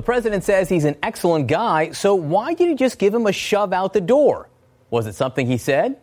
The 0.00 0.04
president 0.04 0.44
says 0.44 0.70
he's 0.70 0.86
an 0.86 0.96
excellent 1.02 1.46
guy, 1.46 1.90
so 1.90 2.14
why 2.14 2.54
did 2.54 2.70
he 2.70 2.74
just 2.74 2.98
give 2.98 3.12
him 3.12 3.26
a 3.26 3.32
shove 3.32 3.74
out 3.74 3.92
the 3.92 4.00
door? 4.00 4.48
Was 4.88 5.06
it 5.06 5.14
something 5.14 5.46
he 5.46 5.58
said? 5.58 5.98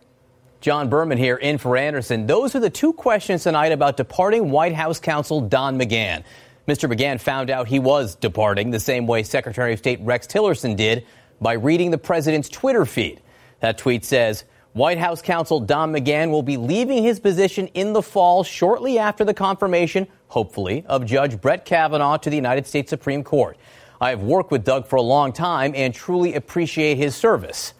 John 0.62 0.88
Berman 0.88 1.18
here 1.18 1.36
in 1.36 1.58
for 1.58 1.76
Anderson. 1.76 2.28
Those 2.28 2.54
are 2.54 2.60
the 2.60 2.70
two 2.70 2.94
questions 2.94 3.42
tonight 3.42 3.72
about 3.72 3.98
departing 3.98 4.52
White 4.52 4.76
House 4.76 5.00
counsel 5.00 5.42
Don 5.42 5.80
McGahn. 5.80 6.24
Mr. 6.68 6.88
McGahn 6.88 7.20
found 7.20 7.50
out 7.50 7.68
he 7.68 7.80
was 7.80 8.14
departing 8.14 8.70
the 8.70 8.80
same 8.80 9.08
way 9.08 9.24
Secretary 9.24 9.74
of 9.74 9.80
State 9.80 10.00
Rex 10.02 10.28
Tillerson 10.28 10.76
did 10.76 11.04
by 11.42 11.54
reading 11.54 11.90
the 11.90 11.98
president's 11.98 12.50
Twitter 12.50 12.86
feed. 12.86 13.20
That 13.62 13.80
tweet 13.80 14.06
says 14.06 14.44
White 14.74 15.00
House 15.00 15.24
counsel 15.24 15.60
Don 15.60 15.92
McGahn 15.92 16.30
will 16.30 16.44
be 16.44 16.58
leaving 16.58 17.02
his 17.02 17.20
position 17.20 17.66
in 17.70 17.94
the 17.94 18.04
fall 18.04 18.44
shortly 18.44 19.00
after 19.00 19.26
the 19.26 19.34
confirmation, 19.34 20.08
hopefully, 20.28 20.86
of 20.86 21.04
Judge 21.04 21.42
Brett 21.42 21.66
Kavanaugh 21.66 22.18
to 22.18 22.30
the 22.30 22.36
United 22.36 22.68
States 22.68 22.92
Supreme 22.92 23.24
Court. 23.24 23.58
I 24.00 24.12
have 24.12 24.22
worked 24.22 24.52
with 24.52 24.64
Doug 24.64 24.88
for 24.88 24.98
a 24.98 25.02
long 25.02 25.34
time 25.34 25.74
and 25.76 25.94
truly 25.94 26.36
appreciate 26.36 26.98
his 26.98 27.16
service. 27.16 27.74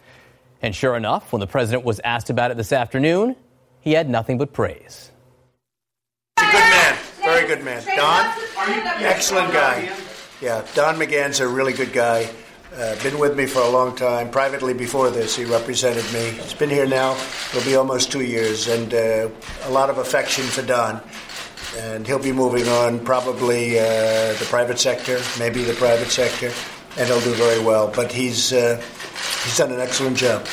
And 0.62 0.74
sure 0.74 0.96
enough, 0.96 1.32
when 1.32 1.40
the 1.40 1.46
president 1.46 1.84
was 1.84 2.00
asked 2.02 2.30
about 2.30 2.50
it 2.50 2.56
this 2.56 2.72
afternoon, 2.72 3.36
he 3.80 3.92
had 3.92 4.10
nothing 4.10 4.38
but 4.38 4.52
praise. 4.52 5.12
He's 6.40 6.48
a 6.48 6.52
good 6.52 6.70
man, 6.70 6.98
very 7.22 7.46
good 7.46 7.64
man. 7.64 7.84
Don, 7.96 8.34
excellent 9.04 9.52
guy. 9.52 9.92
Yeah, 10.40 10.66
Don 10.74 10.96
McGahn's 10.96 11.40
a 11.40 11.48
really 11.48 11.72
good 11.72 11.92
guy. 11.92 12.28
Uh, 12.76 13.02
been 13.02 13.18
with 13.18 13.36
me 13.36 13.46
for 13.46 13.60
a 13.62 13.68
long 13.68 13.96
time. 13.96 14.30
Privately, 14.30 14.74
before 14.74 15.10
this, 15.10 15.34
he 15.34 15.44
represented 15.44 16.04
me. 16.12 16.30
He's 16.30 16.54
been 16.54 16.68
here 16.68 16.86
now. 16.86 17.16
It'll 17.50 17.64
be 17.64 17.76
almost 17.76 18.12
two 18.12 18.22
years, 18.22 18.68
and 18.68 18.92
uh, 18.92 19.28
a 19.64 19.70
lot 19.70 19.90
of 19.90 19.98
affection 19.98 20.44
for 20.44 20.62
Don. 20.62 21.00
And 21.76 22.06
he'll 22.06 22.18
be 22.18 22.32
moving 22.32 22.66
on, 22.68 23.04
probably 23.04 23.78
uh, 23.78 23.82
the 23.82 24.46
private 24.48 24.78
sector, 24.78 25.20
maybe 25.38 25.62
the 25.62 25.74
private 25.74 26.08
sector, 26.08 26.50
and 26.96 27.06
he'll 27.06 27.20
do 27.20 27.34
very 27.34 27.62
well. 27.62 27.92
But 27.94 28.10
he's 28.10 28.52
uh, 28.52 28.82
he's 29.44 29.56
done 29.56 29.72
an 29.72 29.80
excellent 29.80 30.16
job. 30.16 30.46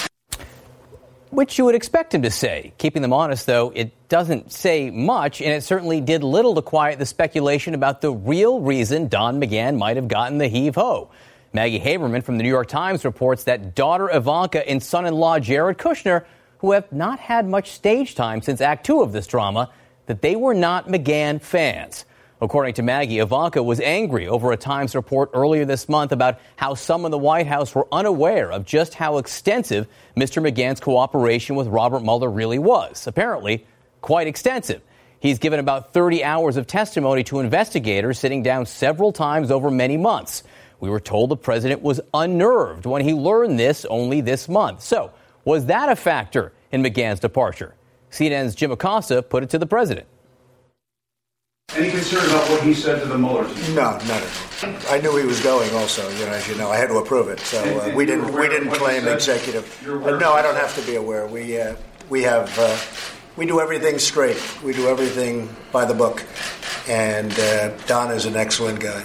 Which 1.31 1.58
you 1.58 1.66
would 1.66 1.75
expect 1.75 2.14
him 2.14 2.22
to 2.22 2.31
say. 2.31 2.72
Keeping 2.78 3.02
them 3.02 3.12
honest, 3.12 3.45
though, 3.45 3.73
it 3.75 4.08
doesn't 4.08 4.53
say 4.53 4.89
much, 4.89 5.42
and 5.42 5.52
it 5.52 5.64
certainly 5.64 6.00
did 6.00 6.23
little 6.23 6.56
to 6.56 6.62
quiet 6.62 6.97
the 6.97 7.06
speculation 7.06 7.73
about 7.73 8.00
the 8.00 8.12
real 8.12 8.62
reason 8.62 9.09
Don 9.09 9.42
McGahn 9.42 9.78
might 9.78 9.97
have 9.97 10.08
gotten 10.08 10.38
the 10.38 10.47
heave 10.47 10.75
ho. 10.75 11.09
Maggie 11.52 11.80
Haberman 11.80 12.23
from 12.23 12.38
the 12.38 12.44
New 12.44 12.50
York 12.50 12.67
Times 12.67 13.03
reports 13.03 13.46
that 13.46 13.75
daughter 13.75 14.09
Ivanka 14.09 14.68
and 14.69 14.81
son 14.81 15.06
in 15.06 15.13
law 15.13 15.40
Jared 15.40 15.78
Kushner, 15.78 16.25
who 16.59 16.72
have 16.72 16.91
not 16.91 17.19
had 17.19 17.47
much 17.47 17.72
stage 17.72 18.16
time 18.16 18.41
since 18.41 18.62
Act 18.62 18.85
Two 18.85 19.01
of 19.01 19.12
this 19.12 19.28
drama, 19.28 19.72
that 20.06 20.22
they 20.22 20.36
were 20.36 20.54
not 20.54 20.88
McGahn 20.88 21.42
fans. 21.42 22.06
According 22.42 22.74
to 22.76 22.84
Maggie, 22.84 23.20
Ivanka 23.20 23.64
was 23.64 23.80
angry 23.80 24.28
over 24.28 24.52
a 24.52 24.58
Times 24.58 24.94
report 24.94 25.30
earlier 25.34 25.64
this 25.64 25.88
month 25.88 26.12
about 26.12 26.40
how 26.58 26.74
some 26.74 27.06
in 27.06 27.12
the 27.12 27.18
White 27.18 27.48
House 27.48 27.74
were 27.74 27.88
unaware 27.92 28.52
of 28.52 28.66
just 28.66 28.94
how 28.94 29.18
extensive 29.20 29.88
Mr. 30.18 30.46
McGahn's 30.46 30.82
cooperation 30.82 31.56
with 31.56 31.68
Robert 31.68 32.02
Mueller 32.04 32.30
really 32.30 32.60
was. 32.60 33.08
Apparently, 33.08 33.66
quite 34.02 34.28
extensive. 34.28 34.82
He's 35.20 35.40
given 35.40 35.60
about 35.60 35.94
30 35.94 36.24
hours 36.24 36.58
of 36.58 36.68
testimony 36.68 37.24
to 37.26 37.40
investigators, 37.40 38.20
sitting 38.20 38.44
down 38.44 38.66
several 38.66 39.14
times 39.14 39.50
over 39.50 39.72
many 39.72 39.96
months. 39.96 40.44
We 40.80 40.90
were 40.90 41.00
told 41.00 41.32
the 41.32 41.38
president 41.38 41.82
was 41.82 42.02
unnerved 42.14 42.86
when 42.86 43.02
he 43.02 43.14
learned 43.14 43.58
this 43.58 43.86
only 43.86 44.22
this 44.22 44.50
month. 44.50 44.82
So, 44.82 45.12
was 45.46 45.68
that 45.68 45.90
a 45.90 45.96
factor 45.96 46.52
in 46.72 46.84
McGahn's 46.84 47.22
departure? 47.22 47.76
CNN's 48.16 48.56
Jim 48.56 48.72
Acosta 48.72 49.22
put 49.22 49.44
it 49.44 49.50
to 49.50 49.59
the 49.59 49.66
president. 49.66 50.08
Any 51.76 51.92
concern 51.92 52.26
about 52.30 52.50
what 52.50 52.64
he 52.64 52.74
said 52.74 53.02
to 53.02 53.08
the 53.08 53.18
Mueller? 53.18 53.44
No, 53.74 53.92
not 53.92 54.03
at 54.03 54.64
all. 54.64 54.76
I 54.90 55.02
knew 55.02 55.18
he 55.18 55.26
was 55.26 55.42
going. 55.42 55.70
Also, 55.76 56.08
you 56.12 56.25
know, 56.25 56.31
as 56.31 56.48
you 56.48 56.56
know, 56.56 56.70
I 56.70 56.78
had 56.78 56.88
to 56.88 56.96
approve 56.96 57.28
it, 57.28 57.40
so 57.42 57.62
uh, 57.62 57.94
we 57.94 58.06
didn't 58.06 58.31
we 58.34 58.48
didn't 58.48 58.72
claim 58.72 59.06
executive. 59.08 59.66
Uh, 59.86 60.18
no, 60.18 60.31
I 60.31 60.42
don't 60.42 60.56
have 60.56 60.74
to 60.75 60.81
be 60.90 60.96
aware. 60.96 61.28
We 61.28 61.59
uh, 61.59 61.75
we 62.09 62.22
have 62.24 62.58
uh, 62.58 62.78
we 63.36 63.46
do 63.46 63.59
everything 63.59 64.00
straight. 64.00 64.42
We 64.64 64.72
do 64.72 64.88
everything 64.88 65.54
by 65.74 65.84
the 65.84 65.94
book, 65.94 66.24
and 66.88 67.38
uh, 67.38 67.75
Don 67.88 68.12
is 68.12 68.25
an 68.25 68.38
excellent 68.38 68.80
guy. 68.80 69.04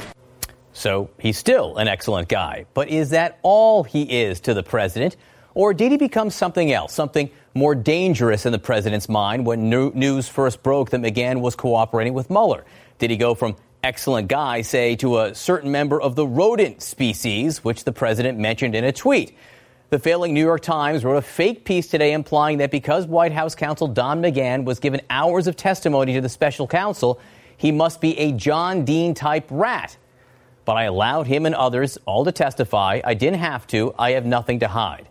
So 0.72 1.10
he's 1.18 1.36
still 1.36 1.78
an 1.78 1.88
excellent 1.88 2.28
guy. 2.28 2.66
But 2.74 2.88
is 2.88 3.10
that 3.10 3.40
all 3.42 3.82
he 3.82 4.02
is 4.02 4.38
to 4.42 4.54
the 4.54 4.62
president? 4.62 5.16
Or 5.54 5.74
did 5.74 5.90
he 5.90 5.98
become 5.98 6.30
something 6.30 6.70
else, 6.70 6.92
something 6.92 7.30
more 7.54 7.74
dangerous 7.74 8.46
in 8.46 8.52
the 8.52 8.58
president's 8.58 9.08
mind 9.08 9.44
when 9.44 9.68
news 9.68 10.28
first 10.28 10.62
broke 10.62 10.90
that 10.90 11.00
McGahn 11.00 11.40
was 11.40 11.56
cooperating 11.56 12.14
with 12.14 12.30
Mueller? 12.30 12.64
Did 12.98 13.10
he 13.10 13.16
go 13.16 13.34
from 13.34 13.56
excellent 13.82 14.28
guy, 14.28 14.62
say, 14.62 14.96
to 14.96 15.20
a 15.20 15.34
certain 15.34 15.70
member 15.70 16.00
of 16.00 16.14
the 16.14 16.26
rodent 16.26 16.82
species, 16.82 17.64
which 17.64 17.84
the 17.84 17.92
president 17.92 18.38
mentioned 18.38 18.74
in 18.74 18.84
a 18.84 18.92
tweet? 18.92 19.36
The 19.90 19.98
failing 19.98 20.34
New 20.34 20.44
York 20.44 20.62
Times 20.62 21.04
wrote 21.04 21.16
a 21.16 21.22
fake 21.22 21.64
piece 21.64 21.88
today 21.88 22.12
implying 22.12 22.58
that 22.58 22.70
because 22.70 23.06
White 23.06 23.32
House 23.32 23.56
counsel 23.56 23.88
Don 23.88 24.22
McGahn 24.22 24.64
was 24.64 24.78
given 24.78 25.00
hours 25.10 25.48
of 25.48 25.56
testimony 25.56 26.14
to 26.14 26.20
the 26.20 26.28
special 26.28 26.68
counsel, 26.68 27.20
he 27.56 27.72
must 27.72 28.00
be 28.00 28.16
a 28.16 28.30
John 28.30 28.84
Dean 28.84 29.14
type 29.14 29.48
rat. 29.50 29.96
But 30.64 30.76
I 30.76 30.84
allowed 30.84 31.26
him 31.26 31.44
and 31.44 31.56
others 31.56 31.98
all 32.06 32.24
to 32.24 32.30
testify. 32.30 33.00
I 33.04 33.14
didn't 33.14 33.40
have 33.40 33.66
to. 33.68 33.92
I 33.98 34.12
have 34.12 34.24
nothing 34.24 34.60
to 34.60 34.68
hide. 34.68 35.08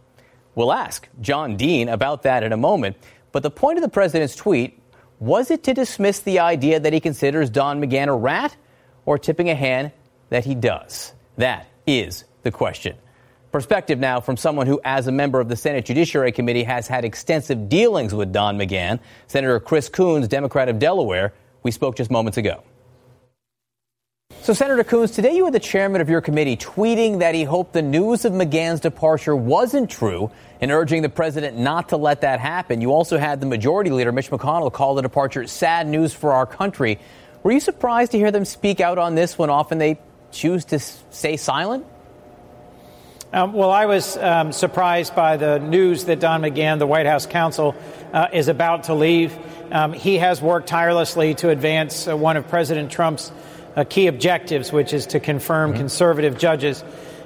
We'll 0.56 0.74
ask 0.74 1.08
John 1.22 1.58
Dean 1.58 1.90
about 1.90 2.24
that 2.24 2.44
in 2.44 2.52
a 2.52 2.58
moment. 2.58 2.98
But 3.32 3.44
the 3.44 3.52
point 3.52 3.78
of 3.78 3.84
the 3.84 3.90
president's 3.90 4.36
tweet 4.36 4.80
was 5.20 5.52
it 5.52 5.64
to 5.64 5.74
dismiss 5.74 6.20
the 6.20 6.40
idea 6.40 6.80
that 6.80 6.94
he 6.94 7.00
considers 7.00 7.50
Don 7.50 7.82
McGahn 7.82 8.08
a 8.08 8.16
rat 8.16 8.56
or 9.06 9.18
tipping 9.18 9.50
a 9.50 9.56
hand 9.56 9.92
that 10.30 10.46
he 10.46 10.56
does? 10.56 11.14
That 11.38 11.68
is 11.86 12.26
the 12.44 12.52
question. 12.52 12.96
Perspective 13.52 14.00
now 14.00 14.22
from 14.22 14.38
someone 14.38 14.68
who, 14.68 14.80
as 14.84 15.08
a 15.08 15.12
member 15.12 15.40
of 15.40 15.50
the 15.50 15.56
Senate 15.56 15.86
Judiciary 15.86 16.32
Committee, 16.32 16.64
has 16.64 16.88
had 16.88 17.04
extensive 17.04 17.68
dealings 17.68 18.14
with 18.14 18.32
Don 18.32 18.58
McGahn, 18.58 19.00
Senator 19.28 19.59
Chris 19.59 19.90
Coons, 19.90 20.28
Democrat 20.28 20.70
of 20.70 20.78
Delaware. 20.78 21.34
We 21.64 21.72
spoke 21.72 21.96
just 21.96 22.12
moments 22.12 22.38
ago. 22.38 22.64
So, 24.42 24.54
Senator 24.54 24.86
Coons, 24.86 25.12
today 25.12 25.36
you 25.36 25.44
had 25.44 25.54
the 25.54 25.60
chairman 25.60 26.00
of 26.00 26.10
your 26.10 26.22
committee 26.22 26.56
tweeting 26.56 27.20
that 27.20 27.36
he 27.36 27.44
hoped 27.44 27.74
the 27.74 27.82
news 27.82 28.24
of 28.24 28.32
McGahn's 28.32 28.80
departure 28.80 29.36
wasn't 29.36 29.90
true 29.90 30.32
and 30.62 30.72
urging 30.72 31.02
the 31.02 31.10
president 31.10 31.58
not 31.58 31.90
to 31.90 31.98
let 31.98 32.22
that 32.22 32.40
happen. 32.40 32.80
You 32.80 32.94
also 32.94 33.18
had 33.18 33.42
the 33.42 33.46
majority 33.46 33.90
leader, 33.90 34.14
Mitch 34.14 34.32
McConnell, 34.32 34.72
call 34.72 34.96
the 34.96 35.02
departure 35.02 35.46
sad 35.46 35.88
news 35.88 36.14
for 36.14 36.32
our 36.32 36.46
country. 36.46 37.00
Were 37.44 37.52
you 37.52 37.59
surprised 37.59 38.14
to 38.14 38.18
hear 38.18 38.32
them 38.32 38.46
speak 38.46 38.80
out 38.80 38.97
on 38.97 39.14
this 39.14 39.38
when 39.38 39.50
often 39.50 39.78
they 39.78 40.00
choose 40.32 40.64
to 40.66 40.80
stay 40.80 41.35
silent? 41.35 41.85
Um, 43.34 43.52
well, 43.52 43.72
I 43.72 43.88
was 43.88 44.16
um, 44.16 44.53
surprised 44.53 45.16
by 45.16 45.35
the 45.35 45.59
news 45.59 46.06
that 46.06 46.22
Don 46.22 46.42
McGahn, 46.42 46.80
the 46.80 46.88
White 46.88 47.06
House 47.06 47.26
counsel, 47.26 47.76
uh, 48.14 48.30
is 48.32 48.47
about 48.47 48.85
to 48.85 48.94
leave. 48.94 49.38
Um, 49.70 49.92
he 49.92 50.18
has 50.18 50.42
worked 50.42 50.68
tirelessly 50.68 51.35
to 51.35 51.50
advance 51.50 52.08
uh, 52.08 52.16
one 52.16 52.38
of 52.38 52.47
President 52.47 52.90
Trump's 52.90 53.34
key 53.85 54.08
objectives, 54.08 54.72
which 54.72 54.93
is 54.93 55.08
to 55.08 55.20
confirm 55.20 55.72
mm-hmm. 55.72 55.79
conservative 55.79 56.37
judges. 56.37 56.84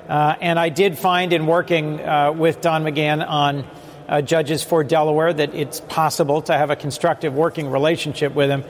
Uh, 0.08 0.36
and 0.42 0.60
I 0.60 0.70
did 0.70 0.98
find 0.98 1.32
in 1.34 1.48
working 1.48 2.02
uh, 2.02 2.32
with 2.32 2.62
Don 2.62 2.84
McGahn 2.84 3.26
on 3.28 3.66
uh, 4.08 4.22
judges 4.22 4.64
for 4.64 4.84
Delaware 4.84 5.34
that 5.34 5.56
it's 5.56 5.80
possible 5.80 6.42
to 6.44 6.54
have 6.54 6.70
a 6.70 6.76
constructive 6.76 7.34
working 7.34 7.70
relationship 7.70 8.34
with 8.34 8.50
him. 8.50 8.64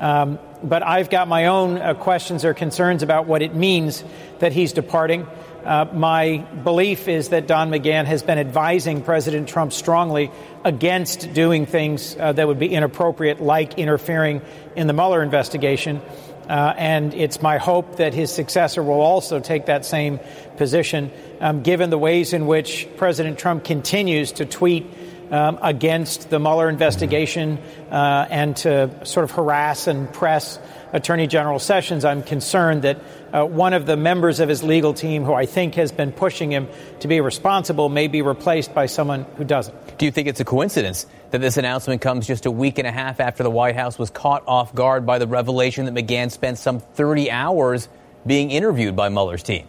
Um, 0.00 0.38
but 0.62 0.82
I've 0.82 1.10
got 1.10 1.28
my 1.28 1.46
own 1.46 1.78
uh, 1.78 1.94
questions 1.94 2.44
or 2.44 2.54
concerns 2.54 3.02
about 3.02 3.26
what 3.26 3.42
it 3.42 3.54
means 3.54 4.02
that 4.40 4.52
he's 4.52 4.72
departing. 4.72 5.26
Uh, 5.64 5.86
my 5.92 6.38
belief 6.38 7.06
is 7.06 7.28
that 7.28 7.46
Don 7.46 7.70
McGahn 7.70 8.06
has 8.06 8.22
been 8.22 8.38
advising 8.38 9.02
President 9.02 9.48
Trump 9.48 9.72
strongly 9.74 10.30
against 10.64 11.34
doing 11.34 11.66
things 11.66 12.16
uh, 12.18 12.32
that 12.32 12.48
would 12.48 12.58
be 12.58 12.68
inappropriate, 12.68 13.40
like 13.40 13.78
interfering 13.78 14.40
in 14.74 14.86
the 14.86 14.94
Mueller 14.94 15.22
investigation. 15.22 16.00
Uh, 16.50 16.74
and 16.76 17.14
it's 17.14 17.40
my 17.40 17.58
hope 17.58 17.96
that 17.98 18.12
his 18.12 18.32
successor 18.32 18.82
will 18.82 19.00
also 19.00 19.38
take 19.38 19.66
that 19.66 19.84
same 19.84 20.18
position, 20.56 21.12
um, 21.40 21.62
given 21.62 21.90
the 21.90 21.98
ways 21.98 22.32
in 22.32 22.44
which 22.48 22.88
President 22.96 23.38
Trump 23.38 23.62
continues 23.62 24.32
to 24.32 24.44
tweet 24.44 24.84
um, 25.30 25.60
against 25.62 26.28
the 26.28 26.40
Mueller 26.40 26.68
investigation 26.68 27.58
uh, 27.92 28.26
and 28.28 28.56
to 28.56 29.06
sort 29.06 29.22
of 29.22 29.30
harass 29.30 29.86
and 29.86 30.12
press 30.12 30.58
Attorney 30.92 31.26
General 31.26 31.58
Sessions. 31.58 32.04
I'm 32.04 32.22
concerned 32.22 32.82
that 32.82 32.98
uh, 33.32 33.44
one 33.44 33.72
of 33.72 33.86
the 33.86 33.96
members 33.96 34.40
of 34.40 34.48
his 34.48 34.62
legal 34.62 34.94
team, 34.94 35.24
who 35.24 35.32
I 35.32 35.46
think 35.46 35.74
has 35.74 35.92
been 35.92 36.12
pushing 36.12 36.50
him 36.50 36.68
to 37.00 37.08
be 37.08 37.20
responsible, 37.20 37.88
may 37.88 38.08
be 38.08 38.22
replaced 38.22 38.74
by 38.74 38.86
someone 38.86 39.24
who 39.36 39.44
doesn't. 39.44 39.98
Do 39.98 40.04
you 40.04 40.10
think 40.10 40.28
it's 40.28 40.40
a 40.40 40.44
coincidence 40.44 41.06
that 41.30 41.40
this 41.40 41.56
announcement 41.56 42.00
comes 42.00 42.26
just 42.26 42.46
a 42.46 42.50
week 42.50 42.78
and 42.78 42.86
a 42.86 42.92
half 42.92 43.20
after 43.20 43.42
the 43.42 43.50
White 43.50 43.76
House 43.76 43.98
was 43.98 44.10
caught 44.10 44.42
off 44.46 44.74
guard 44.74 45.06
by 45.06 45.18
the 45.18 45.26
revelation 45.26 45.84
that 45.86 45.94
McGahn 45.94 46.30
spent 46.30 46.58
some 46.58 46.80
30 46.80 47.30
hours 47.30 47.88
being 48.26 48.50
interviewed 48.50 48.96
by 48.96 49.08
Mueller's 49.08 49.42
team? 49.42 49.66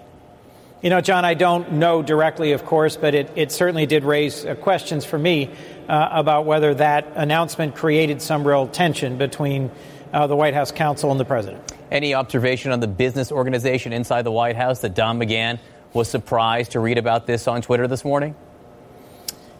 You 0.82 0.90
know, 0.90 1.00
John, 1.00 1.26
I 1.26 1.36
don't 1.36 1.74
know 1.74 2.02
directly, 2.02 2.54
of 2.54 2.66
course, 2.66 2.98
but 2.98 3.14
it, 3.14 3.30
it 3.36 3.52
certainly 3.52 3.86
did 3.86 4.04
raise 4.04 4.44
uh, 4.44 4.56
questions 4.56 5.06
for 5.06 5.20
me 5.20 5.52
uh, 5.88 6.10
about 6.12 6.48
whether 6.48 6.74
that 6.74 7.06
announcement 7.14 7.76
created 7.76 8.20
some 8.20 8.48
real 8.48 8.68
tension 8.68 9.20
between 9.20 9.70
uh, 10.14 10.28
the 10.28 10.36
White 10.36 10.54
House 10.54 10.72
counsel 10.72 11.12
and 11.12 11.20
the 11.20 11.26
president. 11.26 11.72
Any 11.92 12.14
observation 12.14 12.72
on 12.72 12.80
the 12.80 12.88
business 12.88 13.32
organization 13.32 13.94
inside 13.94 14.24
the 14.24 14.32
White 14.32 14.56
House 14.56 14.80
that 14.82 14.96
Don 14.96 15.20
McGahn 15.20 15.60
was 15.94 16.10
surprised 16.10 16.72
to 16.72 16.80
read 16.80 16.98
about 16.98 17.28
this 17.28 17.48
on 17.48 17.62
Twitter 17.62 17.88
this 17.88 18.06
morning? 18.06 18.36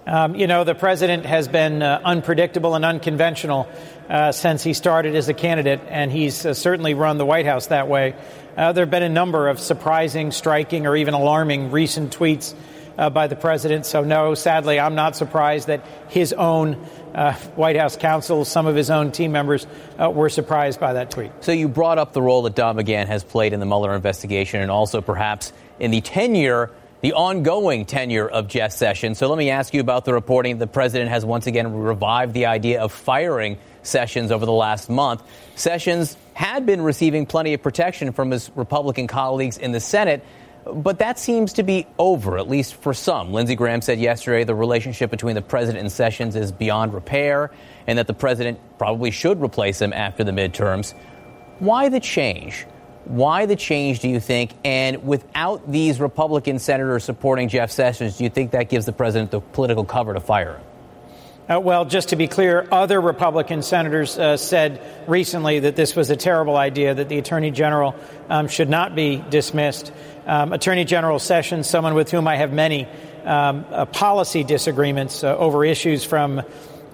Um, 0.08 0.34
you 0.36 0.48
know, 0.48 0.64
the 0.64 0.74
president 0.74 1.26
has 1.26 1.48
been 1.48 1.84
uh, 1.84 2.02
unpredictable 2.04 2.74
and 2.74 2.84
unconventional 2.84 3.70
uh, 4.10 4.32
since 4.32 4.64
he 4.64 4.74
started 4.74 5.16
as 5.16 5.30
a 5.30 5.34
candidate, 5.34 5.80
and 5.88 6.12
he's 6.12 6.46
uh, 6.46 6.54
certainly 6.54 6.96
run 6.96 7.18
the 7.18 7.26
White 7.26 7.46
House 7.46 7.68
that 7.68 7.88
way. 7.88 8.16
Uh, 8.58 8.72
there 8.72 8.84
have 8.84 8.90
been 8.90 9.04
a 9.04 9.10
number 9.10 9.48
of 9.48 9.60
surprising, 9.60 10.32
striking, 10.32 10.88
or 10.88 10.96
even 10.96 11.14
alarming 11.14 11.72
recent 11.72 12.18
tweets 12.18 12.56
uh, 12.98 13.10
by 13.10 13.28
the 13.28 13.36
president. 13.36 13.86
So, 13.86 14.04
no, 14.04 14.36
sadly, 14.36 14.80
I'm 14.80 14.96
not 14.96 15.16
surprised 15.16 15.68
that 15.68 15.86
his 16.10 16.34
own 16.34 16.76
uh, 17.14 17.34
White 17.56 17.76
House 17.76 17.98
counsel, 17.98 18.46
some 18.46 18.68
of 18.68 18.76
his 18.76 18.90
own 18.90 19.12
team 19.12 19.32
members 19.32 19.68
uh, 20.00 20.10
were 20.10 20.30
surprised 20.30 20.80
by 20.80 20.94
that 20.94 21.12
tweet. 21.12 21.32
So, 21.42 21.52
you 21.52 21.68
brought 21.68 21.98
up 21.98 22.14
the 22.14 22.22
role 22.22 22.44
that 22.44 22.56
Don 22.56 22.78
McGahn 22.78 23.08
has 23.08 23.24
played 23.24 23.54
in 23.54 23.60
the 23.60 23.66
Mueller 23.66 23.96
investigation 23.96 24.62
and 24.62 24.72
also 24.72 25.02
perhaps 25.02 25.54
in 25.80 25.92
the 25.92 26.02
tenure. 26.02 26.72
The 27.02 27.14
ongoing 27.14 27.86
tenure 27.86 28.30
of 28.30 28.48
Jeff 28.48 28.72
Sessions. 28.74 29.18
So 29.18 29.28
let 29.28 29.36
me 29.36 29.50
ask 29.50 29.74
you 29.74 29.82
about 29.82 30.06
the 30.06 30.14
reporting. 30.14 30.60
The 30.60 30.68
president 30.68 31.10
has 31.10 31.26
once 31.26 31.48
again 31.48 31.74
revived 31.74 32.36
the 32.36 32.46
idea 32.46 32.80
of 32.80 32.92
firing 32.92 33.58
Sessions 33.82 34.32
over 34.32 34.46
the 34.46 34.52
last 34.52 34.88
month. 34.88 35.24
Sessions 35.56 36.16
had 36.34 36.66
been 36.68 36.82
receiving 36.82 37.26
plenty 37.26 37.56
of 37.56 37.64
protection 37.64 38.12
from 38.12 38.30
his 38.32 38.52
Republican 38.56 39.08
colleagues 39.08 39.58
in 39.58 39.72
the 39.72 39.80
Senate, 39.80 40.24
but 40.66 41.00
that 41.00 41.18
seems 41.18 41.54
to 41.54 41.64
be 41.64 41.88
over, 41.98 42.38
at 42.38 42.50
least 42.50 42.76
for 42.76 42.94
some. 42.94 43.34
Lindsey 43.34 43.56
Graham 43.56 43.82
said 43.82 44.00
yesterday 44.00 44.44
the 44.44 44.56
relationship 44.56 45.10
between 45.10 45.36
the 45.36 45.42
president 45.42 45.82
and 45.82 45.92
Sessions 45.92 46.36
is 46.36 46.52
beyond 46.52 46.94
repair 46.94 47.52
and 47.88 47.98
that 47.98 48.08
the 48.08 48.14
president 48.14 48.60
probably 48.78 49.12
should 49.12 49.42
replace 49.42 49.82
him 49.82 49.92
after 49.94 50.24
the 50.24 50.32
midterms. 50.32 50.94
Why 51.60 51.90
the 51.90 52.00
change? 52.00 52.66
Why 53.06 53.48
the 53.48 53.56
change, 53.56 54.00
do 54.00 54.10
you 54.10 54.20
think? 54.20 54.52
And 54.64 55.04
without 55.04 55.72
these 55.72 56.00
Republican 56.00 56.60
senators 56.60 57.04
supporting 57.04 57.50
Jeff 57.50 57.72
Sessions, 57.72 58.18
do 58.18 58.24
you 58.24 58.30
think 58.30 58.52
that 58.52 58.70
gives 58.70 58.86
the 58.86 58.94
president 58.94 59.32
the 59.32 59.42
political 59.42 59.84
cover 59.84 60.14
to 60.14 60.20
fire 60.20 60.58
him? 60.58 60.62
Uh, 61.50 61.60
well, 61.60 61.84
just 61.84 62.10
to 62.10 62.16
be 62.16 62.28
clear, 62.28 62.66
other 62.72 63.02
Republican 63.02 63.62
senators 63.62 64.18
uh, 64.18 64.38
said 64.38 64.80
recently 65.08 65.60
that 65.60 65.76
this 65.76 65.96
was 65.96 66.10
a 66.10 66.16
terrible 66.16 66.56
idea, 66.56 66.94
that 66.94 67.10
the 67.10 67.18
Attorney 67.18 67.52
General 67.52 67.96
um, 68.30 68.48
should 68.48 68.70
not 68.70 68.96
be 68.96 69.22
dismissed. 69.30 69.92
Um, 70.26 70.54
Attorney 70.54 70.86
General 70.86 71.18
Sessions, 71.18 71.68
someone 71.68 71.96
with 71.96 72.12
whom 72.12 72.28
I 72.28 72.36
have 72.36 72.54
many 72.54 72.88
um, 73.26 73.66
uh, 73.72 73.86
policy 73.86 74.44
disagreements 74.44 75.24
uh, 75.24 75.36
over 75.36 75.66
issues 75.66 76.04
from 76.04 76.44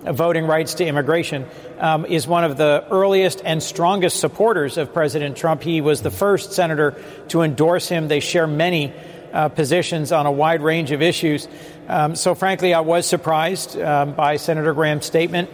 voting 0.04 0.48
rights 0.48 0.76
to 0.76 0.86
immigration, 0.86 1.46
um, 1.80 2.06
is 2.06 2.26
one 2.26 2.46
of 2.46 2.56
the 2.56 2.86
earliest 2.90 3.42
and 3.44 3.62
strongest 3.62 4.22
supporters 4.22 4.78
of 4.78 4.94
President 4.94 5.36
Trump. 5.36 5.62
He 5.62 5.82
was 5.82 6.02
the 6.02 6.12
first 6.12 6.54
senator 6.54 6.96
to 7.30 7.42
endorse 7.42 7.90
him. 7.90 8.08
They 8.08 8.22
share 8.22 8.48
many 8.48 8.94
uh, 9.34 9.50
positions 9.50 10.14
on 10.14 10.26
a 10.26 10.32
wide 10.32 10.62
range 10.62 10.92
of 10.92 11.02
issues. 11.02 11.50
Um, 11.90 12.16
so, 12.16 12.34
frankly, 12.34 12.74
I 12.74 12.80
was 12.80 13.06
surprised 13.06 13.78
um, 13.78 14.14
by 14.14 14.38
Senator 14.38 14.74
Graham's 14.74 15.06
statement. 15.06 15.50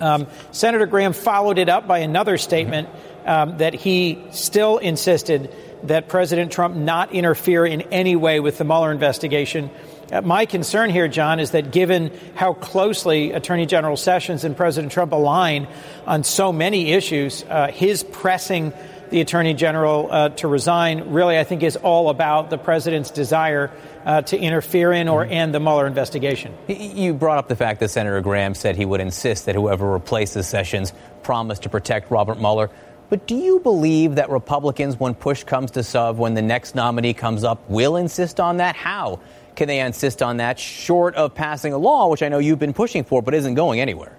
Um, 0.00 0.26
Senator 0.52 0.84
Graham 0.84 1.14
followed 1.14 1.58
it 1.58 1.70
up 1.70 1.86
by 1.86 2.00
another 2.00 2.36
statement 2.36 2.90
um, 3.24 3.56
that 3.56 3.72
he 3.72 4.26
still 4.32 4.76
insisted 4.76 5.50
that 5.84 6.08
President 6.08 6.50
Trump 6.50 6.74
not 6.74 7.12
interfere 7.12 7.64
in 7.66 7.82
any 7.92 8.16
way 8.16 8.40
with 8.40 8.58
the 8.58 8.64
Mueller 8.64 8.90
investigation. 8.90 9.70
Uh, 10.10 10.20
my 10.22 10.46
concern 10.46 10.90
here, 10.90 11.08
John, 11.08 11.40
is 11.40 11.52
that 11.52 11.70
given 11.70 12.10
how 12.34 12.54
closely 12.54 13.32
Attorney 13.32 13.66
General 13.66 13.96
Sessions 13.96 14.44
and 14.44 14.56
President 14.56 14.92
Trump 14.92 15.12
align 15.12 15.68
on 16.06 16.24
so 16.24 16.52
many 16.52 16.92
issues, 16.92 17.44
uh, 17.48 17.68
his 17.68 18.02
pressing 18.02 18.72
the 19.10 19.20
Attorney 19.20 19.54
General 19.54 20.08
uh, 20.10 20.28
to 20.30 20.48
resign 20.48 21.10
really, 21.10 21.38
I 21.38 21.44
think, 21.44 21.62
is 21.62 21.76
all 21.76 22.10
about 22.10 22.50
the 22.50 22.58
President's 22.58 23.10
desire 23.10 23.70
uh, 24.04 24.22
to 24.22 24.38
interfere 24.38 24.92
in 24.92 25.08
or 25.08 25.24
end 25.24 25.54
the 25.54 25.60
Mueller 25.60 25.86
investigation. 25.86 26.54
You 26.68 27.14
brought 27.14 27.38
up 27.38 27.48
the 27.48 27.56
fact 27.56 27.80
that 27.80 27.90
Senator 27.90 28.20
Graham 28.20 28.54
said 28.54 28.76
he 28.76 28.84
would 28.84 29.00
insist 29.00 29.46
that 29.46 29.54
whoever 29.54 29.90
replaces 29.90 30.46
Sessions 30.46 30.92
promise 31.22 31.60
to 31.60 31.68
protect 31.68 32.10
Robert 32.10 32.38
Mueller. 32.40 32.70
But 33.10 33.26
do 33.26 33.36
you 33.36 33.60
believe 33.60 34.16
that 34.16 34.30
Republicans, 34.30 34.98
when 34.98 35.14
push 35.14 35.44
comes 35.44 35.72
to 35.72 35.82
shove, 35.82 36.18
when 36.18 36.34
the 36.34 36.42
next 36.42 36.74
nominee 36.74 37.14
comes 37.14 37.44
up, 37.44 37.68
will 37.68 37.96
insist 37.96 38.40
on 38.40 38.56
that? 38.58 38.76
How 38.76 39.20
can 39.56 39.68
they 39.68 39.80
insist 39.80 40.22
on 40.22 40.38
that 40.38 40.58
short 40.58 41.14
of 41.14 41.34
passing 41.34 41.72
a 41.72 41.78
law, 41.78 42.08
which 42.08 42.22
I 42.22 42.28
know 42.28 42.38
you've 42.38 42.58
been 42.58 42.72
pushing 42.72 43.04
for 43.04 43.22
but 43.22 43.34
isn't 43.34 43.54
going 43.54 43.80
anywhere? 43.80 44.16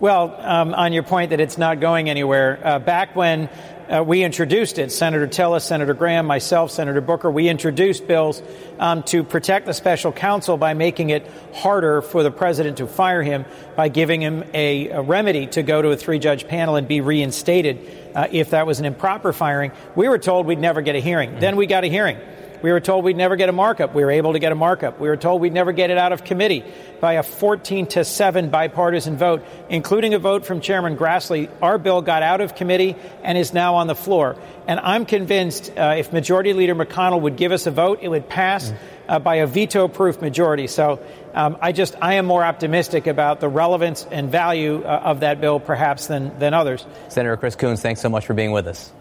Well, 0.00 0.34
um, 0.38 0.72
on 0.72 0.94
your 0.94 1.02
point 1.02 1.30
that 1.30 1.40
it's 1.40 1.58
not 1.58 1.78
going 1.78 2.08
anywhere, 2.08 2.58
uh, 2.64 2.78
back 2.78 3.14
when 3.14 3.50
uh, 3.90 4.04
we 4.04 4.22
introduced 4.22 4.78
it, 4.78 4.92
Senator 4.92 5.26
Tillis, 5.26 5.62
Senator 5.62 5.94
Graham, 5.94 6.24
myself, 6.24 6.70
Senator 6.70 7.00
Booker, 7.00 7.28
we 7.30 7.48
introduced 7.48 8.06
bills 8.06 8.40
um, 8.78 9.02
to 9.04 9.24
protect 9.24 9.66
the 9.66 9.74
special 9.74 10.12
counsel 10.12 10.56
by 10.56 10.74
making 10.74 11.10
it 11.10 11.26
harder 11.54 12.00
for 12.00 12.22
the 12.22 12.30
president 12.30 12.76
to 12.76 12.86
fire 12.86 13.22
him 13.22 13.44
by 13.76 13.88
giving 13.88 14.20
him 14.20 14.44
a, 14.54 14.88
a 14.90 15.02
remedy 15.02 15.48
to 15.48 15.62
go 15.64 15.82
to 15.82 15.90
a 15.90 15.96
three 15.96 16.20
judge 16.20 16.46
panel 16.46 16.76
and 16.76 16.86
be 16.86 17.00
reinstated 17.00 18.12
uh, 18.14 18.28
if 18.30 18.50
that 18.50 18.66
was 18.66 18.78
an 18.78 18.84
improper 18.84 19.32
firing. 19.32 19.72
We 19.96 20.08
were 20.08 20.18
told 20.18 20.46
we'd 20.46 20.60
never 20.60 20.82
get 20.82 20.94
a 20.94 21.00
hearing. 21.00 21.30
Mm-hmm. 21.30 21.40
Then 21.40 21.56
we 21.56 21.66
got 21.66 21.82
a 21.82 21.88
hearing. 21.88 22.18
We 22.62 22.72
were 22.72 22.80
told 22.80 23.04
we'd 23.04 23.16
never 23.16 23.36
get 23.36 23.48
a 23.48 23.52
markup. 23.52 23.94
We 23.94 24.04
were 24.04 24.10
able 24.10 24.34
to 24.34 24.38
get 24.38 24.52
a 24.52 24.54
markup. 24.54 25.00
We 25.00 25.08
were 25.08 25.16
told 25.16 25.40
we'd 25.40 25.52
never 25.52 25.72
get 25.72 25.90
it 25.90 25.98
out 25.98 26.12
of 26.12 26.24
committee 26.24 26.64
by 27.00 27.14
a 27.14 27.22
14 27.22 27.86
to 27.88 28.04
7 28.04 28.50
bipartisan 28.50 29.16
vote, 29.16 29.44
including 29.68 30.14
a 30.14 30.18
vote 30.18 30.44
from 30.44 30.60
Chairman 30.60 30.96
Grassley. 30.96 31.48
Our 31.62 31.78
bill 31.78 32.02
got 32.02 32.22
out 32.22 32.40
of 32.40 32.54
committee 32.54 32.96
and 33.22 33.38
is 33.38 33.54
now 33.54 33.76
on 33.76 33.86
the 33.86 33.94
floor. 33.94 34.36
And 34.66 34.78
I'm 34.78 35.06
convinced 35.06 35.72
uh, 35.76 35.94
if 35.98 36.12
Majority 36.12 36.52
Leader 36.52 36.74
McConnell 36.74 37.22
would 37.22 37.36
give 37.36 37.52
us 37.52 37.66
a 37.66 37.70
vote, 37.70 38.00
it 38.02 38.08
would 38.08 38.28
pass 38.28 38.72
uh, 39.08 39.18
by 39.18 39.36
a 39.36 39.46
veto 39.46 39.88
proof 39.88 40.20
majority. 40.20 40.66
So 40.66 41.02
um, 41.34 41.56
I 41.60 41.72
just, 41.72 41.96
I 42.00 42.14
am 42.14 42.26
more 42.26 42.44
optimistic 42.44 43.06
about 43.06 43.40
the 43.40 43.48
relevance 43.48 44.06
and 44.10 44.30
value 44.30 44.82
uh, 44.84 45.00
of 45.04 45.20
that 45.20 45.40
bill 45.40 45.60
perhaps 45.60 46.06
than, 46.06 46.38
than 46.38 46.54
others. 46.54 46.86
Senator 47.08 47.36
Chris 47.36 47.56
Coons, 47.56 47.80
thanks 47.80 48.00
so 48.00 48.08
much 48.08 48.26
for 48.26 48.34
being 48.34 48.52
with 48.52 48.66
us. 48.66 48.92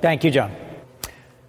Thank 0.00 0.24
you, 0.24 0.30
John. 0.30 0.52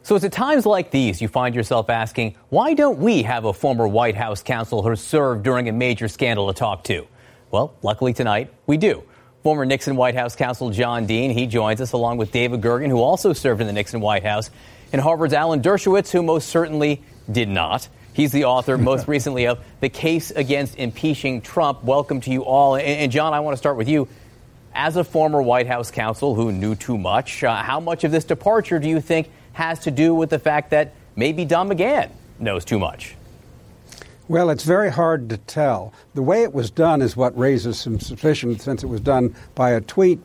So 0.10 0.16
it's 0.16 0.26
at 0.26 0.32
times 0.32 0.66
like 0.66 0.90
these 0.90 1.22
you 1.22 1.28
find 1.28 1.54
yourself 1.54 1.88
asking, 1.88 2.34
why 2.50 2.74
don't 2.74 2.98
we 2.98 3.22
have 3.22 3.46
a 3.46 3.54
former 3.54 3.88
White 3.88 4.16
House 4.16 4.42
counsel 4.42 4.82
who 4.82 4.96
served 4.96 5.44
during 5.44 5.70
a 5.70 5.72
major 5.72 6.08
scandal 6.08 6.48
to 6.48 6.54
talk 6.56 6.84
to? 6.86 7.06
Well, 7.52 7.76
luckily 7.84 8.14
tonight 8.14 8.52
we 8.66 8.78
do. 8.78 9.04
Former 9.44 9.68
Nixon 9.68 9.96
White 9.96 10.16
House 10.16 10.36
counsel 10.36 10.72
John 10.72 11.06
Dean, 11.06 11.30
he 11.30 11.46
joins 11.46 11.80
us 11.80 11.92
along 11.92 12.18
with 12.18 12.32
David 12.32 12.60
Gergen, 12.60 12.88
who 12.88 13.04
also 13.04 13.34
served 13.34 13.62
in 13.62 13.68
the 13.68 13.74
Nixon 13.74 14.02
White 14.02 14.24
House, 14.24 14.50
and 14.92 15.00
Harvard's 15.00 15.36
Alan 15.36 15.62
Dershowitz, 15.62 16.10
who 16.10 16.24
most 16.24 16.50
certainly 16.50 17.04
did 17.32 17.48
not. 17.48 17.88
He's 18.12 18.32
the 18.32 18.46
author, 18.46 18.78
most 18.80 19.08
recently, 19.08 19.46
of 19.46 19.60
The 19.80 19.90
Case 19.90 20.32
Against 20.32 20.76
Impeaching 20.80 21.40
Trump. 21.40 21.84
Welcome 21.84 22.20
to 22.22 22.32
you 22.32 22.46
all. 22.46 22.78
And, 22.78 23.12
John, 23.12 23.36
I 23.36 23.42
want 23.42 23.54
to 23.54 23.60
start 23.60 23.78
with 23.78 23.88
you. 23.88 24.08
As 24.74 24.96
a 24.96 25.04
former 25.04 25.40
White 25.40 25.68
House 25.68 25.92
counsel 25.92 26.34
who 26.34 26.52
knew 26.52 26.74
too 26.74 26.98
much, 26.98 27.44
uh, 27.44 27.62
how 27.62 27.80
much 27.80 28.04
of 28.04 28.10
this 28.10 28.24
departure 28.24 28.80
do 28.80 28.90
you 28.90 29.02
think 29.02 29.30
has 29.60 29.80
to 29.80 29.92
do 29.92 30.16
with 30.16 30.30
the 30.30 30.40
fact 30.40 30.72
that 30.72 30.94
maybe 31.16 31.44
Don 31.46 31.70
McGahn 31.70 32.10
knows 32.40 32.64
too 32.64 32.80
much? 32.80 33.16
Well, 34.30 34.50
it's 34.50 34.64
very 34.64 34.90
hard 34.90 35.30
to 35.30 35.38
tell. 35.38 35.94
The 36.14 36.22
way 36.22 36.44
it 36.44 36.54
was 36.54 36.72
done 36.72 37.02
is 37.02 37.18
what 37.18 37.38
raises 37.38 37.78
some 37.78 38.00
suspicion 38.00 38.58
since 38.58 38.84
it 38.84 38.88
was 38.88 39.02
done 39.02 39.36
by 39.56 39.72
a 39.72 39.82
tweet 39.82 40.20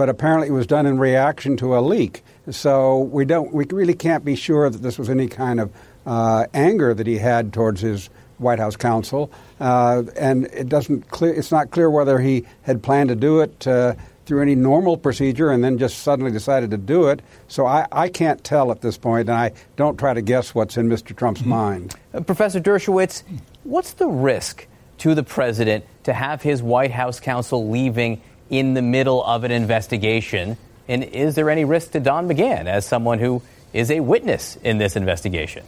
but 0.00 0.08
apparently 0.08 0.48
it 0.48 0.52
was 0.52 0.66
done 0.66 0.86
in 0.86 0.98
reaction 0.98 1.58
to 1.58 1.76
a 1.76 1.80
leak. 1.80 2.22
So 2.50 3.00
we 3.00 3.26
don't, 3.26 3.52
we 3.52 3.66
really 3.66 3.92
can't 3.92 4.24
be 4.24 4.34
sure 4.34 4.70
that 4.70 4.78
this 4.78 4.98
was 4.98 5.10
any 5.10 5.28
kind 5.28 5.60
of 5.60 5.70
uh, 6.06 6.46
anger 6.54 6.94
that 6.94 7.06
he 7.06 7.18
had 7.18 7.52
towards 7.52 7.82
his 7.82 8.08
White 8.38 8.58
House 8.58 8.76
counsel, 8.76 9.30
uh, 9.60 10.04
and 10.16 10.46
it 10.46 10.70
doesn't 10.70 11.10
clear. 11.10 11.34
It's 11.34 11.52
not 11.52 11.70
clear 11.70 11.90
whether 11.90 12.18
he 12.18 12.46
had 12.62 12.82
planned 12.82 13.10
to 13.10 13.14
do 13.14 13.40
it 13.40 13.66
uh, 13.66 13.94
through 14.26 14.42
any 14.42 14.54
normal 14.54 14.96
procedure 14.96 15.50
and 15.50 15.62
then 15.62 15.78
just 15.78 15.98
suddenly 15.98 16.30
decided 16.30 16.70
to 16.70 16.76
do 16.76 17.08
it. 17.08 17.20
So 17.48 17.66
I, 17.66 17.86
I 17.90 18.08
can't 18.08 18.42
tell 18.44 18.70
at 18.70 18.80
this 18.80 18.96
point, 18.96 19.28
and 19.28 19.38
I 19.38 19.52
don't 19.76 19.98
try 19.98 20.14
to 20.14 20.22
guess 20.22 20.54
what's 20.54 20.76
in 20.76 20.88
Mr. 20.88 21.16
Trump's 21.16 21.40
mm-hmm. 21.40 21.50
mind. 21.50 21.94
Uh, 22.14 22.20
Professor 22.20 22.60
Dershowitz, 22.60 23.22
what's 23.64 23.94
the 23.94 24.06
risk 24.06 24.66
to 24.98 25.14
the 25.14 25.22
president 25.22 25.84
to 26.04 26.12
have 26.12 26.42
his 26.42 26.62
White 26.62 26.90
House 26.90 27.20
counsel 27.20 27.68
leaving 27.68 28.20
in 28.50 28.74
the 28.74 28.82
middle 28.82 29.24
of 29.24 29.44
an 29.44 29.50
investigation? 29.50 30.56
And 30.88 31.04
is 31.04 31.34
there 31.34 31.50
any 31.50 31.64
risk 31.64 31.92
to 31.92 32.00
Don 32.00 32.28
McGahn 32.28 32.66
as 32.66 32.86
someone 32.86 33.18
who 33.18 33.42
is 33.72 33.90
a 33.90 34.00
witness 34.00 34.56
in 34.56 34.78
this 34.78 34.96
investigation? 34.96 35.64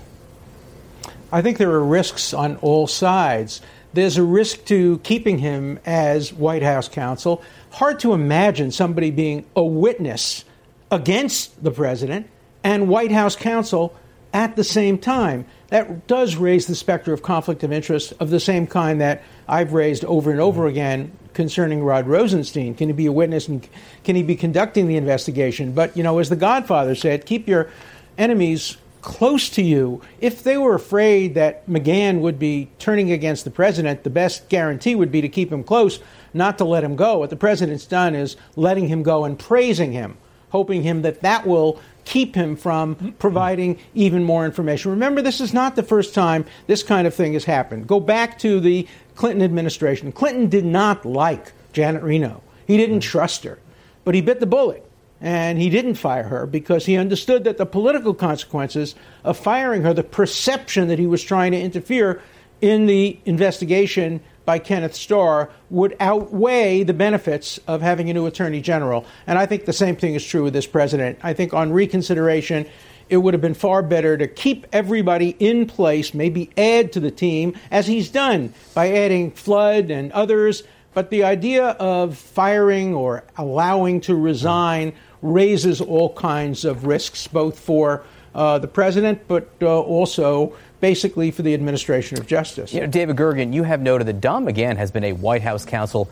I 1.30 1.40
think 1.40 1.58
there 1.58 1.70
are 1.70 1.84
risks 1.84 2.34
on 2.34 2.56
all 2.56 2.86
sides. 2.86 3.62
There's 3.94 4.18
a 4.18 4.22
risk 4.22 4.64
to 4.66 4.98
keeping 4.98 5.38
him 5.38 5.78
as 5.86 6.32
White 6.32 6.62
House 6.62 6.88
counsel. 6.88 7.42
Hard 7.72 8.00
to 8.00 8.12
imagine 8.12 8.70
somebody 8.70 9.10
being 9.10 9.46
a 9.56 9.64
witness 9.64 10.44
against 10.90 11.64
the 11.64 11.70
president 11.70 12.28
and 12.62 12.88
White 12.88 13.10
House 13.10 13.34
counsel 13.34 13.96
at 14.34 14.56
the 14.56 14.64
same 14.64 14.98
time. 14.98 15.46
That 15.68 16.06
does 16.06 16.36
raise 16.36 16.66
the 16.66 16.74
specter 16.74 17.14
of 17.14 17.22
conflict 17.22 17.64
of 17.64 17.72
interest 17.72 18.12
of 18.20 18.28
the 18.28 18.40
same 18.40 18.66
kind 18.66 19.00
that 19.00 19.22
I've 19.48 19.72
raised 19.72 20.04
over 20.04 20.30
and 20.30 20.38
over 20.40 20.62
mm-hmm. 20.62 20.70
again 20.70 21.18
concerning 21.32 21.82
Rod 21.82 22.06
Rosenstein. 22.06 22.74
Can 22.74 22.90
he 22.90 22.92
be 22.92 23.06
a 23.06 23.12
witness 23.12 23.48
and 23.48 23.66
can 24.04 24.16
he 24.16 24.22
be 24.22 24.36
conducting 24.36 24.86
the 24.86 24.96
investigation? 24.96 25.72
But, 25.72 25.96
you 25.96 26.02
know, 26.02 26.18
as 26.18 26.28
the 26.28 26.36
Godfather 26.36 26.94
said, 26.94 27.24
keep 27.24 27.48
your 27.48 27.70
enemies 28.18 28.76
close 29.02 29.48
to 29.50 29.62
you. 29.62 30.00
If 30.20 30.42
they 30.42 30.56
were 30.56 30.74
afraid 30.74 31.34
that 31.34 31.66
McGahn 31.68 32.20
would 32.20 32.38
be 32.38 32.70
turning 32.78 33.10
against 33.10 33.44
the 33.44 33.50
president, 33.50 34.04
the 34.04 34.10
best 34.10 34.48
guarantee 34.48 34.94
would 34.94 35.12
be 35.12 35.20
to 35.20 35.28
keep 35.28 35.52
him 35.52 35.64
close, 35.64 35.98
not 36.32 36.56
to 36.58 36.64
let 36.64 36.84
him 36.84 36.96
go. 36.96 37.18
What 37.18 37.30
the 37.30 37.36
president's 37.36 37.84
done 37.84 38.14
is 38.14 38.36
letting 38.56 38.88
him 38.88 39.02
go 39.02 39.24
and 39.24 39.38
praising 39.38 39.92
him, 39.92 40.16
hoping 40.50 40.82
him 40.82 41.02
that 41.02 41.20
that 41.22 41.46
will 41.46 41.80
keep 42.04 42.34
him 42.34 42.56
from 42.56 43.14
providing 43.18 43.78
even 43.94 44.24
more 44.24 44.44
information. 44.44 44.92
Remember, 44.92 45.20
this 45.20 45.40
is 45.40 45.52
not 45.52 45.76
the 45.76 45.82
first 45.82 46.14
time 46.14 46.44
this 46.66 46.82
kind 46.82 47.06
of 47.06 47.14
thing 47.14 47.34
has 47.34 47.44
happened. 47.44 47.86
Go 47.86 48.00
back 48.00 48.38
to 48.38 48.60
the 48.60 48.86
Clinton 49.16 49.42
administration. 49.42 50.12
Clinton 50.12 50.48
did 50.48 50.64
not 50.64 51.04
like 51.04 51.52
Janet 51.72 52.02
Reno. 52.02 52.42
He 52.66 52.76
didn't 52.76 53.00
trust 53.00 53.44
her, 53.44 53.58
but 54.04 54.14
he 54.14 54.20
bit 54.20 54.40
the 54.40 54.46
bullet 54.46 54.88
and 55.22 55.56
he 55.56 55.70
didn't 55.70 55.94
fire 55.94 56.24
her 56.24 56.46
because 56.46 56.84
he 56.84 56.96
understood 56.96 57.44
that 57.44 57.56
the 57.56 57.64
political 57.64 58.12
consequences 58.12 58.96
of 59.22 59.38
firing 59.38 59.82
her, 59.82 59.94
the 59.94 60.02
perception 60.02 60.88
that 60.88 60.98
he 60.98 61.06
was 61.06 61.22
trying 61.22 61.52
to 61.52 61.60
interfere 61.60 62.20
in 62.60 62.86
the 62.86 63.18
investigation 63.24 64.20
by 64.44 64.58
Kenneth 64.58 64.96
Starr, 64.96 65.48
would 65.70 65.96
outweigh 66.00 66.82
the 66.82 66.92
benefits 66.92 67.60
of 67.68 67.80
having 67.80 68.10
a 68.10 68.14
new 68.14 68.26
attorney 68.26 68.60
general. 68.60 69.06
And 69.28 69.38
I 69.38 69.46
think 69.46 69.64
the 69.64 69.72
same 69.72 69.94
thing 69.94 70.16
is 70.16 70.26
true 70.26 70.42
with 70.42 70.52
this 70.52 70.66
president. 70.66 71.20
I 71.22 71.32
think 71.32 71.54
on 71.54 71.72
reconsideration, 71.72 72.66
it 73.08 73.18
would 73.18 73.34
have 73.34 73.40
been 73.40 73.54
far 73.54 73.82
better 73.82 74.16
to 74.16 74.26
keep 74.26 74.66
everybody 74.72 75.36
in 75.38 75.66
place, 75.66 76.14
maybe 76.14 76.50
add 76.56 76.92
to 76.92 77.00
the 77.00 77.12
team, 77.12 77.54
as 77.70 77.86
he's 77.86 78.10
done 78.10 78.52
by 78.74 78.90
adding 78.90 79.30
Flood 79.30 79.92
and 79.92 80.10
others. 80.10 80.64
But 80.94 81.10
the 81.10 81.22
idea 81.22 81.68
of 81.68 82.18
firing 82.18 82.94
or 82.94 83.22
allowing 83.36 84.00
to 84.02 84.16
resign 84.16 84.92
raises 85.22 85.80
all 85.80 86.12
kinds 86.14 86.64
of 86.64 86.84
risks, 86.84 87.26
both 87.26 87.58
for 87.58 88.04
uh, 88.34 88.58
the 88.58 88.68
president, 88.68 89.26
but 89.28 89.48
uh, 89.62 89.80
also 89.80 90.54
basically 90.80 91.30
for 91.30 91.42
the 91.42 91.54
administration 91.54 92.18
of 92.18 92.26
justice. 92.26 92.74
You 92.74 92.80
know, 92.80 92.86
David 92.86 93.16
Gergen, 93.16 93.54
you 93.54 93.62
have 93.62 93.80
noted 93.80 94.06
that 94.08 94.20
Don 94.20 94.44
McGahn 94.44 94.76
has 94.76 94.90
been 94.90 95.04
a 95.04 95.12
White 95.12 95.42
House 95.42 95.64
counsel 95.64 96.10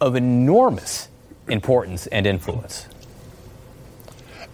of 0.00 0.14
enormous 0.14 1.08
importance 1.48 2.06
and 2.08 2.26
influence. 2.26 2.86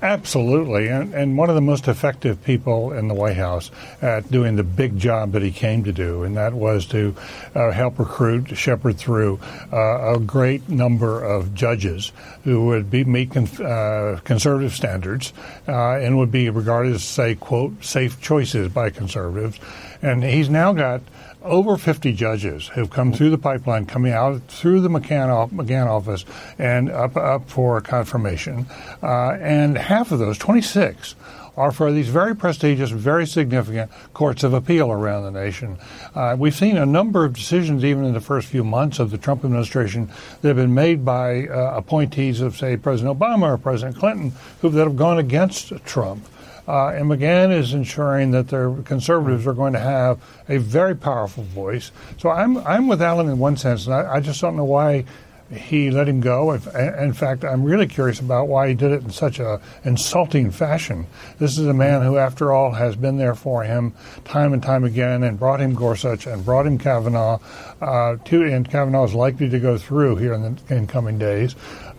Absolutely. 0.03 0.89
And, 0.89 1.15
and 1.15 1.39
one 1.39 1.49
of 1.49 1.55
the 1.55 1.63
most 1.63 1.89
effective 1.89 2.45
people 2.45 2.93
in 2.93 3.09
the 3.09 3.15
White 3.15 3.37
House 3.37 3.71
at 4.03 4.31
doing 4.31 4.57
the 4.57 4.63
big 4.63 4.99
job 4.99 5.33
that 5.33 5.41
he 5.41 5.51
came 5.51 5.85
to 5.85 5.93
do, 5.93 6.23
and 6.23 6.37
that 6.37 6.53
was 6.53 6.85
to 6.87 7.17
uh, 7.55 7.71
help 7.71 7.99
recruit, 7.99 8.57
shepherd 8.57 8.99
through 8.99 9.41
uh, 9.73 10.15
a 10.15 10.21
great 10.21 10.69
number 10.69 11.25
of 11.25 11.55
judges 11.55 12.13
who 12.45 12.67
would 12.67 12.91
be, 12.91 13.05
meet 13.05 13.35
uh, 13.37 14.19
conservative 14.23 14.75
standards 14.75 15.33
uh, 15.67 15.93
and 15.93 16.19
would 16.19 16.31
be 16.31 16.51
regarded 16.51 16.95
as, 16.95 17.03
say, 17.03 17.35
quote, 17.35 17.83
safe 17.83 18.21
choices 18.21 18.69
by 18.69 18.91
conservatives. 18.91 19.59
And 20.03 20.23
he's 20.23 20.51
now 20.51 20.75
got 20.75 21.01
over 21.43 21.77
50 21.77 22.13
judges 22.13 22.69
who've 22.69 22.91
come 22.91 23.13
through 23.13 23.31
the 23.31 23.39
pipeline, 23.39 23.87
coming 23.87 24.13
out 24.13 24.43
through 24.49 24.81
the 24.81 24.89
McGahn, 24.89 25.51
McGahn 25.51 25.87
office 25.87 26.25
and 26.59 26.91
up, 26.91 27.17
up 27.17 27.49
for 27.49 27.81
confirmation. 27.81 28.67
Uh, 29.03 29.33
and 29.41 29.79
half 29.79 30.13
of 30.13 30.19
those, 30.19 30.39
26, 30.39 31.15
are 31.57 31.73
for 31.73 31.91
these 31.91 32.09
very 32.09 32.37
prestigious, 32.37 32.91
very 32.91 33.27
significant 33.27 33.91
courts 34.13 34.45
of 34.45 34.53
appeal 34.53 34.93
around 34.93 35.25
the 35.25 35.31
nation. 35.31 35.79
Uh, 36.15 36.37
we've 36.39 36.55
seen 36.55 36.77
a 36.77 36.85
number 36.85 37.25
of 37.25 37.33
decisions, 37.33 37.85
even 37.85 38.05
in 38.05 38.13
the 38.13 38.21
first 38.21 38.49
few 38.49 38.63
months 38.63 38.99
of 38.99 39.11
the 39.11 39.19
Trump 39.19 39.45
administration, 39.45 40.11
that 40.43 40.49
have 40.49 40.57
been 40.57 40.75
made 40.75 41.05
by 41.05 41.47
uh, 41.47 41.73
appointees 41.77 42.41
of, 42.41 42.57
say, 42.57 42.77
President 42.77 43.19
Obama 43.19 43.55
or 43.55 43.59
President 43.59 43.97
Clinton, 43.97 44.33
who 44.61 44.69
that 44.69 44.85
have 44.85 44.97
gone 44.97 45.19
against 45.19 45.73
Trump. 45.85 46.27
Uh, 46.69 46.89
and 46.89 47.09
McGahn 47.09 47.57
is 47.57 47.73
ensuring 47.73 48.33
that 48.33 48.49
the 48.49 48.83
conservatives 48.85 49.47
are 49.47 49.55
going 49.55 49.73
to 49.73 49.79
have 49.79 50.21
a 50.49 50.59
very 50.59 50.97
powerful 50.97 51.45
voice. 51.45 51.93
So 52.19 52.31
I'm 52.31 52.59
I'm 52.59 52.89
with 52.89 53.01
Alan 53.01 53.29
in 53.29 53.39
one 53.39 53.57
sense, 53.57 53.87
and 53.87 53.95
I, 53.95 54.15
I 54.17 54.21
just 54.21 54.41
don't 54.41 54.57
know 54.57 54.65
why 54.65 55.05
he 55.49 55.93
let 55.93 56.09
him 56.09 56.21
go. 56.21 56.51
In 56.53 57.13
fact, 57.13 57.45
I'm 57.45 57.63
really 57.63 57.87
curious 57.87 58.19
about 58.19 58.49
why 58.49 58.69
he 58.69 58.75
did 58.75 58.91
it 58.91 59.03
in 59.03 59.11
such 59.11 59.39
a 59.39 59.61
insulting 59.85 60.51
fashion. 60.51 61.07
This 61.39 61.57
is 61.57 61.69
a 61.69 61.73
man 61.73 62.03
who, 62.03 62.17
after 62.17 62.53
all, 62.53 62.73
has 62.73 62.97
been 62.97 63.17
there 63.17 63.37
for 63.37 63.63
him 63.63 63.95
time 64.25 64.53
and 64.53 64.61
time 64.61 64.83
again, 64.83 65.23
and 65.23 65.39
brought 65.39 65.61
him 65.61 65.75
Gorsuch 65.75 66.27
and 66.27 66.45
brought 66.45 66.67
him 66.67 66.79
Kavanaugh. 66.79 67.39
Uh, 67.81 68.17
to, 68.25 68.43
and 68.43 68.69
Kavanaugh 68.69 69.05
is 69.05 69.15
likely 69.15 69.49
to 69.49 69.61
go 69.61 69.79
through 69.79 70.17
here 70.17 70.33
in 70.33 70.43
the 70.43 70.75
in 70.75 70.89
coming 70.89 71.17
days. 71.19 71.55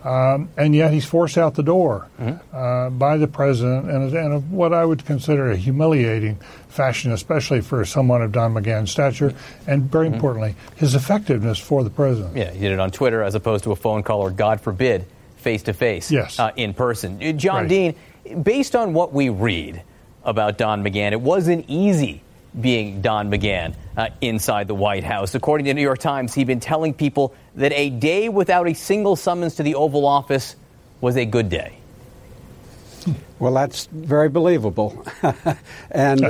Um, 0.07 0.49
and 0.55 0.73
yet 0.73 0.93
he's 0.93 1.03
forced 1.03 1.37
out 1.37 1.55
the 1.55 1.63
door 1.63 2.07
mm-hmm. 2.17 2.55
uh, 2.55 2.89
by 2.91 3.17
the 3.17 3.27
president 3.27 3.89
in, 3.89 4.15
in 4.15 4.31
a, 4.31 4.39
what 4.39 4.73
I 4.73 4.85
would 4.85 5.03
consider 5.03 5.51
a 5.51 5.57
humiliating 5.57 6.37
fashion, 6.69 7.11
especially 7.11 7.59
for 7.59 7.83
someone 7.83 8.21
of 8.21 8.31
Don 8.31 8.53
McGahn's 8.53 8.89
stature, 8.89 9.33
and 9.67 9.91
very 9.91 10.05
mm-hmm. 10.05 10.15
importantly, 10.15 10.55
his 10.77 10.95
effectiveness 10.95 11.59
for 11.59 11.83
the 11.83 11.89
president. 11.89 12.37
Yeah, 12.37 12.51
he 12.51 12.59
did 12.59 12.71
it 12.71 12.79
on 12.79 12.91
Twitter 12.91 13.21
as 13.21 13.35
opposed 13.35 13.65
to 13.65 13.73
a 13.73 13.75
phone 13.75 14.01
call 14.01 14.21
or, 14.21 14.31
God 14.31 14.61
forbid, 14.61 15.05
face 15.35 15.63
to 15.63 15.73
face. 15.73 16.09
Yes, 16.09 16.39
uh, 16.39 16.51
in 16.55 16.73
person. 16.73 17.21
Uh, 17.21 17.33
John 17.33 17.63
right. 17.63 17.95
Dean, 18.23 18.43
based 18.43 18.77
on 18.77 18.93
what 18.93 19.11
we 19.11 19.27
read 19.27 19.81
about 20.23 20.57
Don 20.57 20.85
McGahn, 20.85 21.11
it 21.11 21.19
wasn't 21.19 21.65
easy 21.67 22.21
being 22.59 23.01
Don 23.01 23.29
McGahn 23.29 23.75
uh, 23.95 24.09
inside 24.21 24.67
the 24.67 24.75
White 24.75 25.03
House. 25.03 25.35
According 25.35 25.65
to 25.65 25.69
the 25.69 25.73
New 25.75 25.81
York 25.81 25.99
Times, 25.99 26.33
he'd 26.33 26.47
been 26.47 26.59
telling 26.59 26.93
people 26.93 27.33
that 27.55 27.71
a 27.73 27.89
day 27.89 28.29
without 28.29 28.67
a 28.67 28.73
single 28.73 29.15
summons 29.15 29.55
to 29.55 29.63
the 29.63 29.75
Oval 29.75 30.05
Office 30.05 30.55
was 31.01 31.15
a 31.15 31.25
good 31.25 31.49
day. 31.49 31.77
Well, 33.39 33.53
that's 33.53 33.85
very 33.85 34.29
believable. 34.29 35.05
and 35.91 36.21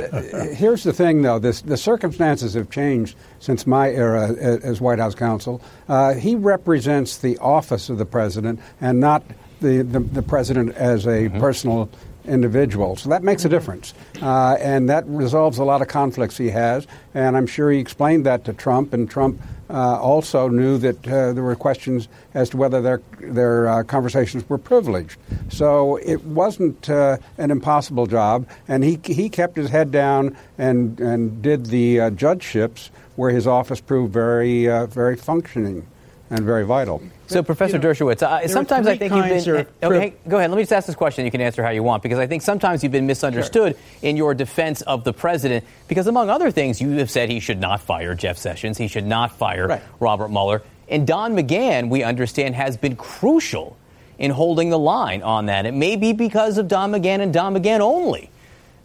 here's 0.54 0.84
the 0.84 0.92
thing, 0.92 1.22
though 1.22 1.38
this, 1.38 1.62
the 1.62 1.76
circumstances 1.76 2.54
have 2.54 2.70
changed 2.70 3.16
since 3.40 3.66
my 3.66 3.90
era 3.90 4.28
as 4.34 4.80
White 4.80 4.98
House 4.98 5.14
counsel. 5.14 5.62
Uh, 5.88 6.14
he 6.14 6.34
represents 6.34 7.16
the 7.18 7.38
office 7.38 7.88
of 7.88 7.98
the 7.98 8.04
president 8.04 8.60
and 8.80 9.00
not 9.00 9.22
the, 9.60 9.82
the, 9.82 10.00
the 10.00 10.22
president 10.22 10.76
as 10.76 11.06
a 11.06 11.28
mm-hmm. 11.28 11.40
personal 11.40 11.88
individual. 12.28 12.96
So 12.96 13.08
that 13.08 13.22
makes 13.22 13.44
a 13.44 13.48
difference. 13.48 13.94
Uh, 14.22 14.56
and 14.60 14.88
that 14.88 15.04
resolves 15.06 15.58
a 15.58 15.64
lot 15.64 15.82
of 15.82 15.88
conflicts 15.88 16.36
he 16.36 16.50
has. 16.50 16.86
And 17.14 17.36
I'm 17.36 17.46
sure 17.46 17.70
he 17.70 17.78
explained 17.78 18.26
that 18.26 18.44
to 18.44 18.52
Trump, 18.52 18.92
and 18.92 19.10
Trump 19.10 19.40
uh, 19.70 20.00
also 20.00 20.48
knew 20.48 20.78
that 20.78 21.06
uh, 21.06 21.32
there 21.32 21.42
were 21.42 21.56
questions 21.56 22.08
as 22.34 22.50
to 22.50 22.56
whether 22.56 22.80
their, 22.80 23.02
their 23.20 23.68
uh, 23.68 23.82
conversations 23.82 24.48
were 24.48 24.58
privileged. 24.58 25.18
So 25.48 25.96
it 25.96 26.24
wasn't 26.24 26.88
uh, 26.88 27.18
an 27.36 27.50
impossible 27.50 28.06
job, 28.06 28.46
and 28.66 28.84
he, 28.84 28.98
he 29.04 29.28
kept 29.28 29.56
his 29.56 29.70
head 29.70 29.90
down 29.90 30.36
and, 30.56 30.98
and 31.00 31.42
did 31.42 31.66
the 31.66 32.00
uh, 32.00 32.10
judgeships 32.10 32.90
where 33.16 33.30
his 33.30 33.46
office 33.46 33.80
proved 33.80 34.12
very, 34.12 34.66
very 34.86 35.16
functioning 35.16 35.86
and 36.30 36.44
very 36.44 36.64
vital. 36.64 37.02
So, 37.28 37.42
Professor 37.42 37.76
you 37.76 37.82
know, 37.82 37.88
Dershowitz, 37.90 38.22
uh, 38.22 38.48
sometimes 38.48 38.86
I 38.86 38.96
think 38.96 39.12
you've 39.12 39.44
been. 39.44 39.66
Uh, 39.82 39.86
okay, 39.86 40.14
go 40.26 40.38
ahead. 40.38 40.50
Let 40.50 40.56
me 40.56 40.62
just 40.62 40.72
ask 40.72 40.86
this 40.86 40.96
question. 40.96 41.24
You 41.24 41.30
can 41.30 41.40
answer 41.40 41.62
how 41.62 41.70
you 41.70 41.82
want, 41.82 42.02
because 42.02 42.18
I 42.18 42.26
think 42.26 42.42
sometimes 42.42 42.82
you've 42.82 42.92
been 42.92 43.06
misunderstood 43.06 43.74
sure. 43.74 43.82
in 44.02 44.16
your 44.16 44.34
defense 44.34 44.80
of 44.82 45.04
the 45.04 45.12
president. 45.12 45.64
Because 45.88 46.06
among 46.06 46.30
other 46.30 46.50
things, 46.50 46.80
you 46.80 46.90
have 46.92 47.10
said 47.10 47.28
he 47.28 47.40
should 47.40 47.60
not 47.60 47.80
fire 47.80 48.14
Jeff 48.14 48.38
Sessions, 48.38 48.78
he 48.78 48.88
should 48.88 49.06
not 49.06 49.36
fire 49.36 49.68
right. 49.68 49.82
Robert 50.00 50.28
Mueller, 50.28 50.62
and 50.88 51.06
Don 51.06 51.36
McGahn, 51.36 51.90
we 51.90 52.02
understand, 52.02 52.54
has 52.54 52.76
been 52.76 52.96
crucial 52.96 53.76
in 54.18 54.30
holding 54.30 54.70
the 54.70 54.78
line 54.78 55.22
on 55.22 55.46
that. 55.46 55.66
It 55.66 55.74
may 55.74 55.96
be 55.96 56.12
because 56.12 56.58
of 56.58 56.66
Don 56.66 56.92
McGahn 56.92 57.20
and 57.20 57.32
Don 57.32 57.54
McGahn 57.54 57.80
only 57.80 58.30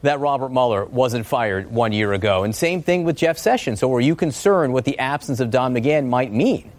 that 0.04 0.20
Robert 0.20 0.50
Mueller 0.50 0.86
wasn't 0.86 1.26
fired 1.26 1.72
one 1.72 1.94
year 1.94 2.14
ago. 2.14 2.44
And 2.44 2.54
same 2.54 2.84
thing 2.84 3.06
with 3.06 3.16
Jeff 3.16 3.38
Sessions. 3.38 3.80
So, 3.80 3.94
are 3.96 4.02
you 4.02 4.16
concerned 4.16 4.74
what 4.74 4.86
the 4.86 5.00
absence 5.00 5.40
of 5.40 5.50
Don 5.50 5.74
McGahn 5.74 6.08
might 6.08 6.32
mean? 6.32 6.72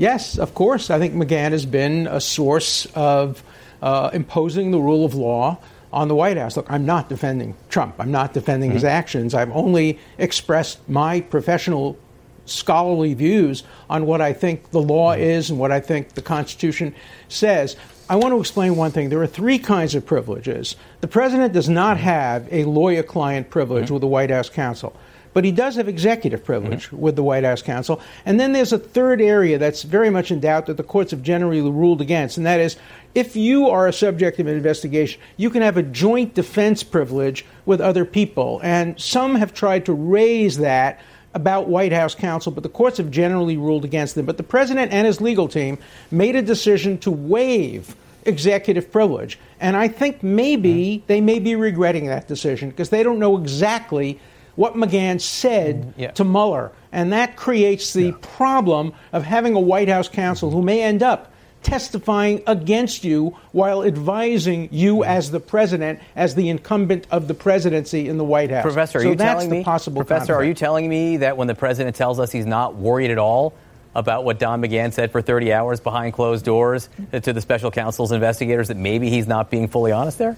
Yes, 0.00 0.38
of 0.38 0.54
course. 0.54 0.88
I 0.88 0.98
think 0.98 1.12
McGahn 1.12 1.50
has 1.50 1.66
been 1.66 2.06
a 2.06 2.22
source 2.22 2.86
of 2.94 3.44
uh, 3.82 4.08
imposing 4.14 4.70
the 4.70 4.78
rule 4.78 5.04
of 5.04 5.12
law 5.12 5.58
on 5.92 6.08
the 6.08 6.14
White 6.14 6.38
House. 6.38 6.56
Look, 6.56 6.70
I'm 6.70 6.86
not 6.86 7.10
defending 7.10 7.54
Trump. 7.68 7.96
I'm 7.98 8.10
not 8.10 8.32
defending 8.32 8.70
mm-hmm. 8.70 8.76
his 8.76 8.84
actions. 8.84 9.34
I've 9.34 9.50
only 9.50 9.98
expressed 10.16 10.88
my 10.88 11.20
professional 11.20 11.98
scholarly 12.46 13.12
views 13.12 13.62
on 13.90 14.06
what 14.06 14.22
I 14.22 14.32
think 14.32 14.70
the 14.70 14.80
law 14.80 15.12
mm-hmm. 15.12 15.22
is 15.22 15.50
and 15.50 15.58
what 15.58 15.70
I 15.70 15.80
think 15.80 16.14
the 16.14 16.22
Constitution 16.22 16.94
says. 17.28 17.76
I 18.08 18.16
want 18.16 18.32
to 18.32 18.40
explain 18.40 18.76
one 18.76 18.92
thing. 18.92 19.10
There 19.10 19.20
are 19.20 19.26
three 19.26 19.58
kinds 19.58 19.94
of 19.94 20.06
privileges. 20.06 20.76
The 21.02 21.08
president 21.08 21.52
does 21.52 21.68
not 21.68 21.98
mm-hmm. 21.98 22.04
have 22.04 22.48
a 22.50 22.64
lawyer 22.64 23.02
client 23.02 23.50
privilege 23.50 23.84
mm-hmm. 23.84 23.94
with 23.94 24.00
the 24.00 24.06
White 24.06 24.30
House 24.30 24.48
counsel. 24.48 24.96
But 25.32 25.44
he 25.44 25.52
does 25.52 25.76
have 25.76 25.88
executive 25.88 26.44
privilege 26.44 26.86
mm-hmm. 26.86 26.98
with 26.98 27.16
the 27.16 27.22
White 27.22 27.44
House 27.44 27.62
counsel. 27.62 28.00
And 28.26 28.40
then 28.40 28.52
there's 28.52 28.72
a 28.72 28.78
third 28.78 29.20
area 29.20 29.58
that's 29.58 29.82
very 29.82 30.10
much 30.10 30.30
in 30.30 30.40
doubt 30.40 30.66
that 30.66 30.76
the 30.76 30.82
courts 30.82 31.12
have 31.12 31.22
generally 31.22 31.60
ruled 31.60 32.00
against, 32.00 32.36
and 32.36 32.46
that 32.46 32.60
is 32.60 32.76
if 33.14 33.34
you 33.34 33.68
are 33.68 33.88
a 33.88 33.92
subject 33.92 34.38
of 34.38 34.46
an 34.46 34.56
investigation, 34.56 35.20
you 35.36 35.50
can 35.50 35.62
have 35.62 35.76
a 35.76 35.82
joint 35.82 36.34
defense 36.34 36.82
privilege 36.82 37.44
with 37.66 37.80
other 37.80 38.04
people. 38.04 38.60
And 38.62 39.00
some 39.00 39.34
have 39.34 39.52
tried 39.52 39.86
to 39.86 39.92
raise 39.92 40.58
that 40.58 41.00
about 41.34 41.68
White 41.68 41.92
House 41.92 42.14
counsel, 42.14 42.52
but 42.52 42.62
the 42.62 42.68
courts 42.68 42.98
have 42.98 43.10
generally 43.10 43.56
ruled 43.56 43.84
against 43.84 44.14
them. 44.14 44.26
But 44.26 44.36
the 44.36 44.42
president 44.42 44.92
and 44.92 45.06
his 45.06 45.20
legal 45.20 45.48
team 45.48 45.78
made 46.10 46.36
a 46.36 46.42
decision 46.42 46.98
to 46.98 47.10
waive 47.10 47.96
executive 48.24 48.90
privilege. 48.92 49.38
And 49.60 49.76
I 49.76 49.88
think 49.88 50.22
maybe 50.22 50.98
mm-hmm. 50.98 51.06
they 51.06 51.20
may 51.20 51.38
be 51.38 51.56
regretting 51.56 52.06
that 52.06 52.28
decision 52.28 52.70
because 52.70 52.90
they 52.90 53.02
don't 53.02 53.18
know 53.18 53.36
exactly 53.36 54.20
what 54.60 54.74
McGahn 54.74 55.18
said 55.18 55.82
mm, 55.82 55.92
yeah. 55.96 56.10
to 56.10 56.22
Mueller. 56.22 56.70
And 56.92 57.14
that 57.14 57.34
creates 57.34 57.94
the 57.94 58.08
yeah. 58.08 58.14
problem 58.20 58.92
of 59.10 59.24
having 59.24 59.54
a 59.54 59.60
White 59.60 59.88
House 59.88 60.06
counsel 60.06 60.50
who 60.50 60.60
may 60.60 60.82
end 60.82 61.02
up 61.02 61.32
testifying 61.62 62.42
against 62.46 63.02
you 63.02 63.38
while 63.52 63.82
advising 63.82 64.68
you 64.70 65.02
as 65.02 65.30
the 65.30 65.40
president, 65.40 65.98
as 66.14 66.34
the 66.34 66.50
incumbent 66.50 67.06
of 67.10 67.26
the 67.26 67.32
presidency 67.32 68.06
in 68.06 68.18
the 68.18 68.24
White 68.24 68.50
House. 68.50 68.62
Professor, 68.62 68.98
are 68.98 69.02
so 69.02 69.08
you 69.08 69.16
telling 69.16 69.48
me, 69.48 69.64
possible 69.64 70.02
Professor, 70.02 70.34
conflict. 70.34 70.40
are 70.40 70.44
you 70.44 70.54
telling 70.54 70.86
me 70.90 71.16
that 71.16 71.38
when 71.38 71.48
the 71.48 71.54
president 71.54 71.96
tells 71.96 72.20
us 72.20 72.30
he's 72.30 72.44
not 72.44 72.74
worried 72.74 73.10
at 73.10 73.18
all 73.18 73.54
about 73.94 74.24
what 74.24 74.38
Don 74.38 74.60
McGahn 74.60 74.92
said 74.92 75.10
for 75.10 75.22
30 75.22 75.54
hours 75.54 75.80
behind 75.80 76.12
closed 76.12 76.44
doors 76.44 76.90
to 77.12 77.32
the 77.32 77.40
special 77.40 77.70
counsel's 77.70 78.12
investigators 78.12 78.68
that 78.68 78.76
maybe 78.76 79.08
he's 79.08 79.26
not 79.26 79.50
being 79.50 79.68
fully 79.68 79.90
honest 79.90 80.18
there? 80.18 80.36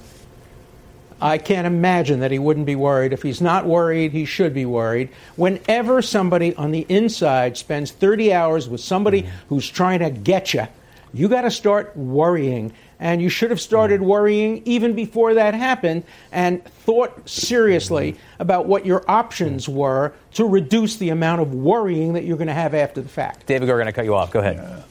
I 1.23 1.39
can't 1.39 1.69
imagine 1.69 2.19
that 2.21 2.33
he 2.33 2.41
wouldn't 2.41 2.67
be 2.67 2.75
worried. 2.75 3.13
If 3.13 3.23
he's 3.23 3.41
not 3.41 3.65
worried, 3.65 4.11
he 4.11 4.25
should 4.25 4.53
be 4.53 4.67
worried. 4.67 5.09
Whenever 5.37 6.03
somebody 6.03 6.53
on 6.57 6.73
the 6.73 6.85
inside 6.89 7.57
spends 7.57 7.93
30 7.93 8.33
hours 8.33 8.69
with 8.69 8.81
somebody 8.81 9.23
mm-hmm. 9.23 9.49
who's 9.49 9.71
trying 9.71 10.01
to 10.01 10.11
get 10.11 10.53
you, 10.53 10.67
you 11.15 11.29
got 11.29 11.43
to 11.43 11.51
start 11.51 11.97
worrying. 11.97 12.73
And 12.99 13.23
you 13.23 13.29
should 13.29 13.51
have 13.51 13.61
started 13.61 14.01
mm-hmm. 14.01 14.11
worrying 14.11 14.63
even 14.65 14.95
before 14.95 15.35
that 15.35 15.55
happened 15.55 16.03
and 16.33 16.65
thought 16.65 17.29
seriously 17.29 18.13
mm-hmm. 18.13 18.43
about 18.43 18.67
what 18.67 18.85
your 18.85 19.09
options 19.09 19.69
were 19.69 20.15
to 20.35 20.45
reduce 20.45 20.97
the 20.97 21.11
amount 21.11 21.41
of 21.41 21.55
worrying 21.55 22.15
that 22.15 22.25
you're 22.25 22.37
going 22.37 22.49
to 22.49 22.53
have 22.53 22.75
after 22.75 23.01
the 23.01 23.09
fact. 23.09 23.47
David, 23.47 23.69
we're 23.69 23.77
going 23.77 23.87
to 23.87 23.93
cut 23.93 24.05
you 24.05 24.17
off. 24.17 24.33
Go 24.33 24.41
ahead. 24.41 24.57
Yeah. 24.57 24.83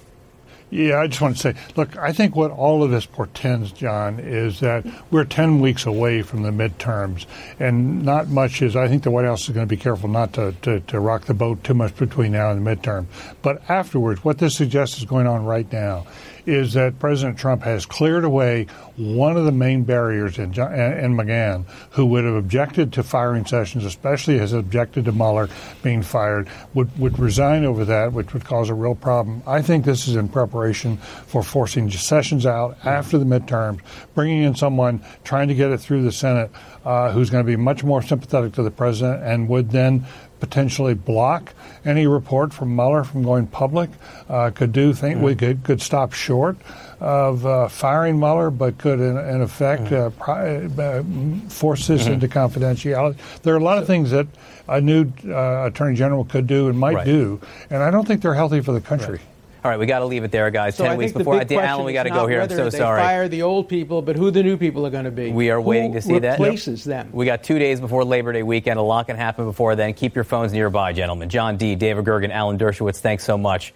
Yeah, 0.72 1.02
I 1.02 1.08
just 1.08 1.20
want 1.20 1.36
to 1.36 1.42
say, 1.42 1.56
look, 1.76 1.98
I 1.98 2.14
think 2.14 2.34
what 2.34 2.50
all 2.50 2.82
of 2.82 2.92
this 2.92 3.06
portends, 3.06 3.74
John, 3.74 4.20
is 4.20 4.62
that 4.62 4.86
we're 5.12 5.26
10 5.26 5.60
weeks 5.60 5.86
away 5.86 6.22
from 6.22 6.44
the 6.44 6.50
midterms, 6.50 7.26
and 7.60 8.04
not 8.04 8.30
much 8.30 8.62
is, 8.62 8.78
I 8.78 8.88
think 8.88 9.04
the 9.04 9.12
White 9.12 9.26
House 9.26 9.44
is 9.44 9.50
going 9.50 9.68
to 9.68 9.70
be 9.70 9.76
careful 9.76 10.08
not 10.08 10.32
to, 10.34 10.56
to, 10.62 10.80
to 10.80 11.00
rock 11.02 11.26
the 11.26 11.34
boat 11.34 11.62
too 11.66 11.74
much 11.74 11.98
between 11.98 12.32
now 12.32 12.52
and 12.52 12.66
the 12.66 12.76
midterm. 12.76 13.08
But 13.42 13.70
afterwards, 13.70 14.24
what 14.24 14.38
this 14.38 14.56
suggests 14.56 14.98
is 14.98 15.04
going 15.04 15.28
on 15.28 15.44
right 15.44 15.70
now 15.74 16.08
is 16.46 16.74
that 16.74 17.00
President 17.00 17.38
Trump 17.38 17.64
has 17.64 17.86
cleared 17.86 18.24
away 18.24 18.68
one 18.98 19.38
of 19.38 19.46
the 19.46 19.52
main 19.52 19.84
barriers 19.84 20.38
in, 20.38 20.46
in 20.46 21.16
McGahn, 21.18 21.66
who 21.92 22.06
would 22.08 22.24
have 22.24 22.36
objected 22.36 22.94
to 22.94 23.04
firing 23.04 23.46
Sessions, 23.46 23.86
especially 23.86 24.38
has 24.38 24.54
objected 24.54 25.06
to 25.06 25.12
Mueller 25.12 25.50
being 25.84 26.02
fired, 26.02 26.50
would, 26.74 26.98
would 27.00 27.18
resign 27.20 27.66
over 27.66 27.86
that, 27.86 28.14
which 28.14 28.34
would 28.34 28.46
cause 28.46 28.70
a 28.70 28.74
real 28.74 28.96
problem. 28.96 29.42
I 29.48 29.62
think 29.62 29.86
this 29.86 30.08
is 30.08 30.16
in 30.16 30.30
preparation 30.30 30.98
for 30.98 31.44
forcing 31.44 31.90
Sessions 31.90 32.46
out 32.46 32.78
after 32.84 33.18
the 33.18 33.26
midterms, 33.26 33.80
bringing 34.14 34.44
in 34.44 34.56
someone 34.56 35.04
trying 35.24 35.48
to 35.48 35.56
get 35.56 35.72
it 35.72 35.80
through 35.80 36.04
the 36.04 36.12
Senate 36.12 36.52
uh, 36.86 37.12
who's 37.12 37.30
going 37.30 37.44
to 37.46 37.50
be 37.50 37.56
much 37.56 37.84
more 37.84 38.02
sympathetic 38.02 38.54
to 38.54 38.64
the 38.64 38.72
president 38.72 39.24
and 39.24 39.48
would 39.48 39.72
then 39.72 40.06
potentially 40.42 40.94
block 40.94 41.54
any 41.86 42.06
report 42.08 42.54
from 42.54 42.76
Mueller 42.76 43.06
from 43.06 43.24
going 43.24 43.48
public. 43.48 43.90
Uh, 44.28 44.50
could 44.50 44.74
do 44.74 44.92
think 44.92 45.16
mm-hmm. 45.16 45.26
we 45.26 45.36
could 45.36 45.64
could 45.64 45.82
stop 45.82 46.12
short 46.12 46.58
of 47.00 47.46
uh, 47.46 47.70
firing 47.70 48.20
Mueller, 48.20 48.52
but 48.52 48.78
could 48.78 49.00
in, 49.00 49.18
in 49.18 49.42
effect 49.42 49.92
uh, 49.92 50.10
pri- 50.12 50.66
uh, 50.66 51.04
force 51.48 51.88
this 51.88 52.04
mm-hmm. 52.04 52.14
into 52.14 52.28
confidentiality. 52.28 53.16
There 53.44 53.54
are 53.54 53.58
a 53.58 53.64
lot 53.64 53.78
of 53.78 53.88
things 53.88 54.12
that 54.12 54.28
a 54.68 54.82
new 54.82 55.12
uh, 55.26 55.68
attorney 55.68 55.96
general 55.96 56.26
could 56.26 56.48
do 56.48 56.68
and 56.68 56.78
might 56.78 56.96
right. 56.96 57.06
do, 57.06 57.40
and 57.70 57.82
I 57.82 57.92
don't 57.92 58.06
think 58.06 58.22
they're 58.22 58.34
healthy 58.34 58.62
for 58.62 58.74
the 58.74 58.82
country. 58.82 59.18
Right. 59.18 59.31
All 59.64 59.70
right, 59.70 59.78
we 59.78 59.86
got 59.86 60.00
to 60.00 60.06
leave 60.06 60.24
it 60.24 60.32
there, 60.32 60.50
guys. 60.50 60.76
So 60.76 60.86
Ten 60.86 60.98
weeks 60.98 61.12
before 61.12 61.36
Alan, 61.36 61.86
we 61.86 61.94
got 61.94 62.04
to 62.04 62.10
go 62.10 62.26
here. 62.26 62.42
I'm 62.42 62.50
so 62.50 62.70
they 62.70 62.78
sorry. 62.80 63.00
Fire 63.00 63.28
the 63.28 63.44
old 63.44 63.70
people, 63.70 64.02
but 64.02 64.16
who 64.16 64.32
the 64.32 64.42
new 64.42 64.58
people 64.58 64.88
are 64.88 64.90
going 64.90 65.06
to 65.06 65.12
be? 65.12 65.32
We 65.32 65.52
are 65.52 65.62
who 65.62 65.70
waiting 65.70 65.94
to 65.94 66.02
see 66.02 66.18
that. 66.18 66.40
Replaces 66.40 66.84
them. 66.84 67.10
We 67.12 67.28
got 67.28 67.44
two 67.44 67.60
days 67.60 67.80
before 67.80 68.04
Labor 68.04 68.34
Day 68.34 68.42
weekend. 68.42 68.80
A 68.80 68.82
lot 68.82 69.06
can 69.06 69.18
happen 69.18 69.46
before 69.46 69.76
then. 69.76 69.94
Keep 69.94 70.16
your 70.16 70.24
phones 70.24 70.52
nearby, 70.52 70.94
gentlemen. 70.94 71.30
John 71.30 71.58
D. 71.58 71.76
David 71.76 72.06
Gergen, 72.06 72.32
Alan 72.32 72.58
Dershowitz. 72.58 72.98
Thanks 72.98 73.24
so 73.24 73.38
much. 73.38 73.72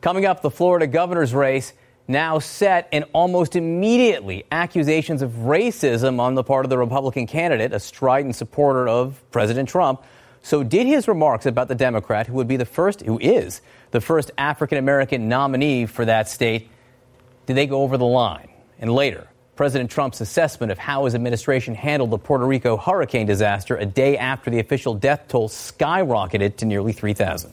Coming 0.00 0.26
up, 0.26 0.42
the 0.42 0.50
Florida 0.50 0.86
governor's 0.86 1.34
race 1.34 1.72
now 2.06 2.38
set, 2.38 2.88
and 2.92 3.04
almost 3.12 3.56
immediately 3.56 4.44
accusations 4.52 5.22
of 5.22 5.30
racism 5.32 6.20
on 6.20 6.36
the 6.36 6.44
part 6.44 6.64
of 6.64 6.70
the 6.70 6.78
Republican 6.78 7.26
candidate, 7.26 7.72
a 7.72 7.80
strident 7.80 8.36
supporter 8.36 8.86
of 8.86 9.20
President 9.32 9.68
Trump. 9.68 10.04
So, 10.46 10.62
did 10.62 10.86
his 10.86 11.08
remarks 11.08 11.44
about 11.44 11.66
the 11.66 11.74
Democrat, 11.74 12.28
who 12.28 12.34
would 12.34 12.46
be 12.46 12.56
the 12.56 12.64
first, 12.64 13.00
who 13.00 13.18
is 13.18 13.62
the 13.90 14.00
first 14.00 14.30
African 14.38 14.78
American 14.78 15.28
nominee 15.28 15.86
for 15.86 16.04
that 16.04 16.28
state, 16.28 16.70
did 17.46 17.56
they 17.56 17.66
go 17.66 17.82
over 17.82 17.96
the 17.96 18.06
line? 18.06 18.48
And 18.78 18.92
later, 18.92 19.26
President 19.56 19.90
Trump's 19.90 20.20
assessment 20.20 20.70
of 20.70 20.78
how 20.78 21.04
his 21.04 21.16
administration 21.16 21.74
handled 21.74 22.10
the 22.12 22.18
Puerto 22.18 22.46
Rico 22.46 22.76
hurricane 22.76 23.26
disaster 23.26 23.76
a 23.76 23.86
day 23.86 24.16
after 24.16 24.48
the 24.48 24.60
official 24.60 24.94
death 24.94 25.24
toll 25.26 25.48
skyrocketed 25.48 26.54
to 26.58 26.64
nearly 26.64 26.92
3,000. 26.92 27.52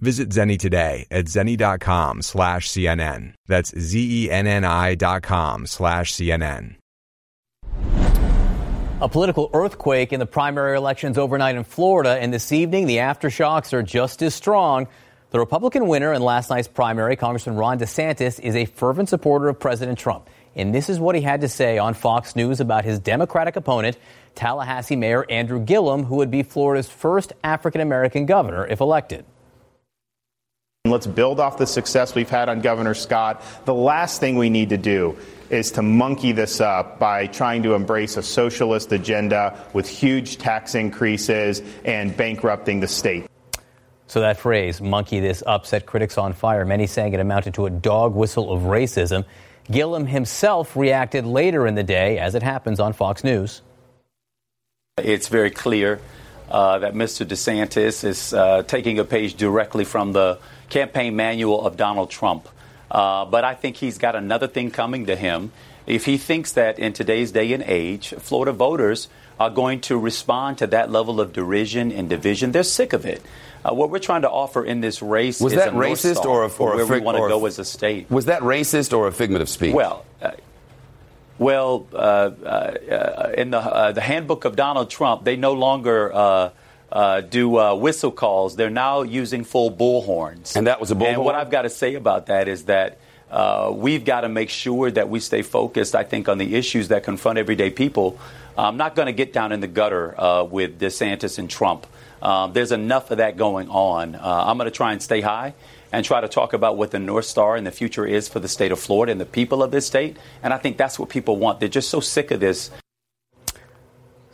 Visit 0.00 0.28
Zenni 0.28 0.58
today 0.58 1.06
at 1.10 1.24
zenni.com 1.26 2.22
slash 2.22 2.68
CNN. 2.68 3.34
That's 3.46 3.76
Z-E-N-N-I 3.76 4.94
dot 4.94 5.22
com 5.22 5.66
slash 5.66 6.12
CNN. 6.12 6.76
A 9.00 9.08
political 9.08 9.48
earthquake 9.52 10.12
in 10.12 10.18
the 10.18 10.26
primary 10.26 10.76
elections 10.76 11.18
overnight 11.18 11.54
in 11.54 11.62
Florida, 11.62 12.18
and 12.20 12.32
this 12.32 12.50
evening 12.50 12.86
the 12.86 12.96
aftershocks 12.96 13.72
are 13.72 13.82
just 13.82 14.22
as 14.22 14.34
strong. 14.34 14.88
The 15.30 15.38
Republican 15.38 15.86
winner 15.86 16.12
in 16.12 16.22
last 16.22 16.50
night's 16.50 16.66
primary, 16.66 17.14
Congressman 17.14 17.56
Ron 17.56 17.78
DeSantis, 17.78 18.40
is 18.40 18.56
a 18.56 18.64
fervent 18.64 19.08
supporter 19.08 19.48
of 19.48 19.60
President 19.60 19.98
Trump. 19.98 20.28
And 20.56 20.74
this 20.74 20.88
is 20.88 20.98
what 20.98 21.14
he 21.14 21.20
had 21.20 21.42
to 21.42 21.48
say 21.48 21.78
on 21.78 21.94
Fox 21.94 22.34
News 22.34 22.58
about 22.58 22.84
his 22.84 22.98
Democratic 22.98 23.54
opponent, 23.54 23.96
Tallahassee 24.34 24.96
Mayor 24.96 25.24
Andrew 25.30 25.60
Gillum, 25.60 26.02
who 26.02 26.16
would 26.16 26.32
be 26.32 26.42
Florida's 26.42 26.88
first 26.88 27.32
African 27.44 27.80
American 27.80 28.26
governor 28.26 28.66
if 28.66 28.80
elected. 28.80 29.24
Let's 30.90 31.06
build 31.06 31.40
off 31.40 31.58
the 31.58 31.66
success 31.66 32.14
we've 32.14 32.30
had 32.30 32.48
on 32.48 32.60
Governor 32.60 32.94
Scott. 32.94 33.42
The 33.64 33.74
last 33.74 34.20
thing 34.20 34.36
we 34.36 34.50
need 34.50 34.70
to 34.70 34.78
do 34.78 35.16
is 35.50 35.70
to 35.72 35.82
monkey 35.82 36.32
this 36.32 36.60
up 36.60 36.98
by 36.98 37.26
trying 37.26 37.62
to 37.62 37.74
embrace 37.74 38.16
a 38.16 38.22
socialist 38.22 38.92
agenda 38.92 39.58
with 39.72 39.88
huge 39.88 40.38
tax 40.38 40.74
increases 40.74 41.62
and 41.84 42.16
bankrupting 42.16 42.80
the 42.80 42.88
state. 42.88 43.26
So 44.06 44.20
that 44.20 44.38
phrase, 44.38 44.80
monkey 44.80 45.20
this 45.20 45.42
up, 45.46 45.66
set 45.66 45.84
critics 45.84 46.16
on 46.16 46.32
fire, 46.32 46.64
many 46.64 46.86
saying 46.86 47.12
it 47.12 47.20
amounted 47.20 47.54
to 47.54 47.66
a 47.66 47.70
dog 47.70 48.14
whistle 48.14 48.52
of 48.52 48.62
racism. 48.62 49.24
Gillum 49.70 50.06
himself 50.06 50.76
reacted 50.76 51.26
later 51.26 51.66
in 51.66 51.74
the 51.74 51.82
day, 51.82 52.18
as 52.18 52.34
it 52.34 52.42
happens 52.42 52.80
on 52.80 52.94
Fox 52.94 53.22
News. 53.22 53.60
It's 54.96 55.28
very 55.28 55.50
clear 55.50 56.00
uh, 56.50 56.78
that 56.78 56.94
Mr. 56.94 57.26
DeSantis 57.26 58.04
is 58.04 58.32
uh, 58.32 58.62
taking 58.62 58.98
a 58.98 59.04
page 59.04 59.34
directly 59.34 59.84
from 59.84 60.12
the 60.12 60.38
campaign 60.68 61.16
manual 61.16 61.64
of 61.66 61.76
Donald 61.76 62.10
Trump. 62.10 62.48
Uh, 62.90 63.24
but 63.24 63.44
I 63.44 63.54
think 63.54 63.76
he's 63.76 63.98
got 63.98 64.16
another 64.16 64.46
thing 64.46 64.70
coming 64.70 65.06
to 65.06 65.16
him. 65.16 65.52
If 65.86 66.04
he 66.04 66.18
thinks 66.18 66.52
that 66.52 66.78
in 66.78 66.92
today's 66.92 67.32
day 67.32 67.52
and 67.52 67.62
age, 67.62 68.10
Florida 68.18 68.52
voters 68.52 69.08
are 69.40 69.50
going 69.50 69.80
to 69.82 69.96
respond 69.98 70.58
to 70.58 70.66
that 70.68 70.90
level 70.90 71.20
of 71.20 71.32
derision 71.32 71.92
and 71.92 72.08
division, 72.08 72.52
they're 72.52 72.62
sick 72.62 72.92
of 72.92 73.06
it. 73.06 73.22
Uh, 73.64 73.74
what 73.74 73.90
we're 73.90 73.98
trying 73.98 74.22
to 74.22 74.30
offer 74.30 74.64
in 74.64 74.80
this 74.80 75.02
race 75.02 75.40
was 75.40 75.52
is 75.52 75.58
that 75.58 75.68
a 75.68 75.72
racist 75.72 76.24
or, 76.24 76.44
a, 76.44 76.48
or 76.48 76.76
where 76.76 76.84
a 76.84 76.86
fig- 76.86 77.00
we 77.00 77.00
want 77.00 77.18
to 77.18 77.28
go 77.28 77.44
as 77.46 77.58
a 77.58 77.64
state. 77.64 78.10
Was 78.10 78.26
that 78.26 78.42
racist 78.42 78.96
or 78.96 79.08
a 79.08 79.12
figment 79.12 79.42
of 79.42 79.48
speech? 79.48 79.74
Well, 79.74 80.04
uh, 80.22 80.32
well, 81.38 81.86
uh, 81.92 81.96
uh, 81.96 83.32
in 83.36 83.50
the 83.50 83.58
uh, 83.58 83.92
the 83.92 84.00
handbook 84.00 84.44
of 84.44 84.56
Donald 84.56 84.90
Trump, 84.90 85.24
they 85.24 85.36
no 85.36 85.52
longer. 85.52 86.52
Uh, 86.90 86.94
uh, 86.94 87.20
do 87.20 87.74
whistle 87.76 88.10
calls. 88.10 88.56
They're 88.56 88.70
now 88.70 89.02
using 89.02 89.44
full 89.44 89.70
bullhorns. 89.70 90.56
And 90.56 90.66
that 90.66 90.80
was 90.80 90.90
a 90.90 90.94
bullhorn? 90.94 91.14
And 91.14 91.24
what 91.24 91.34
I've 91.34 91.50
got 91.50 91.62
to 91.62 91.70
say 91.70 91.94
about 91.94 92.26
that 92.26 92.48
is 92.48 92.64
that 92.64 92.98
we've 93.72 94.04
got 94.04 94.22
to 94.22 94.28
make 94.28 94.50
sure 94.50 94.90
that 94.90 95.08
we 95.08 95.20
stay 95.20 95.42
focused, 95.42 95.94
I 95.94 96.04
think, 96.04 96.28
on 96.28 96.38
the 96.38 96.54
issues 96.54 96.88
that 96.88 97.04
confront 97.04 97.38
everyday 97.38 97.70
people. 97.70 98.18
I'm 98.56 98.76
not 98.76 98.94
going 98.94 99.06
to 99.06 99.12
get 99.12 99.32
down 99.32 99.52
in 99.52 99.60
the 99.60 99.68
gutter 99.68 100.14
with 100.50 100.80
DeSantis 100.80 101.38
and 101.38 101.48
Trump. 101.48 101.86
Um, 102.20 102.52
there's 102.52 102.72
enough 102.72 103.10
of 103.10 103.18
that 103.18 103.36
going 103.36 103.68
on. 103.68 104.14
Uh, 104.14 104.44
I'm 104.46 104.56
going 104.58 104.66
to 104.66 104.76
try 104.76 104.92
and 104.92 105.02
stay 105.02 105.20
high 105.20 105.54
and 105.92 106.04
try 106.04 106.20
to 106.20 106.28
talk 106.28 106.52
about 106.52 106.76
what 106.76 106.90
the 106.90 106.98
North 106.98 107.24
Star 107.24 107.56
and 107.56 107.66
the 107.66 107.70
future 107.70 108.04
is 108.06 108.28
for 108.28 108.40
the 108.40 108.48
state 108.48 108.72
of 108.72 108.80
Florida 108.80 109.12
and 109.12 109.20
the 109.20 109.26
people 109.26 109.62
of 109.62 109.70
this 109.70 109.86
state. 109.86 110.16
And 110.42 110.52
I 110.52 110.58
think 110.58 110.76
that's 110.76 110.98
what 110.98 111.08
people 111.08 111.36
want. 111.36 111.60
They're 111.60 111.68
just 111.68 111.90
so 111.90 112.00
sick 112.00 112.30
of 112.30 112.40
this. 112.40 112.70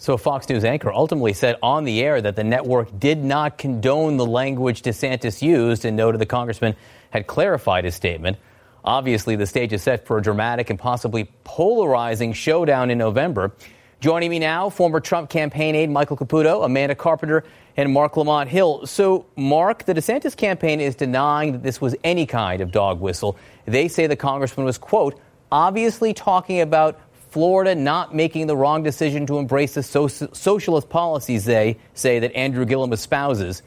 So, 0.05 0.19
Fox 0.19 0.47
News 0.51 0.67
anchor 0.67 0.93
ultimately 0.93 1.33
said 1.33 1.57
on 1.62 1.85
the 1.85 2.03
air 2.03 2.21
that 2.21 2.37
the 2.37 2.45
network 2.45 3.01
did 3.01 3.25
not 3.25 3.57
condone 3.57 4.19
the 4.19 4.27
language 4.27 4.83
DeSantis 4.83 5.40
used 5.40 5.87
and 5.87 5.97
noted 5.97 6.21
the 6.21 6.27
congressman 6.27 6.77
had 7.09 7.27
clarified 7.27 7.87
his 7.87 7.95
statement. 7.95 8.37
Obviously, 8.85 9.35
the 9.35 9.47
stage 9.47 9.73
is 9.73 9.83
set 9.83 10.07
for 10.07 10.19
a 10.19 10.23
dramatic 10.23 10.69
and 10.69 10.79
possibly 10.79 11.31
polarizing 11.45 12.35
showdown 12.35 12.90
in 12.90 12.99
November. 12.99 13.53
Joining 14.01 14.29
me 14.29 14.38
now, 14.38 14.69
former 14.69 15.01
Trump 15.01 15.31
campaign 15.31 15.75
aide 15.75 15.88
Michael 15.88 16.19
Caputo, 16.19 16.67
Amanda 16.67 16.95
Carpenter, 16.95 17.43
and 17.75 17.90
Marc 17.90 18.19
Lamont 18.19 18.51
Hill. 18.51 18.85
So, 18.85 19.25
Marc, 19.37 19.87
the 19.87 19.95
DeSantis 19.95 20.37
campaign 20.37 20.83
is 20.83 20.95
denying 20.95 21.53
that 21.53 21.62
this 21.62 21.81
was 21.81 21.97
any 22.05 22.27
kind 22.27 22.61
of 22.61 22.73
dog 22.73 23.01
whistle. 23.01 23.38
They 23.64 23.88
say 23.88 24.07
the 24.07 24.17
congressman 24.17 24.67
was, 24.67 24.77
quote, 24.77 25.19
obviously 25.51 26.12
talking 26.12 26.61
about 26.61 27.01
Florida 27.35 27.75
not 27.75 28.14
making 28.14 28.47
the 28.47 28.57
wrong 28.57 28.85
decision 28.85 29.27
to 29.27 29.38
embrace 29.38 29.75
the 29.75 29.83
so- 29.83 30.07
socialist 30.07 30.88
policies 30.88 31.44
they 31.44 31.79
say 31.92 32.20
that 32.20 32.33
Andrew 32.37 32.64
Gillum 32.64 32.92
espouses. 32.92 33.61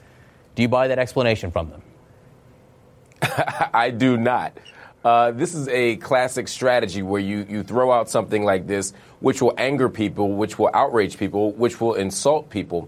Do 0.55 0.61
you 0.61 0.69
buy 0.69 0.87
that 0.87 0.99
explanation 0.99 1.51
from 1.51 1.71
them? 1.71 1.81
I 3.73 3.89
do 3.89 4.15
not. 4.15 4.57
Uh, 5.03 5.31
this 5.31 5.53
is 5.53 5.67
a 5.67 5.97
classic 5.97 6.47
strategy 6.47 7.01
where 7.01 7.19
you, 7.19 7.45
you 7.49 7.61
throw 7.61 7.91
out 7.91 8.09
something 8.09 8.45
like 8.45 8.67
this, 8.67 8.93
which 9.19 9.41
will 9.41 9.53
anger 9.57 9.89
people, 9.89 10.31
which 10.31 10.57
will 10.57 10.71
outrage 10.73 11.17
people, 11.17 11.51
which 11.51 11.81
will 11.81 11.95
insult 11.95 12.49
people. 12.49 12.87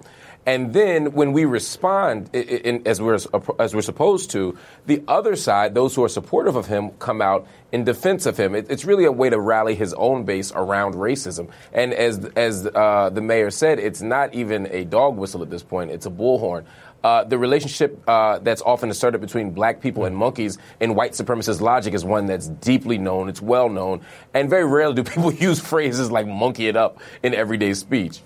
And 0.50 0.74
then 0.74 1.12
when 1.12 1.32
we 1.32 1.46
respond 1.46 2.32
in, 2.34 2.42
in, 2.42 2.88
as 2.88 3.00
we're 3.00 3.20
as 3.60 3.76
we're 3.76 3.84
supposed 3.84 4.32
to, 4.32 4.58
the 4.88 5.04
other 5.08 5.36
side, 5.36 5.76
those 5.76 5.94
who 5.94 6.04
are 6.04 6.10
supportive 6.10 6.56
of 6.56 6.66
him, 6.66 6.90
come 6.98 7.22
out 7.22 7.46
in 7.72 7.84
defense 7.84 8.26
of 8.26 8.36
him. 8.36 8.56
It, 8.56 8.66
it's 8.68 8.84
really 8.84 9.06
a 9.06 9.12
way 9.12 9.30
to 9.30 9.40
rally 9.40 9.76
his 9.76 9.94
own 9.94 10.24
base 10.24 10.52
around 10.52 10.96
racism. 10.96 11.52
And 11.72 11.94
as 11.94 12.26
as 12.36 12.66
uh, 12.66 13.12
the 13.14 13.22
mayor 13.22 13.52
said, 13.52 13.78
it's 13.78 14.02
not 14.02 14.34
even 14.34 14.66
a 14.72 14.86
dog 14.86 15.18
whistle 15.18 15.44
at 15.44 15.52
this 15.52 15.62
point; 15.62 15.92
it's 15.92 16.08
a 16.08 16.10
bullhorn. 16.10 16.66
Uh, 17.04 17.26
the 17.26 17.38
relationship 17.38 18.02
uh, 18.10 18.40
that's 18.40 18.64
often 18.64 18.90
asserted 18.90 19.22
between 19.22 19.52
black 19.52 19.82
people 19.82 20.06
and 20.06 20.18
monkeys 20.18 20.58
in 20.80 20.96
white 20.96 21.12
supremacist 21.12 21.62
logic 21.62 21.94
is 21.94 22.04
one 22.04 22.26
that's 22.26 22.48
deeply 22.48 22.98
known, 22.98 23.30
it's 23.30 23.42
well 23.42 23.70
known, 23.70 24.02
and 24.34 24.50
very 24.50 24.66
rarely 24.66 24.96
do 24.96 25.04
people 25.14 25.32
use 25.32 25.60
phrases 25.60 26.10
like 26.10 26.26
monkey 26.26 26.68
it 26.68 26.76
up 26.76 26.98
in 27.22 27.36
everyday 27.36 27.76
speech. 27.76 28.22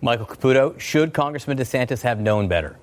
Michael 0.00 0.26
Caputo, 0.26 0.78
should 0.78 1.12
Congressman 1.12 1.58
DeSantis 1.58 2.02
have 2.02 2.20
known 2.20 2.48
better? 2.48 2.76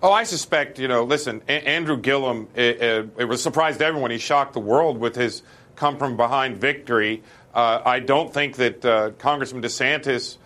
Oh, 0.00 0.12
I 0.12 0.22
suspect, 0.22 0.78
you 0.78 0.86
know, 0.86 1.02
listen, 1.02 1.42
a- 1.48 1.68
Andrew 1.68 1.96
Gillum, 1.96 2.46
it, 2.54 2.80
it, 2.80 3.10
it, 3.18 3.24
was 3.24 3.42
surprised 3.42 3.82
everyone. 3.82 4.12
He 4.12 4.18
shocked 4.18 4.52
the 4.52 4.60
world 4.60 4.98
with 4.98 5.16
his 5.16 5.42
come 5.74 5.96
from 5.96 6.16
behind 6.16 6.58
victory. 6.58 7.22
Uh, 7.52 7.82
I 7.84 7.98
don't 7.98 8.32
think 8.32 8.56
that 8.56 8.84
uh, 8.84 9.10
Congressman 9.18 9.62
DeSantis 9.62 10.36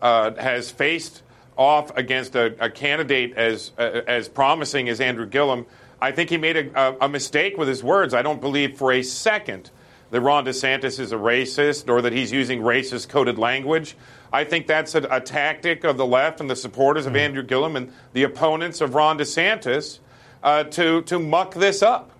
uh, 0.00 0.34
has 0.36 0.70
faced 0.70 1.22
off 1.58 1.94
against 1.96 2.34
a, 2.34 2.56
a 2.64 2.70
candidate 2.70 3.34
as, 3.36 3.72
uh, 3.76 4.00
as 4.06 4.28
promising 4.28 4.88
as 4.88 5.00
Andrew 5.02 5.26
Gillum. 5.26 5.66
I 6.00 6.12
think 6.12 6.30
he 6.30 6.38
made 6.38 6.56
a, 6.56 7.04
a 7.04 7.08
mistake 7.08 7.58
with 7.58 7.68
his 7.68 7.82
words. 7.82 8.14
I 8.14 8.22
don't 8.22 8.40
believe 8.40 8.78
for 8.78 8.92
a 8.92 9.02
second 9.02 9.70
that 10.12 10.20
Ron 10.20 10.44
DeSantis 10.44 11.00
is 11.00 11.10
a 11.10 11.16
racist 11.16 11.88
or 11.88 12.02
that 12.02 12.12
he's 12.12 12.30
using 12.30 12.60
racist 12.60 13.08
coded 13.08 13.38
language. 13.38 13.96
I 14.30 14.44
think 14.44 14.66
that's 14.66 14.94
a, 14.94 15.02
a 15.10 15.20
tactic 15.20 15.84
of 15.84 15.96
the 15.96 16.04
left 16.04 16.40
and 16.40 16.50
the 16.50 16.54
supporters 16.54 17.06
of 17.06 17.14
mm. 17.14 17.18
Andrew 17.18 17.42
Gillum 17.42 17.76
and 17.76 17.90
the 18.12 18.24
opponents 18.24 18.82
of 18.82 18.94
Ron 18.94 19.18
DeSantis 19.18 20.00
uh, 20.42 20.64
to, 20.64 21.00
to 21.02 21.18
muck 21.18 21.54
this 21.54 21.82
up. 21.82 22.10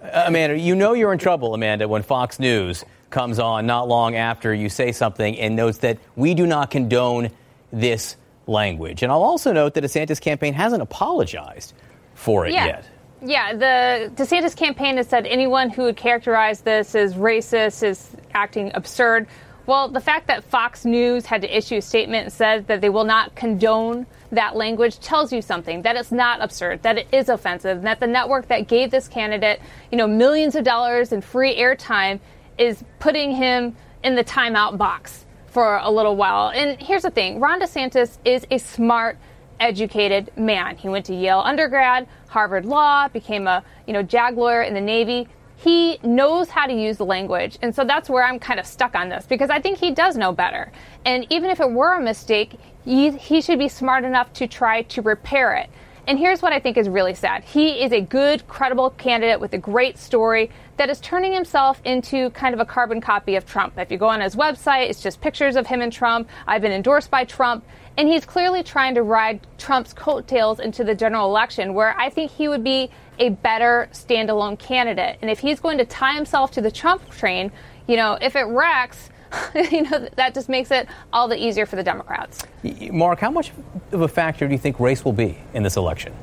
Uh, 0.00 0.24
Amanda, 0.26 0.56
you 0.56 0.76
know 0.76 0.92
you're 0.92 1.12
in 1.12 1.18
trouble, 1.18 1.54
Amanda, 1.54 1.88
when 1.88 2.02
Fox 2.02 2.38
News 2.38 2.84
comes 3.10 3.40
on 3.40 3.66
not 3.66 3.88
long 3.88 4.14
after 4.14 4.54
you 4.54 4.68
say 4.68 4.92
something 4.92 5.36
and 5.40 5.56
notes 5.56 5.78
that 5.78 5.98
we 6.14 6.34
do 6.34 6.46
not 6.46 6.70
condone 6.70 7.30
this 7.72 8.16
language. 8.46 9.02
And 9.02 9.10
I'll 9.10 9.24
also 9.24 9.52
note 9.52 9.74
that 9.74 9.82
DeSantis 9.82 10.20
campaign 10.20 10.54
hasn't 10.54 10.82
apologized 10.82 11.74
for 12.14 12.46
it 12.46 12.52
yeah. 12.52 12.66
yet. 12.66 12.84
Yeah, 13.22 13.52
the 13.52 14.12
DeSantis 14.14 14.56
campaign 14.56 14.96
has 14.96 15.08
said 15.08 15.26
anyone 15.26 15.70
who 15.70 15.82
would 15.82 15.96
characterize 15.96 16.62
this 16.62 16.94
as 16.94 17.14
racist 17.14 17.82
is 17.82 18.16
acting 18.32 18.72
absurd. 18.74 19.26
Well, 19.66 19.88
the 19.88 20.00
fact 20.00 20.26
that 20.28 20.42
Fox 20.44 20.84
News 20.84 21.26
had 21.26 21.42
to 21.42 21.56
issue 21.56 21.76
a 21.76 21.82
statement 21.82 22.24
and 22.24 22.32
said 22.32 22.66
that 22.68 22.80
they 22.80 22.88
will 22.88 23.04
not 23.04 23.34
condone 23.34 24.06
that 24.32 24.56
language 24.56 24.98
tells 25.00 25.32
you 25.32 25.42
something 25.42 25.82
that 25.82 25.96
it's 25.96 26.10
not 26.10 26.40
absurd, 26.40 26.82
that 26.82 26.98
it 26.98 27.08
is 27.12 27.28
offensive, 27.28 27.78
and 27.78 27.86
that 27.86 28.00
the 28.00 28.06
network 28.06 28.48
that 28.48 28.68
gave 28.68 28.90
this 28.90 29.06
candidate, 29.06 29.60
you 29.92 29.98
know, 29.98 30.06
millions 30.06 30.54
of 30.54 30.64
dollars 30.64 31.12
in 31.12 31.20
free 31.20 31.56
airtime 31.56 32.20
is 32.58 32.82
putting 33.00 33.32
him 33.32 33.76
in 34.02 34.14
the 34.14 34.24
timeout 34.24 34.78
box 34.78 35.26
for 35.46 35.78
a 35.78 35.90
little 35.90 36.16
while. 36.16 36.50
And 36.50 36.80
here's 36.80 37.02
the 37.02 37.10
thing 37.10 37.38
Ron 37.38 37.60
DeSantis 37.60 38.18
is 38.24 38.46
a 38.50 38.58
smart, 38.58 39.18
educated 39.60 40.30
man. 40.36 40.76
He 40.76 40.88
went 40.88 41.06
to 41.06 41.14
Yale 41.14 41.40
undergrad, 41.40 42.08
Harvard 42.28 42.64
Law, 42.64 43.08
became 43.08 43.46
a 43.46 43.62
you 43.86 43.92
know 43.92 44.02
JAG 44.02 44.36
lawyer 44.36 44.62
in 44.62 44.74
the 44.74 44.80
Navy. 44.80 45.28
He 45.56 45.98
knows 46.02 46.48
how 46.48 46.66
to 46.66 46.72
use 46.72 46.96
the 46.96 47.04
language, 47.04 47.58
and 47.60 47.74
so 47.74 47.84
that's 47.84 48.08
where 48.08 48.24
I'm 48.24 48.38
kind 48.38 48.58
of 48.58 48.64
stuck 48.64 48.94
on 48.94 49.10
this 49.10 49.26
because 49.26 49.50
I 49.50 49.60
think 49.60 49.78
he 49.78 49.90
does 49.90 50.16
know 50.16 50.32
better. 50.32 50.72
And 51.04 51.26
even 51.28 51.50
if 51.50 51.60
it 51.60 51.70
were 51.70 51.92
a 51.92 52.00
mistake, 52.00 52.58
he, 52.84 53.10
he 53.10 53.42
should 53.42 53.58
be 53.58 53.68
smart 53.68 54.04
enough 54.04 54.32
to 54.34 54.46
try 54.46 54.82
to 54.82 55.02
repair 55.02 55.54
it. 55.54 55.68
And 56.06 56.18
here's 56.18 56.42
what 56.42 56.52
I 56.52 56.58
think 56.58 56.76
is 56.76 56.88
really 56.88 57.14
sad. 57.14 57.44
He 57.44 57.84
is 57.84 57.92
a 57.92 58.00
good, 58.00 58.48
credible 58.48 58.90
candidate 58.90 59.38
with 59.38 59.52
a 59.52 59.58
great 59.58 59.98
story 59.98 60.50
that 60.76 60.90
is 60.90 60.98
turning 60.98 61.32
himself 61.32 61.80
into 61.84 62.30
kind 62.30 62.54
of 62.54 62.60
a 62.60 62.64
carbon 62.64 63.00
copy 63.00 63.36
of 63.36 63.46
Trump. 63.46 63.74
If 63.76 63.92
you 63.92 63.98
go 63.98 64.08
on 64.08 64.20
his 64.20 64.34
website, 64.34 64.88
it's 64.88 65.02
just 65.02 65.20
pictures 65.20 65.56
of 65.56 65.66
him 65.66 65.82
and 65.82 65.92
Trump. 65.92 66.28
I've 66.46 66.62
been 66.62 66.72
endorsed 66.72 67.10
by 67.10 67.24
Trump. 67.24 67.64
And 68.00 68.08
he's 68.08 68.24
clearly 68.24 68.62
trying 68.62 68.94
to 68.94 69.02
ride 69.02 69.46
Trump's 69.58 69.92
coattails 69.92 70.58
into 70.58 70.84
the 70.84 70.94
general 70.94 71.26
election, 71.26 71.74
where 71.74 71.94
I 72.00 72.08
think 72.08 72.30
he 72.30 72.48
would 72.48 72.64
be 72.64 72.90
a 73.18 73.28
better 73.28 73.90
standalone 73.92 74.58
candidate. 74.58 75.18
And 75.20 75.30
if 75.30 75.40
he's 75.40 75.60
going 75.60 75.76
to 75.76 75.84
tie 75.84 76.14
himself 76.14 76.50
to 76.52 76.62
the 76.62 76.70
Trump 76.70 77.06
train, 77.10 77.52
you 77.86 77.96
know, 77.96 78.16
if 78.22 78.36
it 78.36 78.44
wrecks, 78.44 79.10
you 79.54 79.82
know, 79.82 80.08
that 80.16 80.32
just 80.32 80.48
makes 80.48 80.70
it 80.70 80.88
all 81.12 81.28
the 81.28 81.36
easier 81.36 81.66
for 81.66 81.76
the 81.76 81.82
Democrats. 81.82 82.42
Marc, 82.90 83.18
how 83.18 83.30
much 83.30 83.52
of 83.92 84.00
a 84.00 84.08
factor 84.08 84.46
do 84.46 84.54
you 84.54 84.58
think 84.58 84.80
race 84.80 85.04
will 85.04 85.12
be 85.12 85.36
in 85.52 85.62
this 85.62 85.76
election? 85.76 86.14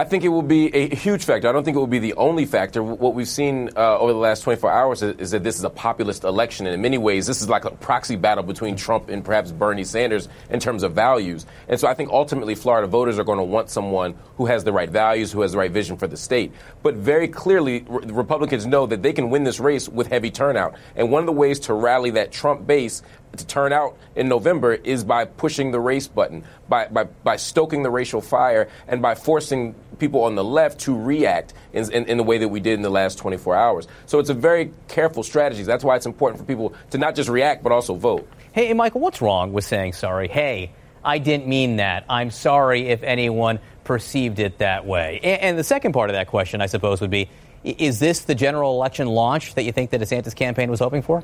I 0.00 0.04
think 0.04 0.24
it 0.24 0.28
will 0.28 0.40
be 0.40 0.74
a 0.74 0.94
huge 0.94 1.26
factor. 1.26 1.46
I 1.46 1.52
don't 1.52 1.62
think 1.62 1.76
it 1.76 1.78
will 1.78 1.86
be 1.86 1.98
the 1.98 2.14
only 2.14 2.46
factor. 2.46 2.82
What 2.82 3.14
we've 3.14 3.28
seen 3.28 3.68
uh, 3.76 3.98
over 3.98 4.14
the 4.14 4.18
last 4.18 4.40
24 4.44 4.72
hours 4.72 5.02
is, 5.02 5.14
is, 5.18 5.30
that 5.32 5.44
this 5.44 5.58
is 5.58 5.64
a 5.64 5.68
populist 5.68 6.24
election. 6.24 6.64
And 6.64 6.72
in 6.74 6.80
many 6.80 6.96
ways, 6.96 7.26
this 7.26 7.42
is 7.42 7.50
like 7.50 7.66
a 7.66 7.70
proxy 7.70 8.16
battle 8.16 8.42
between 8.42 8.76
Trump 8.76 9.10
and 9.10 9.22
perhaps 9.22 9.52
Bernie 9.52 9.84
Sanders 9.84 10.30
in 10.48 10.58
terms 10.58 10.84
of 10.84 10.94
values. 10.94 11.44
And 11.68 11.78
so 11.78 11.86
I 11.86 11.92
think 11.92 12.08
ultimately 12.08 12.54
Florida 12.54 12.86
voters 12.86 13.18
are 13.18 13.24
going 13.24 13.40
to 13.40 13.44
want 13.44 13.68
someone 13.68 14.14
who 14.38 14.46
has 14.46 14.64
the 14.64 14.72
right 14.72 14.88
values, 14.88 15.32
who 15.32 15.42
has 15.42 15.52
the 15.52 15.58
right 15.58 15.70
vision 15.70 15.98
for 15.98 16.06
the 16.06 16.16
state. 16.16 16.50
But 16.82 16.94
very 16.94 17.28
clearly, 17.28 17.84
re- 17.86 18.06
Republicans 18.06 18.64
know 18.64 18.86
that 18.86 19.02
they 19.02 19.12
can 19.12 19.28
win 19.28 19.44
this 19.44 19.60
race 19.60 19.86
with 19.86 20.06
heavy 20.06 20.30
turnout. 20.30 20.76
And 20.96 21.12
one 21.12 21.20
of 21.20 21.26
the 21.26 21.32
ways 21.32 21.60
to 21.60 21.74
rally 21.74 22.08
that 22.12 22.32
Trump 22.32 22.66
base 22.66 23.02
to 23.36 23.46
turn 23.46 23.72
out 23.72 23.96
in 24.16 24.28
November 24.28 24.74
is 24.74 25.04
by 25.04 25.24
pushing 25.24 25.70
the 25.70 25.80
race 25.80 26.08
button, 26.08 26.44
by, 26.68 26.86
by, 26.88 27.04
by 27.04 27.36
stoking 27.36 27.82
the 27.82 27.90
racial 27.90 28.20
fire, 28.20 28.68
and 28.88 29.00
by 29.00 29.14
forcing 29.14 29.74
people 29.98 30.24
on 30.24 30.34
the 30.34 30.44
left 30.44 30.80
to 30.80 30.96
react 30.96 31.54
in, 31.72 31.90
in, 31.92 32.06
in, 32.06 32.16
the 32.16 32.24
way 32.24 32.38
that 32.38 32.48
we 32.48 32.58
did 32.58 32.74
in 32.74 32.82
the 32.82 32.90
last 32.90 33.18
24 33.18 33.54
hours. 33.54 33.88
So 34.06 34.18
it's 34.18 34.30
a 34.30 34.34
very 34.34 34.72
careful 34.88 35.22
strategy. 35.22 35.62
That's 35.62 35.84
why 35.84 35.96
it's 35.96 36.06
important 36.06 36.40
for 36.40 36.46
people 36.46 36.74
to 36.90 36.98
not 36.98 37.14
just 37.14 37.28
react, 37.28 37.62
but 37.62 37.72
also 37.72 37.94
vote. 37.94 38.28
Hey, 38.52 38.72
Michael, 38.72 39.00
what's 39.00 39.22
wrong 39.22 39.52
with 39.52 39.64
saying 39.64 39.92
sorry? 39.92 40.28
Hey, 40.28 40.72
I 41.04 41.18
didn't 41.18 41.46
mean 41.46 41.76
that. 41.76 42.04
I'm 42.08 42.30
sorry 42.30 42.88
if 42.88 43.02
anyone 43.02 43.60
perceived 43.84 44.38
it 44.38 44.58
that 44.58 44.86
way. 44.86 45.20
And, 45.22 45.40
and 45.40 45.58
the 45.58 45.64
second 45.64 45.92
part 45.92 46.10
of 46.10 46.14
that 46.14 46.26
question, 46.26 46.60
I 46.60 46.66
suppose, 46.66 47.00
would 47.00 47.10
be 47.10 47.28
is 47.62 47.98
this 47.98 48.20
the 48.20 48.34
general 48.34 48.72
election 48.72 49.06
launch 49.06 49.54
that 49.54 49.64
you 49.64 49.72
think 49.72 49.90
the 49.90 49.98
DeSantis 49.98 50.34
campaign 50.34 50.70
was 50.70 50.80
hoping 50.80 51.02
for? 51.02 51.22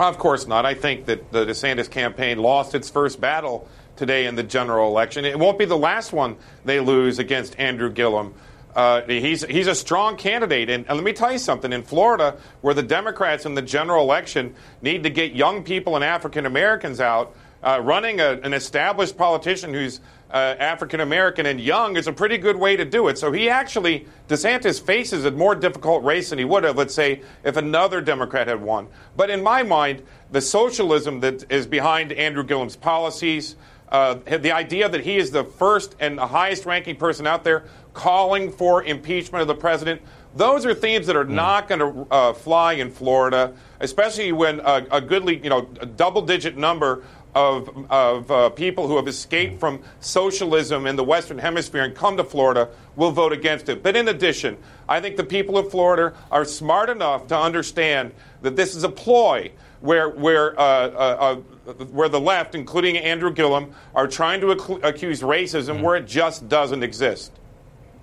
Of 0.00 0.16
course 0.16 0.46
not. 0.46 0.64
I 0.64 0.72
think 0.72 1.04
that 1.06 1.30
the 1.30 1.44
DeSantis 1.44 1.90
campaign 1.90 2.38
lost 2.38 2.74
its 2.74 2.88
first 2.88 3.20
battle 3.20 3.68
today 3.96 4.24
in 4.24 4.34
the 4.34 4.42
general 4.42 4.88
election. 4.88 5.26
It 5.26 5.38
won't 5.38 5.58
be 5.58 5.66
the 5.66 5.76
last 5.76 6.10
one 6.10 6.36
they 6.64 6.80
lose 6.80 7.18
against 7.18 7.58
Andrew 7.60 7.90
Gillum. 7.90 8.32
Uh, 8.74 9.02
he's 9.02 9.44
he's 9.44 9.66
a 9.66 9.74
strong 9.74 10.16
candidate, 10.16 10.70
and, 10.70 10.86
and, 10.88 10.96
let 10.96 11.04
me 11.04 11.12
tell 11.12 11.30
you 11.30 11.38
something. 11.38 11.70
In 11.70 11.82
Florida, 11.82 12.38
where 12.62 12.72
the 12.72 12.82
Democrats 12.82 13.44
in 13.44 13.54
the 13.54 13.62
general 13.62 14.02
election 14.02 14.54
need 14.80 15.02
to 15.02 15.10
get 15.10 15.34
young 15.34 15.64
people 15.64 15.96
and 15.96 16.04
African 16.04 16.46
Americans 16.46 16.98
out, 16.98 17.36
uh, 17.62 17.78
running 17.82 18.20
a, 18.20 18.40
an 18.42 18.54
established 18.54 19.18
politician 19.18 19.74
who's 19.74 20.00
uh, 20.32 20.56
African 20.58 21.00
American 21.00 21.46
and 21.46 21.60
young 21.60 21.96
is 21.96 22.06
a 22.06 22.12
pretty 22.12 22.38
good 22.38 22.56
way 22.56 22.76
to 22.76 22.84
do 22.84 23.08
it. 23.08 23.18
So 23.18 23.32
he 23.32 23.48
actually, 23.48 24.06
DeSantis 24.28 24.80
faces 24.80 25.24
a 25.24 25.30
more 25.30 25.54
difficult 25.54 26.04
race 26.04 26.30
than 26.30 26.38
he 26.38 26.44
would 26.44 26.64
have, 26.64 26.76
let's 26.76 26.94
say, 26.94 27.22
if 27.44 27.56
another 27.56 28.00
Democrat 28.00 28.46
had 28.46 28.60
won. 28.62 28.88
But 29.16 29.30
in 29.30 29.42
my 29.42 29.62
mind, 29.62 30.02
the 30.30 30.40
socialism 30.40 31.20
that 31.20 31.50
is 31.50 31.66
behind 31.66 32.12
Andrew 32.12 32.46
Gillum's 32.46 32.76
policies, 32.76 33.56
uh, 33.90 34.14
the 34.14 34.52
idea 34.52 34.88
that 34.88 35.00
he 35.00 35.16
is 35.16 35.32
the 35.32 35.42
first 35.42 35.96
and 35.98 36.16
the 36.16 36.26
highest 36.26 36.64
ranking 36.64 36.94
person 36.94 37.26
out 37.26 37.42
there 37.42 37.64
calling 37.92 38.52
for 38.52 38.84
impeachment 38.84 39.42
of 39.42 39.48
the 39.48 39.54
president, 39.54 40.00
those 40.36 40.64
are 40.64 40.74
themes 40.74 41.08
that 41.08 41.16
are 41.16 41.24
mm. 41.24 41.30
not 41.30 41.66
going 41.68 41.80
to 41.80 42.06
uh, 42.12 42.32
fly 42.32 42.74
in 42.74 42.90
Florida, 42.90 43.52
especially 43.80 44.30
when 44.30 44.60
a, 44.60 44.86
a 44.92 45.00
goodly, 45.00 45.42
you 45.42 45.50
know, 45.50 45.62
double 45.96 46.22
digit 46.22 46.56
number 46.56 47.02
of, 47.34 47.86
of 47.90 48.30
uh, 48.30 48.50
people 48.50 48.88
who 48.88 48.96
have 48.96 49.08
escaped 49.08 49.60
from 49.60 49.82
socialism 50.00 50.86
in 50.86 50.96
the 50.96 51.04
Western 51.04 51.38
Hemisphere 51.38 51.84
and 51.84 51.94
come 51.94 52.16
to 52.16 52.24
Florida 52.24 52.68
will 52.96 53.12
vote 53.12 53.32
against 53.32 53.68
it. 53.68 53.82
But 53.82 53.96
in 53.96 54.08
addition, 54.08 54.56
I 54.88 55.00
think 55.00 55.16
the 55.16 55.24
people 55.24 55.56
of 55.56 55.70
Florida 55.70 56.14
are 56.30 56.44
smart 56.44 56.90
enough 56.90 57.28
to 57.28 57.38
understand 57.38 58.12
that 58.42 58.56
this 58.56 58.74
is 58.74 58.84
a 58.84 58.88
ploy 58.88 59.52
where, 59.80 60.08
where, 60.08 60.58
uh, 60.58 60.62
uh, 60.62 61.40
uh 61.68 61.72
where 61.84 62.08
the 62.08 62.20
left, 62.20 62.54
including 62.54 62.98
Andrew 62.98 63.32
Gillum, 63.32 63.72
are 63.94 64.06
trying 64.06 64.40
to 64.40 64.52
ac- 64.52 64.80
accuse 64.82 65.22
racism 65.22 65.78
mm. 65.78 65.82
where 65.82 65.96
it 65.96 66.06
just 66.06 66.48
doesn't 66.48 66.82
exist. 66.82 67.32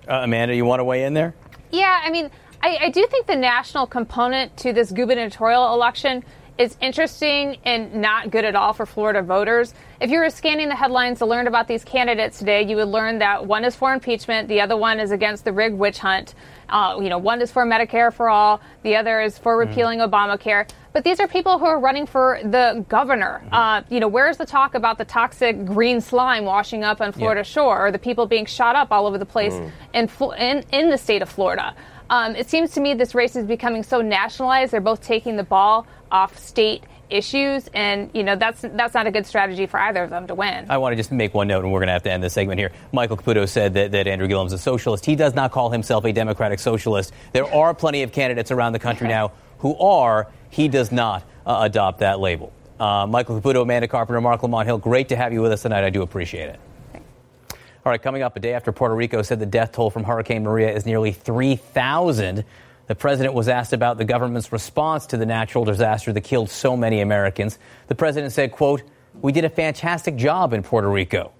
Uh, 0.08 0.20
Amanda, 0.22 0.54
you 0.54 0.64
want 0.64 0.80
to 0.80 0.84
weigh 0.84 1.04
in 1.04 1.12
there? 1.12 1.34
Yeah, 1.70 2.00
I 2.02 2.10
mean, 2.10 2.30
I, 2.62 2.78
I 2.82 2.90
do 2.90 3.06
think 3.08 3.26
the 3.26 3.36
national 3.36 3.86
component 3.86 4.56
to 4.58 4.72
this 4.72 4.90
gubernatorial 4.90 5.74
election 5.74 6.24
is 6.58 6.76
interesting 6.80 7.56
and 7.64 7.94
not 7.94 8.30
good 8.30 8.44
at 8.44 8.56
all 8.56 8.72
for 8.72 8.84
Florida 8.84 9.22
voters. 9.22 9.72
If 10.00 10.10
you 10.10 10.18
were 10.18 10.28
scanning 10.30 10.68
the 10.68 10.74
headlines 10.74 11.18
to 11.20 11.26
learn 11.26 11.46
about 11.46 11.68
these 11.68 11.84
candidates 11.84 12.38
today, 12.38 12.64
you 12.64 12.76
would 12.76 12.88
learn 12.88 13.20
that 13.20 13.46
one 13.46 13.64
is 13.64 13.76
for 13.76 13.92
impeachment, 13.92 14.48
the 14.48 14.60
other 14.60 14.76
one 14.76 14.98
is 14.98 15.12
against 15.12 15.44
the 15.44 15.52
rigged 15.52 15.78
witch 15.78 15.98
hunt. 15.98 16.34
Uh, 16.68 16.98
you 17.00 17.08
know, 17.08 17.18
one 17.18 17.40
is 17.40 17.50
for 17.50 17.64
Medicare 17.64 18.12
for 18.12 18.28
all, 18.28 18.60
the 18.82 18.96
other 18.96 19.20
is 19.20 19.38
for 19.38 19.56
mm-hmm. 19.56 19.70
repealing 19.70 19.98
mm. 20.00 20.10
Obamacare. 20.10 20.68
But 20.92 21.04
these 21.04 21.20
are 21.20 21.28
people 21.28 21.58
who 21.58 21.64
are 21.64 21.78
running 21.78 22.06
for 22.06 22.40
the 22.42 22.84
governor. 22.88 23.40
Mm-hmm. 23.44 23.54
Uh, 23.54 23.82
you 23.88 24.00
know, 24.00 24.08
where's 24.08 24.36
the 24.36 24.46
talk 24.46 24.74
about 24.74 24.98
the 24.98 25.04
toxic 25.04 25.64
green 25.64 26.00
slime 26.00 26.44
washing 26.44 26.82
up 26.82 27.00
on 27.00 27.12
Florida 27.12 27.40
yeah. 27.40 27.44
shore, 27.44 27.86
or 27.86 27.92
the 27.92 27.98
people 27.98 28.26
being 28.26 28.46
shot 28.46 28.74
up 28.74 28.90
all 28.90 29.06
over 29.06 29.16
the 29.16 29.26
place 29.26 29.54
mm. 29.54 29.70
in, 29.94 30.08
in 30.38 30.64
in 30.72 30.90
the 30.90 30.98
state 30.98 31.22
of 31.22 31.28
Florida? 31.28 31.74
Um, 32.10 32.34
it 32.36 32.48
seems 32.48 32.72
to 32.72 32.80
me 32.80 32.94
this 32.94 33.14
race 33.14 33.36
is 33.36 33.46
becoming 33.46 33.82
so 33.82 34.00
nationalized. 34.00 34.72
They're 34.72 34.80
both 34.80 35.02
taking 35.02 35.36
the 35.36 35.44
ball 35.44 35.86
off 36.10 36.38
state 36.38 36.84
issues, 37.10 37.68
and 37.74 38.10
you 38.14 38.22
know 38.22 38.36
that's 38.36 38.62
that's 38.62 38.94
not 38.94 39.06
a 39.06 39.10
good 39.10 39.26
strategy 39.26 39.66
for 39.66 39.80
either 39.80 40.04
of 40.04 40.10
them 40.10 40.26
to 40.26 40.34
win. 40.34 40.66
I 40.70 40.78
want 40.78 40.92
to 40.92 40.96
just 40.96 41.12
make 41.12 41.34
one 41.34 41.48
note, 41.48 41.64
and 41.64 41.72
we're 41.72 41.80
going 41.80 41.88
to 41.88 41.92
have 41.92 42.02
to 42.04 42.12
end 42.12 42.22
this 42.22 42.34
segment 42.34 42.58
here. 42.58 42.72
Michael 42.92 43.16
Caputo 43.16 43.48
said 43.48 43.74
that, 43.74 43.92
that 43.92 44.06
Andrew 44.06 44.28
Gillum's 44.28 44.52
a 44.52 44.58
socialist. 44.58 45.04
He 45.04 45.16
does 45.16 45.34
not 45.34 45.52
call 45.52 45.70
himself 45.70 46.04
a 46.04 46.12
democratic 46.12 46.58
socialist. 46.58 47.12
There 47.32 47.46
are 47.52 47.74
plenty 47.74 48.02
of 48.02 48.12
candidates 48.12 48.50
around 48.50 48.72
the 48.72 48.78
country 48.78 49.08
now 49.08 49.32
who 49.58 49.76
are. 49.78 50.28
He 50.50 50.68
does 50.68 50.90
not 50.92 51.24
uh, 51.46 51.58
adopt 51.62 52.00
that 52.00 52.20
label. 52.20 52.52
Uh, 52.80 53.06
Michael 53.06 53.40
Caputo, 53.40 53.62
Amanda 53.62 53.88
Carpenter, 53.88 54.20
Marc 54.20 54.42
Lamont 54.42 54.66
Hill, 54.66 54.78
great 54.78 55.08
to 55.08 55.16
have 55.16 55.32
you 55.32 55.42
with 55.42 55.52
us 55.52 55.62
tonight. 55.62 55.84
I 55.84 55.90
do 55.90 56.02
appreciate 56.02 56.48
it. 56.50 56.60
All 57.84 57.92
right, 57.92 58.02
coming 58.02 58.22
up 58.22 58.36
a 58.36 58.40
day 58.40 58.52
after 58.52 58.70
Puerto 58.70 58.94
Rico 58.94 59.22
said 59.22 59.40
the 59.40 59.46
death 59.46 59.72
toll 59.72 59.90
from 59.90 60.04
Hurricane 60.04 60.42
Maria 60.42 60.74
is 60.74 60.84
nearly 60.84 61.12
3,000. 61.12 62.44
The 62.88 62.94
president 62.94 63.34
was 63.34 63.48
asked 63.48 63.74
about 63.74 63.98
the 63.98 64.06
government's 64.06 64.50
response 64.50 65.06
to 65.08 65.18
the 65.18 65.26
natural 65.26 65.66
disaster 65.66 66.10
that 66.10 66.22
killed 66.22 66.48
so 66.48 66.74
many 66.74 67.02
Americans. 67.02 67.58
The 67.86 67.94
president 67.94 68.32
said, 68.32 68.50
quote, 68.50 68.82
"We 69.20 69.30
did 69.30 69.44
a 69.44 69.50
fantastic 69.50 70.16
job 70.16 70.54
in 70.54 70.62
Puerto 70.62 70.88
Rico." 70.88 71.32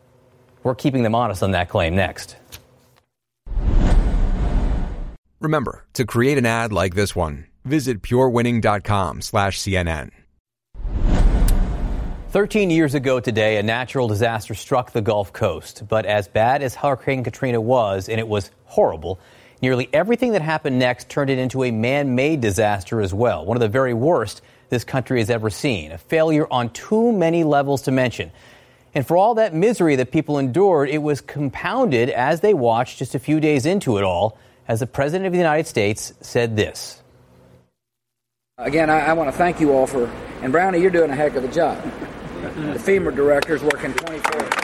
We're 0.63 0.75
keeping 0.75 1.03
them 1.03 1.15
honest 1.15 1.43
on 1.43 1.53
that 1.53 1.71
claim 1.71 1.97
next. 1.97 2.37
Remember, 5.41 5.87
to 5.95 6.05
create 6.05 6.37
an 6.37 6.45
ad 6.45 6.71
like 6.71 6.95
this 6.95 7.17
one, 7.17 7.47
visit 7.65 8.03
purewinning.com 8.03 9.23
slash 9.23 9.59
CNN. 9.59 10.11
13 12.31 12.69
years 12.69 12.95
ago 12.95 13.21
today, 13.21 13.57
a 13.57 13.63
natural 13.63 14.07
disaster 14.07 14.53
struck 14.53 14.93
the 14.93 15.01
Gulf 15.01 15.33
Coast. 15.33 15.85
But 15.89 16.05
as 16.05 16.29
bad 16.29 16.63
as 16.63 16.75
Hurricane 16.75 17.25
Katrina 17.25 17.59
was, 17.59 18.11
and 18.11 18.21
it 18.21 18.29
was 18.29 18.51
horrible, 18.67 19.19
Nearly 19.61 19.89
everything 19.93 20.33
that 20.33 20.43
happened 20.43 20.79
next 20.79 21.09
turned 21.09 21.31
it 21.31 21.39
into 21.39 21.65
a 21.65 21.71
man 21.71 22.15
made 22.15 22.41
disaster 22.41 23.01
as 23.01 23.13
well, 23.13 23.45
one 23.45 23.57
of 23.57 23.61
the 23.61 23.69
very 23.69 23.95
worst 23.95 24.41
this 24.69 24.85
country 24.85 25.19
has 25.19 25.31
ever 25.31 25.51
seen. 25.51 25.93
A 25.93 25.99
failure 25.99 26.47
on 26.51 26.71
too 26.71 27.13
many 27.13 27.43
levels 27.43 27.83
to 27.83 27.91
mention. 27.91 28.31
And 28.95 29.07
for 29.07 29.17
all 29.17 29.35
that 29.35 29.55
misery 29.55 29.97
that 29.97 30.11
people 30.11 30.39
endured, 30.39 30.89
it 30.89 30.99
was 30.99 31.21
compounded 31.21 32.11
as 32.11 32.41
they 32.41 32.55
watched 32.55 32.99
just 32.99 33.15
a 33.15 33.19
few 33.19 33.41
days 33.41 33.67
into 33.67 33.99
it 33.99 34.05
all, 34.05 34.39
as 34.67 34.81
the 34.81 34.87
President 34.87 35.27
of 35.27 35.33
the 35.33 35.39
United 35.39 35.67
States 35.67 36.13
said 36.21 36.57
this. 36.57 37.03
Again, 38.59 38.91
I, 38.91 39.01
I 39.01 39.13
want 39.13 39.31
to 39.31 39.37
thank 39.37 39.61
you 39.61 39.73
all 39.73 39.87
for, 39.87 40.07
and 40.43 40.53
Brownie, 40.53 40.81
you're 40.81 40.91
doing 40.91 41.11
a 41.11 41.15
heck 41.15 41.35
of 41.37 41.45
a 41.45 41.49
job. 41.49 41.83
The 42.43 42.79
FEMA 42.79 43.15
directors 43.15 43.63
working 43.63 43.95
24 43.95 44.58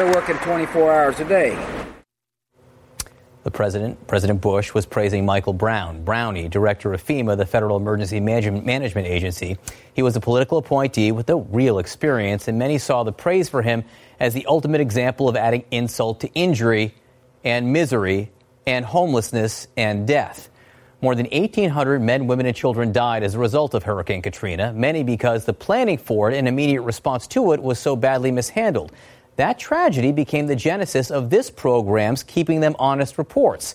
They're 0.00 0.14
working 0.14 0.38
24 0.38 0.94
hours 0.94 1.20
a 1.20 1.26
day. 1.26 1.84
The 3.42 3.50
president, 3.50 4.06
President 4.06 4.40
Bush, 4.40 4.72
was 4.72 4.86
praising 4.86 5.26
Michael 5.26 5.52
Brown, 5.52 6.04
Brownie, 6.04 6.48
director 6.48 6.94
of 6.94 7.04
FEMA, 7.04 7.36
the 7.36 7.44
Federal 7.44 7.76
Emergency 7.76 8.18
Management 8.18 9.06
Agency. 9.06 9.58
He 9.92 10.02
was 10.02 10.16
a 10.16 10.20
political 10.20 10.56
appointee 10.56 11.12
with 11.12 11.28
no 11.28 11.40
real 11.50 11.78
experience, 11.78 12.48
and 12.48 12.58
many 12.58 12.78
saw 12.78 13.02
the 13.02 13.12
praise 13.12 13.50
for 13.50 13.60
him 13.60 13.84
as 14.18 14.32
the 14.32 14.46
ultimate 14.46 14.80
example 14.80 15.28
of 15.28 15.36
adding 15.36 15.64
insult 15.70 16.20
to 16.20 16.32
injury 16.32 16.94
and 17.44 17.70
misery 17.70 18.32
and 18.66 18.86
homelessness 18.86 19.68
and 19.76 20.06
death. 20.06 20.48
More 21.02 21.14
than 21.14 21.26
1,800 21.26 22.00
men, 22.00 22.26
women, 22.26 22.46
and 22.46 22.56
children 22.56 22.90
died 22.90 23.22
as 23.22 23.34
a 23.34 23.38
result 23.38 23.74
of 23.74 23.82
Hurricane 23.82 24.22
Katrina, 24.22 24.72
many 24.72 25.02
because 25.02 25.44
the 25.44 25.52
planning 25.52 25.98
for 25.98 26.30
it 26.30 26.38
and 26.38 26.48
immediate 26.48 26.82
response 26.82 27.26
to 27.26 27.52
it 27.52 27.62
was 27.62 27.78
so 27.78 27.96
badly 27.96 28.30
mishandled. 28.30 28.92
That 29.40 29.58
tragedy 29.58 30.12
became 30.12 30.48
the 30.48 30.54
genesis 30.54 31.10
of 31.10 31.30
this 31.30 31.48
program's 31.48 32.22
Keeping 32.22 32.60
Them 32.60 32.76
Honest 32.78 33.16
reports. 33.16 33.74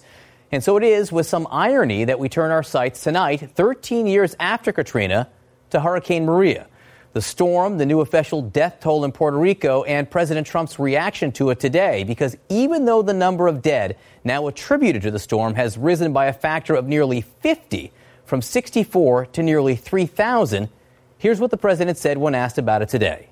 And 0.51 0.63
so 0.63 0.77
it 0.77 0.83
is 0.83 1.11
with 1.11 1.25
some 1.25 1.47
irony 1.49 2.05
that 2.05 2.19
we 2.19 2.29
turn 2.29 2.51
our 2.51 2.61
sights 2.61 3.01
tonight, 3.01 3.49
13 3.55 4.05
years 4.05 4.35
after 4.39 4.71
Katrina, 4.71 5.27
to 5.71 5.79
Hurricane 5.79 6.23
Maria. 6.23 6.67
The 7.13 7.21
storm, 7.23 7.79
the 7.79 7.85
new 7.87 8.01
official 8.01 8.43
death 8.43 8.77
toll 8.79 9.05
in 9.05 9.11
Puerto 9.11 9.39
Rico, 9.39 9.81
and 9.85 10.07
President 10.07 10.45
Trump's 10.45 10.77
reaction 10.77 11.31
to 11.31 11.49
it 11.49 11.59
today, 11.59 12.03
because 12.03 12.37
even 12.47 12.85
though 12.85 13.01
the 13.01 13.15
number 13.15 13.47
of 13.47 13.63
dead 13.63 13.97
now 14.23 14.45
attributed 14.45 15.01
to 15.01 15.09
the 15.09 15.17
storm 15.17 15.55
has 15.55 15.79
risen 15.79 16.13
by 16.13 16.27
a 16.27 16.33
factor 16.33 16.75
of 16.75 16.85
nearly 16.85 17.21
50, 17.21 17.91
from 18.23 18.43
64 18.43 19.25
to 19.25 19.41
nearly 19.41 19.75
3,000, 19.75 20.69
here's 21.17 21.39
what 21.39 21.49
the 21.49 21.57
president 21.57 21.97
said 21.97 22.19
when 22.19 22.35
asked 22.35 22.59
about 22.59 22.83
it 22.83 22.89
today. 22.89 23.29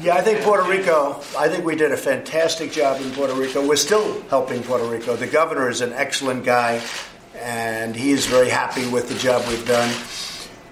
Yeah, 0.00 0.14
I 0.14 0.22
think 0.22 0.40
Puerto 0.40 0.68
Rico, 0.68 1.20
I 1.38 1.48
think 1.48 1.66
we 1.66 1.76
did 1.76 1.92
a 1.92 1.98
fantastic 1.98 2.72
job 2.72 3.00
in 3.02 3.12
Puerto 3.12 3.34
Rico. 3.34 3.64
We're 3.64 3.76
still 3.76 4.22
helping 4.22 4.62
Puerto 4.62 4.84
Rico. 4.84 5.14
The 5.16 5.26
governor 5.26 5.68
is 5.68 5.82
an 5.82 5.92
excellent 5.92 6.44
guy, 6.44 6.82
and 7.36 7.94
he 7.94 8.10
is 8.10 8.24
very 8.24 8.48
happy 8.48 8.88
with 8.88 9.08
the 9.08 9.14
job 9.16 9.46
we've 9.48 9.66
done. 9.66 9.94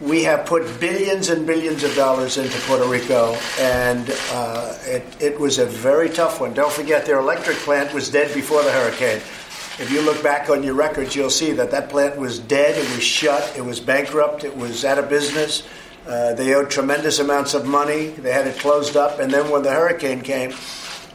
We 0.00 0.24
have 0.24 0.46
put 0.46 0.80
billions 0.80 1.28
and 1.28 1.46
billions 1.46 1.84
of 1.84 1.94
dollars 1.94 2.38
into 2.38 2.58
Puerto 2.62 2.88
Rico, 2.88 3.36
and 3.60 4.10
uh, 4.32 4.74
it, 4.84 5.04
it 5.20 5.38
was 5.38 5.58
a 5.58 5.66
very 5.66 6.08
tough 6.08 6.40
one. 6.40 6.54
Don't 6.54 6.72
forget, 6.72 7.04
their 7.04 7.18
electric 7.18 7.58
plant 7.58 7.92
was 7.92 8.10
dead 8.10 8.34
before 8.34 8.64
the 8.64 8.72
hurricane. 8.72 9.18
if 9.18 9.90
you 9.92 10.00
look 10.00 10.20
back 10.22 10.48
on 10.48 10.62
your 10.64 10.74
records, 10.74 11.14
you'll 11.14 11.30
see 11.30 11.52
that 11.52 11.70
that 11.70 11.90
plant 11.90 12.16
was 12.16 12.38
dead, 12.38 12.76
it 12.76 12.96
was 12.96 13.04
shut, 13.04 13.54
it 13.54 13.64
was 13.64 13.80
bankrupt, 13.80 14.44
it 14.44 14.56
was 14.56 14.84
out 14.84 14.98
of 14.98 15.10
business. 15.10 15.62
Uh, 16.06 16.34
they 16.34 16.54
owed 16.54 16.70
tremendous 16.70 17.18
amounts 17.18 17.54
of 17.54 17.66
money. 17.66 18.08
They 18.08 18.32
had 18.32 18.46
it 18.46 18.58
closed 18.58 18.96
up. 18.96 19.20
And 19.20 19.30
then 19.30 19.50
when 19.50 19.62
the 19.62 19.70
hurricane 19.70 20.22
came, 20.22 20.52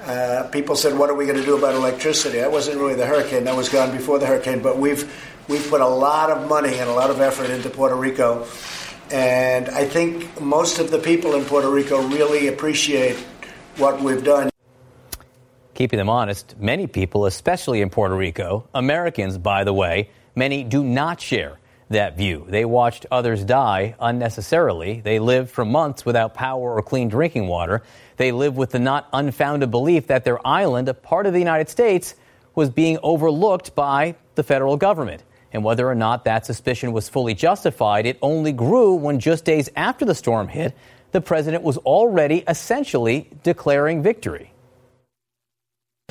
uh, 0.05 0.47
people 0.51 0.75
said, 0.75 0.97
"What 0.97 1.09
are 1.09 1.15
we 1.15 1.25
going 1.25 1.39
to 1.39 1.45
do 1.45 1.57
about 1.57 1.73
electricity?" 1.73 2.39
That 2.39 2.51
wasn't 2.51 2.77
really 2.77 2.93
the 2.93 3.05
hurricane; 3.05 3.45
that 3.45 3.55
was 3.55 3.69
gone 3.69 3.91
before 3.91 4.19
the 4.19 4.27
hurricane. 4.27 4.61
But 4.61 4.77
we've 4.77 5.11
we've 5.47 5.67
put 5.69 5.81
a 5.81 5.87
lot 5.87 6.29
of 6.29 6.47
money 6.47 6.77
and 6.77 6.89
a 6.89 6.93
lot 6.93 7.09
of 7.09 7.19
effort 7.19 7.49
into 7.49 7.69
Puerto 7.69 7.95
Rico, 7.95 8.45
and 9.11 9.67
I 9.69 9.85
think 9.85 10.39
most 10.39 10.77
of 10.77 10.91
the 10.91 10.99
people 10.99 11.33
in 11.33 11.43
Puerto 11.45 11.69
Rico 11.69 12.07
really 12.07 12.47
appreciate 12.47 13.17
what 13.77 14.01
we've 14.01 14.23
done. 14.23 14.49
Keeping 15.73 15.97
them 15.97 16.09
honest, 16.09 16.55
many 16.57 16.87
people, 16.87 17.25
especially 17.25 17.81
in 17.81 17.89
Puerto 17.89 18.15
Rico, 18.15 18.67
Americans, 18.73 19.37
by 19.37 19.63
the 19.63 19.73
way, 19.73 20.09
many 20.35 20.63
do 20.63 20.83
not 20.83 21.19
share 21.19 21.57
that 21.89 22.17
view. 22.17 22.45
They 22.49 22.65
watched 22.65 23.05
others 23.11 23.43
die 23.43 23.95
unnecessarily. 23.99 25.01
They 25.01 25.19
lived 25.19 25.51
for 25.51 25.63
months 25.65 26.05
without 26.05 26.33
power 26.33 26.75
or 26.75 26.81
clean 26.81 27.09
drinking 27.09 27.47
water. 27.47 27.83
They 28.17 28.31
lived 28.31 28.57
with 28.57 28.71
the 28.71 28.79
not 28.79 29.07
unfounded 29.13 29.71
belief 29.71 30.07
that 30.07 30.23
their 30.23 30.45
island, 30.45 30.89
a 30.89 30.93
part 30.93 31.25
of 31.25 31.33
the 31.33 31.39
United 31.39 31.69
States, 31.69 32.15
was 32.55 32.69
being 32.69 32.97
overlooked 33.03 33.75
by 33.75 34.15
the 34.35 34.43
federal 34.43 34.77
government. 34.77 35.23
And 35.51 35.63
whether 35.63 35.87
or 35.87 35.95
not 35.95 36.25
that 36.25 36.45
suspicion 36.45 36.91
was 36.91 37.07
fully 37.07 37.33
justified, 37.33 38.05
it 38.05 38.17
only 38.21 38.51
grew 38.51 38.95
when 38.95 39.19
just 39.19 39.45
days 39.45 39.69
after 39.75 40.05
the 40.05 40.15
storm 40.15 40.47
hit, 40.47 40.75
the 41.11 41.21
president 41.21 41.63
was 41.63 41.77
already 41.77 42.43
essentially 42.47 43.29
declaring 43.43 44.01
victory. 44.01 44.51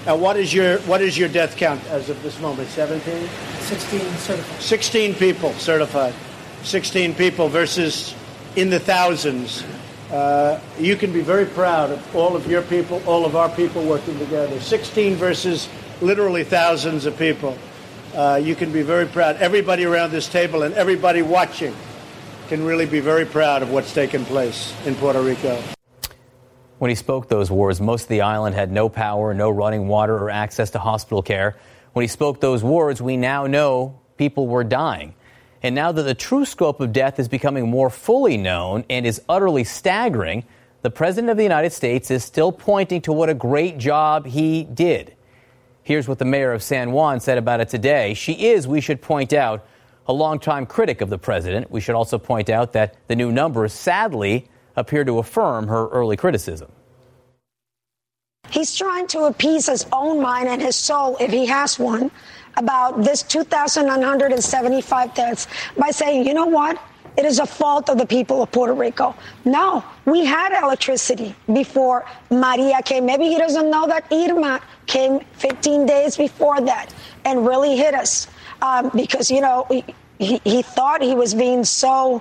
Now, 0.07 0.17
what 0.17 0.37
is 0.37 0.53
your 0.53 0.79
what 0.81 1.01
is 1.01 1.17
your 1.17 1.31
death 1.31 1.57
count 1.57 1.83
as 1.87 2.11
of 2.11 2.23
this 2.23 2.39
moment? 2.39 2.69
17? 2.69 3.27
16 3.61 4.01
certified. 4.19 4.61
16 4.61 5.15
people 5.15 5.53
certified. 5.55 6.15
16 6.63 7.15
people 7.15 7.49
versus 7.49 8.15
in 8.55 8.69
the 8.69 8.79
thousands. 8.79 9.65
Uh, 10.11 10.61
you 10.79 10.95
can 10.97 11.11
be 11.11 11.23
very 11.23 11.47
proud 11.47 11.91
of 11.91 12.17
all 12.17 12.37
of 12.37 12.47
your 12.47 12.61
people, 12.63 13.03
all 13.07 13.25
of 13.25 13.35
our 13.35 13.49
people 13.49 13.83
working 13.83 14.19
together. 14.19 14.61
16 14.61 15.15
versus 15.15 15.69
literally 16.03 16.45
thousands 16.45 17.07
of 17.07 17.19
people. 17.19 17.57
Uh, 18.15 18.39
you 18.43 18.55
can 18.55 18.71
be 18.73 18.83
very 18.83 19.07
proud. 19.07 19.37
Everybody 19.37 19.87
around 19.87 20.13
this 20.13 20.29
table 20.29 20.63
and 20.63 20.75
everybody 20.75 21.23
watching 21.23 21.75
can 22.49 22.63
really 22.63 22.87
be 22.87 23.01
very 23.01 23.25
proud 23.25 23.63
of 23.63 23.71
what's 23.71 23.95
taken 23.95 24.25
place 24.27 24.75
in 24.87 24.95
Puerto 24.97 25.23
Rico. 25.23 25.74
When 26.79 26.89
he 26.89 26.95
spoke 26.95 27.29
those 27.29 27.51
words, 27.51 27.81
most 27.81 28.05
of 28.05 28.09
the 28.09 28.23
island 28.23 28.55
had 28.55 28.73
no 28.73 28.89
power, 28.89 29.33
no 29.33 29.51
running 29.51 29.87
water, 29.87 30.17
or 30.17 30.31
access 30.31 30.71
to 30.71 30.79
hospital 30.79 31.23
care. 31.23 31.57
When 31.93 32.03
he 32.03 32.09
spoke 32.09 32.41
those 32.41 32.65
words, 32.65 33.01
we 33.01 33.17
now 33.17 33.47
know 33.47 34.01
people 34.17 34.49
were 34.49 34.65
dying. 34.65 35.15
And 35.63 35.75
now 35.75 35.93
that 35.93 36.03
the 36.03 36.15
true 36.15 36.45
scope 36.45 36.81
of 36.81 36.93
death 36.93 37.19
is 37.19 37.29
becoming 37.29 37.71
more 37.71 37.89
fully 37.89 38.37
known 38.37 38.85
and 38.91 39.07
is 39.07 39.23
utterly 39.29 39.65
staggering, 39.65 40.45
the 40.83 40.91
President 40.91 41.31
of 41.31 41.37
the 41.37 41.43
United 41.43 41.73
States 41.73 42.11
is 42.11 42.23
still 42.23 42.53
pointing 42.53 43.01
to 43.03 43.13
what 43.13 43.31
a 43.31 43.35
great 43.35 43.79
job 43.79 44.27
he 44.27 44.65
did. 44.65 45.15
Here's 45.83 46.09
what 46.09 46.19
the 46.19 46.25
mayor 46.27 46.53
of 46.53 46.63
San 46.63 46.93
Juan 46.93 47.21
said 47.21 47.39
about 47.39 47.61
it 47.61 47.69
today. 47.69 48.15
She 48.15 48.33
is, 48.49 48.67
we 48.67 48.81
should 48.81 49.01
point 49.01 49.33
out, 49.33 49.65
a 50.07 50.13
longtime 50.13 50.67
critic 50.67 51.01
of 51.01 51.09
the 51.09 51.17
president. 51.17 51.71
We 51.71 51.81
should 51.81 51.95
also 51.95 52.19
point 52.19 52.51
out 52.51 52.73
that 52.73 52.97
the 53.07 53.17
new 53.17 53.33
numbers 53.33 53.73
sadly 53.73 54.49
appear 54.77 55.05
to 55.05 55.19
affirm 55.19 55.69
her 55.69 55.89
early 55.89 56.17
criticism. 56.17 56.71
He's 58.51 58.75
trying 58.75 59.07
to 59.09 59.25
appease 59.25 59.67
his 59.67 59.87
own 59.93 60.21
mind 60.21 60.49
and 60.49 60.61
his 60.61 60.77
soul, 60.77 61.17
if 61.19 61.31
he 61.31 61.47
has 61.47 61.79
one, 61.79 62.11
about 62.57 63.03
this 63.03 63.23
2,975 63.23 65.15
deaths 65.15 65.49
by 65.77 65.91
saying, 65.91 66.27
you 66.27 66.35
know 66.35 66.47
what? 66.47 66.81
It 67.17 67.25
is 67.25 67.39
a 67.39 67.47
fault 67.47 67.89
of 67.91 67.99
the 67.99 68.07
people 68.07 68.43
of 68.43 68.51
Puerto 68.51 68.75
Rico. 68.75 69.15
No, 69.45 69.85
we 70.05 70.25
had 70.25 70.57
electricity 70.61 71.35
before 71.53 72.07
Maria 72.31 72.83
came. 72.83 73.07
Maybe 73.07 73.29
he 73.29 73.39
doesn't 73.39 73.71
know 73.71 73.87
that 73.87 74.07
Irma 74.13 74.61
came 74.87 75.21
15 75.35 75.87
days 75.87 76.17
before 76.17 76.61
that 76.61 76.93
and 77.25 77.47
really 77.47 77.77
hit 77.77 77.95
us 77.95 78.27
um, 78.63 78.91
because, 78.95 79.31
you 79.31 79.41
know, 79.41 79.67
he, 80.19 80.41
he 80.45 80.63
thought 80.63 81.03
he 81.03 81.15
was 81.15 81.35
being 81.35 81.65
so 81.65 82.21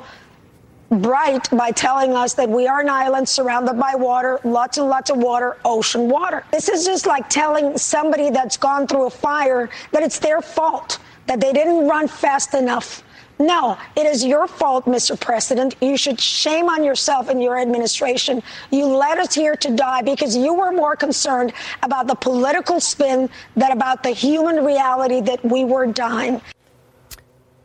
bright 1.01 1.49
by 1.51 1.71
telling 1.71 2.13
us 2.13 2.34
that 2.34 2.49
we 2.49 2.67
are 2.67 2.82
an 2.82 2.89
island 2.89 3.27
surrounded 3.27 3.79
by 3.79 3.95
water, 3.95 4.39
lots 4.43 4.77
and 4.77 4.88
lots 4.88 5.10
of 5.10 5.17
water, 5.17 5.58
ocean 5.65 6.10
water. 6.10 6.45
This 6.51 6.69
is 6.69 6.86
just 6.86 7.06
like 7.06 7.29
telling 7.29 7.77
somebody 7.77 8.29
that's 8.29 8.58
gone 8.58 8.88
through 8.88 9.08
a 9.08 9.10
fire 9.10 9.69
that 9.91 10.03
it's 10.03 10.19
their 10.19 10.41
fault, 10.41 10.99
that 11.27 11.39
they 11.39 11.53
didn't 11.53 11.88
run 11.88 12.08
fast 12.08 12.53
enough. 12.53 13.03
No, 13.39 13.77
it 13.95 14.06
is 14.06 14.23
your 14.23 14.47
fault, 14.47 14.86
Mr. 14.86 15.19
President. 15.19 15.75
You 15.82 15.97
should 15.97 16.19
shame 16.19 16.69
on 16.69 16.84
yourself 16.84 17.29
and 17.29 17.41
your 17.41 17.58
administration. 17.58 18.43
You 18.71 18.86
led 18.86 19.17
us 19.17 19.34
here 19.34 19.56
to 19.56 19.75
die 19.75 20.01
because 20.01 20.36
you 20.36 20.53
were 20.53 20.71
more 20.71 20.95
concerned 20.95 21.51
about 21.82 22.08
the 22.08 22.15
political 22.15 22.79
spin 22.79 23.29
than 23.56 23.71
about 23.71 24.03
the 24.03 24.12
human 24.12 24.63
reality 24.63 25.19
that 25.21 25.43
we 25.43 25.65
were 25.65 25.88
dying. 25.88 26.41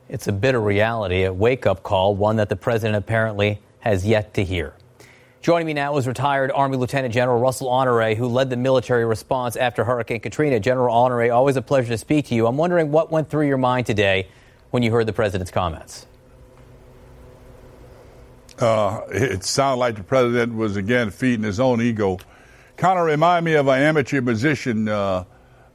It's 0.09 0.27
a 0.27 0.33
bitter 0.33 0.61
reality, 0.61 1.25
a 1.25 1.33
wake 1.33 1.67
up 1.67 1.83
call, 1.83 2.15
one 2.15 2.37
that 2.37 2.49
the 2.49 2.57
president 2.57 2.97
apparently 2.97 3.61
has 3.81 4.07
yet 4.07 4.33
to 4.35 4.45
hear. 4.45 4.73
Joining 5.43 5.67
me 5.67 5.75
now 5.75 5.97
is 5.99 6.07
retired 6.07 6.51
Army 6.51 6.79
Lieutenant 6.79 7.13
General 7.13 7.39
Russell 7.39 7.69
Honore, 7.69 8.15
who 8.15 8.27
led 8.27 8.49
the 8.49 8.57
military 8.57 9.05
response 9.05 9.55
after 9.55 9.85
Hurricane 9.85 10.21
Katrina. 10.21 10.61
General 10.61 10.95
Honore, 10.95 11.31
always 11.31 11.57
a 11.57 11.63
pleasure 11.63 11.89
to 11.91 11.99
speak 11.99 12.27
to 12.27 12.35
you. 12.35 12.47
I'm 12.47 12.57
wondering 12.57 12.91
what 12.91 13.13
went 13.13 13.29
through 13.29 13.47
your 13.47 13.59
mind 13.59 13.87
today 13.87 14.29
when 14.71 14.83
you 14.83 14.91
heard 14.91 15.07
the 15.07 15.13
president's 15.13 15.51
comments. 15.51 16.07
Uh, 18.59 19.03
it 19.11 19.45
sounded 19.45 19.79
like 19.79 19.97
the 19.97 20.03
president 20.03 20.55
was 20.55 20.77
again 20.77 21.11
feeding 21.11 21.45
his 21.45 21.61
own 21.61 21.81
ego. 21.81 22.19
Kind 22.77 22.99
of 22.99 23.07
remind 23.07 23.45
me 23.45 23.55
of 23.55 23.69
an 23.69 23.81
amateur 23.81 24.21
musician, 24.21 24.89
uh, 24.89 25.25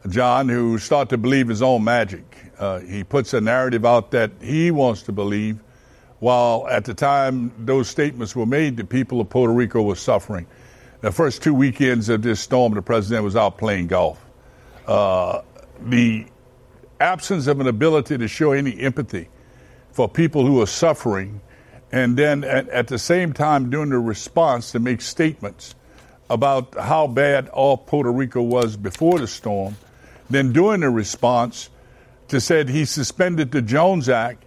John, 0.10 0.50
who 0.50 0.78
started 0.80 1.10
to 1.12 1.18
believe 1.18 1.48
his 1.48 1.62
own 1.62 1.84
magic. 1.84 2.43
Uh, 2.58 2.80
he 2.80 3.04
puts 3.04 3.34
a 3.34 3.42
narrative 3.42 3.86
out 3.86 4.12
that 4.12 4.32
he 4.42 4.72
wants 4.72 5.04
to 5.04 5.12
believe, 5.12 5.60
while 6.20 6.68
at 6.70 6.86
the 6.86 6.94
time 6.94 7.52
those 7.60 7.90
statements 7.90 8.36
were 8.36 8.46
made, 8.46 8.78
the 8.78 8.84
people 8.84 9.20
of 9.20 9.30
Puerto 9.30 9.54
Rico 9.54 9.82
were 9.82 9.96
suffering. 9.96 10.46
The 11.02 11.12
first 11.12 11.44
two 11.44 11.54
weekends 11.54 12.08
of 12.10 12.22
this 12.22 12.40
storm, 12.40 12.74
the 12.74 12.82
president 12.82 13.24
was 13.24 13.36
out 13.36 13.58
playing 13.58 13.88
golf. 13.88 14.24
Uh, 14.88 15.42
the 15.82 16.26
absence 17.00 17.48
of 17.48 17.60
an 17.60 17.68
ability 17.68 18.18
to 18.18 18.28
show 18.28 18.54
any 18.54 18.80
empathy 18.80 19.28
for 19.92 20.08
people 20.08 20.46
who 20.46 20.62
are 20.62 20.68
suffering, 20.68 21.42
and 21.92 22.16
then 22.18 22.44
at, 22.44 22.70
at 22.70 22.88
the 22.88 22.98
same 22.98 23.34
time 23.34 23.70
doing 23.70 23.90
the 23.90 24.00
response 24.00 24.72
to 24.72 24.80
make 24.80 25.02
statements 25.02 25.76
about 26.30 26.74
how 26.80 27.06
bad 27.06 27.50
all 27.50 27.78
Puerto 27.78 28.12
Rico 28.12 28.42
was 28.42 28.78
before 28.78 29.20
the 29.20 29.28
storm, 29.28 29.76
then 30.30 30.54
doing 30.54 30.80
the 30.80 30.90
response 30.90 31.70
to 32.34 32.42
said 32.42 32.68
he 32.68 32.84
suspended 32.84 33.52
the 33.52 33.62
Jones 33.62 34.10
Act, 34.10 34.44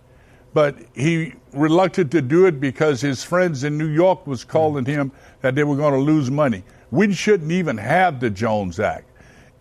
but 0.53 0.77
he 0.93 1.35
reluctant 1.53 2.11
to 2.11 2.21
do 2.21 2.47
it 2.47 2.59
because 2.59 3.01
his 3.01 3.23
friends 3.23 3.63
in 3.63 3.79
New 3.79 3.87
York 3.87 4.27
was 4.27 4.43
calling 4.43 4.85
him 4.85 5.13
that 5.41 5.55
they 5.55 5.63
were 5.63 5.77
going 5.77 5.95
to 5.95 6.01
lose 6.01 6.29
money. 6.29 6.65
We 6.91 7.13
shouldn't 7.15 7.53
even 7.53 7.79
have 7.79 8.19
the 8.19 8.29
Jones 8.29 8.81
Act. 8.81 9.09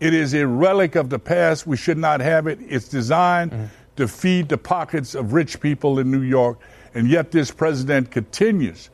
It 0.00 0.12
is 0.12 0.34
a 0.34 0.44
relic 0.44 0.96
of 0.96 1.08
the 1.08 1.20
past. 1.20 1.68
We 1.68 1.76
should 1.76 1.98
not 1.98 2.18
have 2.18 2.48
it. 2.48 2.58
It's 2.60 2.88
designed 2.88 3.52
mm-hmm. 3.52 3.66
to 3.94 4.08
feed 4.08 4.48
the 4.48 4.58
pockets 4.58 5.14
of 5.14 5.32
rich 5.32 5.60
people 5.60 6.00
in 6.00 6.10
New 6.10 6.22
York, 6.22 6.58
and 6.94 7.08
yet 7.08 7.30
this 7.30 7.52
president 7.52 8.10
continues 8.10 8.90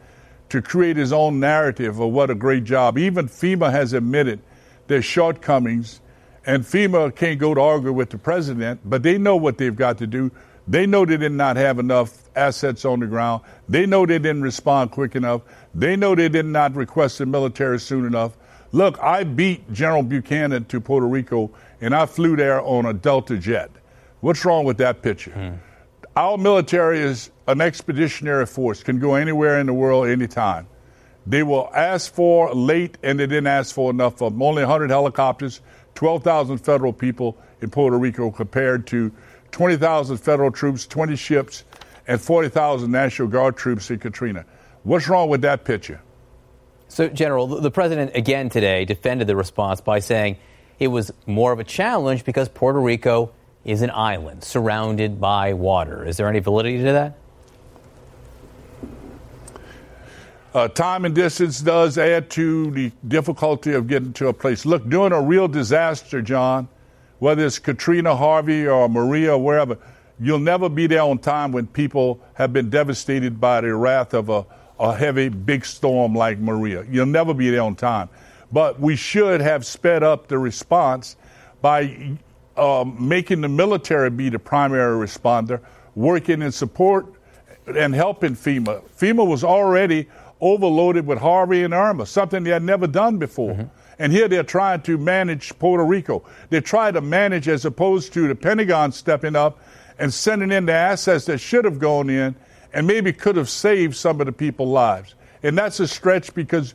to 0.51 0.61
create 0.61 0.99
his 0.99 1.11
own 1.11 1.41
narrative 1.41 1.99
of 1.99 2.11
what 2.11 2.29
a 2.29 2.35
great 2.35 2.65
job. 2.65 2.99
Even 2.99 3.29
FEMA 3.29 3.73
has 3.73 3.95
admitted 3.95 4.41
their 4.89 5.01
shortcomings 5.01 6.02
and 6.47 6.65
FEMA 6.65 7.15
can't 7.15 7.39
go 7.39 7.55
to 7.55 7.61
argue 7.61 7.93
with 7.93 8.11
the 8.11 8.19
president, 8.19 8.81
but 8.85 9.03
they 9.03 9.19
know 9.19 9.37
what 9.37 9.59
they've 9.59 9.77
got 9.77 9.99
to 9.99 10.07
do. 10.07 10.31
They 10.67 10.87
know 10.87 11.05
they 11.05 11.17
did 11.17 11.33
not 11.33 11.57
have 11.57 11.79
enough 11.79 12.31
assets 12.37 12.85
on 12.85 13.01
the 13.01 13.07
ground. 13.07 13.43
They 13.69 13.87
know 13.87 14.07
they 14.07 14.19
didn't 14.19 14.43
respond 14.43 14.91
quick 14.91 15.17
enough. 15.17 15.43
They 15.75 15.97
know 15.97 16.15
they 16.15 16.29
did 16.29 16.47
not 16.47 16.75
request 16.75 17.19
the 17.19 17.27
military 17.27 17.81
soon 17.81 18.07
enough. 18.07 18.37
Look, 18.73 18.99
I 19.01 19.25
beat 19.25 19.71
General 19.73 20.03
Buchanan 20.03 20.65
to 20.67 20.81
Puerto 20.81 21.07
Rico, 21.07 21.51
and 21.81 21.95
I 21.95 22.07
flew 22.07 22.37
there 22.37 22.63
on 22.63 22.87
a 22.87 22.95
Delta 22.95 23.37
jet. 23.37 23.71
What's 24.21 24.45
wrong 24.45 24.65
with 24.65 24.79
that 24.79 25.03
picture? 25.03 25.33
Hmm. 25.33 25.57
Our 26.17 26.39
military 26.39 27.01
is 27.01 27.31
an 27.49 27.61
expeditionary 27.61 28.47
force, 28.47 28.83
can 28.83 28.99
go 28.99 29.15
anywhere 29.15 29.59
in 29.59 29.67
the 29.67 29.75
world 29.75 30.09
anytime. 30.09 30.67
They 31.27 31.43
will 31.43 31.71
ask 31.75 32.13
for 32.13 32.53
late, 32.55 32.99
and 33.03 33.19
they 33.19 33.27
didn't 33.27 33.47
ask 33.47 33.75
for 33.75 33.91
enough 33.91 34.23
of 34.23 34.33
them. 34.33 34.43
Only 34.43 34.63
100 34.63 34.91
helicopters, 34.91 35.61
12,000 35.95 36.59
federal 36.59 36.93
people 36.93 37.37
in 37.61 37.71
Puerto 37.71 37.99
Rico 37.99 38.31
compared 38.31 38.87
to 38.89 39.13
20,000 39.53 40.17
federal 40.17 40.51
troops, 40.51 40.87
20 40.87 41.17
ships, 41.17 41.65
and 42.07 42.21
40,000 42.21 42.91
National 42.91 43.29
Guard 43.29 43.57
troops 43.57 43.91
in 43.91 43.99
Katrina. 43.99 44.45
What's 44.83 45.09
wrong 45.09 45.29
with 45.29 45.43
that 45.43 45.65
picture? 45.65 46.01
So, 46.89 47.09
General, 47.09 47.47
the 47.47 47.71
president 47.71 48.13
again 48.15 48.51
today 48.51 48.85
defended 48.85 49.27
the 49.27 49.37
response 49.37 49.81
by 49.81 50.01
saying 50.01 50.37
it 50.79 50.89
was 50.89 51.13
more 51.27 51.53
of 51.53 51.59
a 51.59 51.65
challenge 51.65 52.25
because 52.25 52.49
Puerto 52.49 52.81
Rico 52.81 53.33
is 53.65 53.83
an 53.83 53.91
island 53.91 54.43
surrounded 54.43 55.21
by 55.21 55.53
water. 55.55 56.05
Is 56.05 56.17
there 56.17 56.29
any 56.29 56.41
validity 56.41 56.79
to 56.79 56.93
that? 56.93 57.19
Uh, 60.55 60.69
time 60.69 61.07
and 61.07 61.15
distance 61.15 61.63
does 61.63 61.97
add 61.97 62.29
to 62.29 62.71
the 62.73 62.93
difficulty 63.09 63.73
of 63.73 63.87
getting 63.87 64.13
to 64.13 64.29
a 64.29 64.33
place. 64.35 64.67
Look, 64.67 64.87
during 64.87 65.13
a 65.13 65.21
real 65.21 65.49
disaster, 65.49 66.21
John, 66.21 66.69
whether 67.21 67.47
it's 67.47 67.59
Katrina, 67.59 68.15
Harvey, 68.15 68.67
or 68.67 68.87
Maria, 68.87 69.33
or 69.33 69.43
wherever, 69.43 69.79
you'll 70.21 70.39
never 70.39 70.69
be 70.69 70.87
there 70.87 71.01
on 71.01 71.19
time 71.19 71.53
when 71.53 71.67
people 71.67 72.21
have 72.35 72.53
been 72.53 72.69
devastated 72.69 73.41
by 73.41 73.63
the 73.63 73.75
wrath 73.75 74.13
of 74.13 74.29
a, 74.29 74.45
a 74.79 74.95
heavy, 74.95 75.31
big 75.31 75.65
storm 75.65 76.15
like 76.15 76.39
Maria. 76.39 76.85
You'll 76.91 77.07
never 77.07 77.33
be 77.33 77.49
there 77.49 77.63
on 77.63 77.75
time. 77.75 78.11
But 78.53 78.79
we 78.79 78.95
should 78.95 79.41
have 79.41 79.65
sped 79.65 80.03
up 80.03 80.29
the 80.29 80.37
response 80.37 81.17
by 81.63 82.19
um, 82.59 82.97
making 83.09 83.41
the 83.41 83.49
military 83.49 84.11
be 84.11 84.29
the 84.29 84.39
primary 84.39 85.07
responder, 85.07 85.61
working 85.95 86.43
in 86.43 86.53
support 86.53 87.07
and 87.67 87.95
helping 87.95 88.35
FEMA. 88.35 88.83
FEMA 88.99 89.27
was 89.27 89.45
already 89.45 90.09
overloaded 90.43 91.07
with 91.07 91.19
Harvey 91.19 91.63
and 91.63 91.73
Irma, 91.73 92.05
something 92.05 92.43
they 92.43 92.51
had 92.51 92.65
never 92.65 92.87
done 92.87 93.17
before. 93.17 93.55
Mm-hmm. 93.55 93.77
And 93.99 94.13
here 94.13 94.27
they're 94.27 94.43
trying 94.43 94.83
to 94.83 94.99
manage 94.99 95.57
Puerto 95.61 95.85
Rico. 95.85 96.25
They 96.51 96.61
try 96.61 96.91
to 96.91 97.01
manage 97.01 97.49
as 97.49 97.65
opposed 97.65 98.13
to 98.15 98.27
the 98.27 98.35
Pentagon 98.35 98.91
stepping 98.91 99.37
up 99.37 99.61
and 99.99 100.13
sending 100.13 100.51
in 100.51 100.67
the 100.67 100.73
assets 100.73 101.27
that 101.27 101.39
should 101.39 101.65
have 101.65 101.79
gone 101.79 102.11
in 102.11 102.35
and 102.75 102.87
maybe 102.87 103.13
could 103.13 103.37
have 103.37 103.49
saved 103.49 103.95
some 103.95 104.21
of 104.21 104.27
the 104.27 104.33
people's 104.33 104.71
lives. 104.71 105.15
And 105.45 105.57
that's 105.57 105.79
a 105.79 105.87
stretch 105.87 106.35
because 106.35 106.75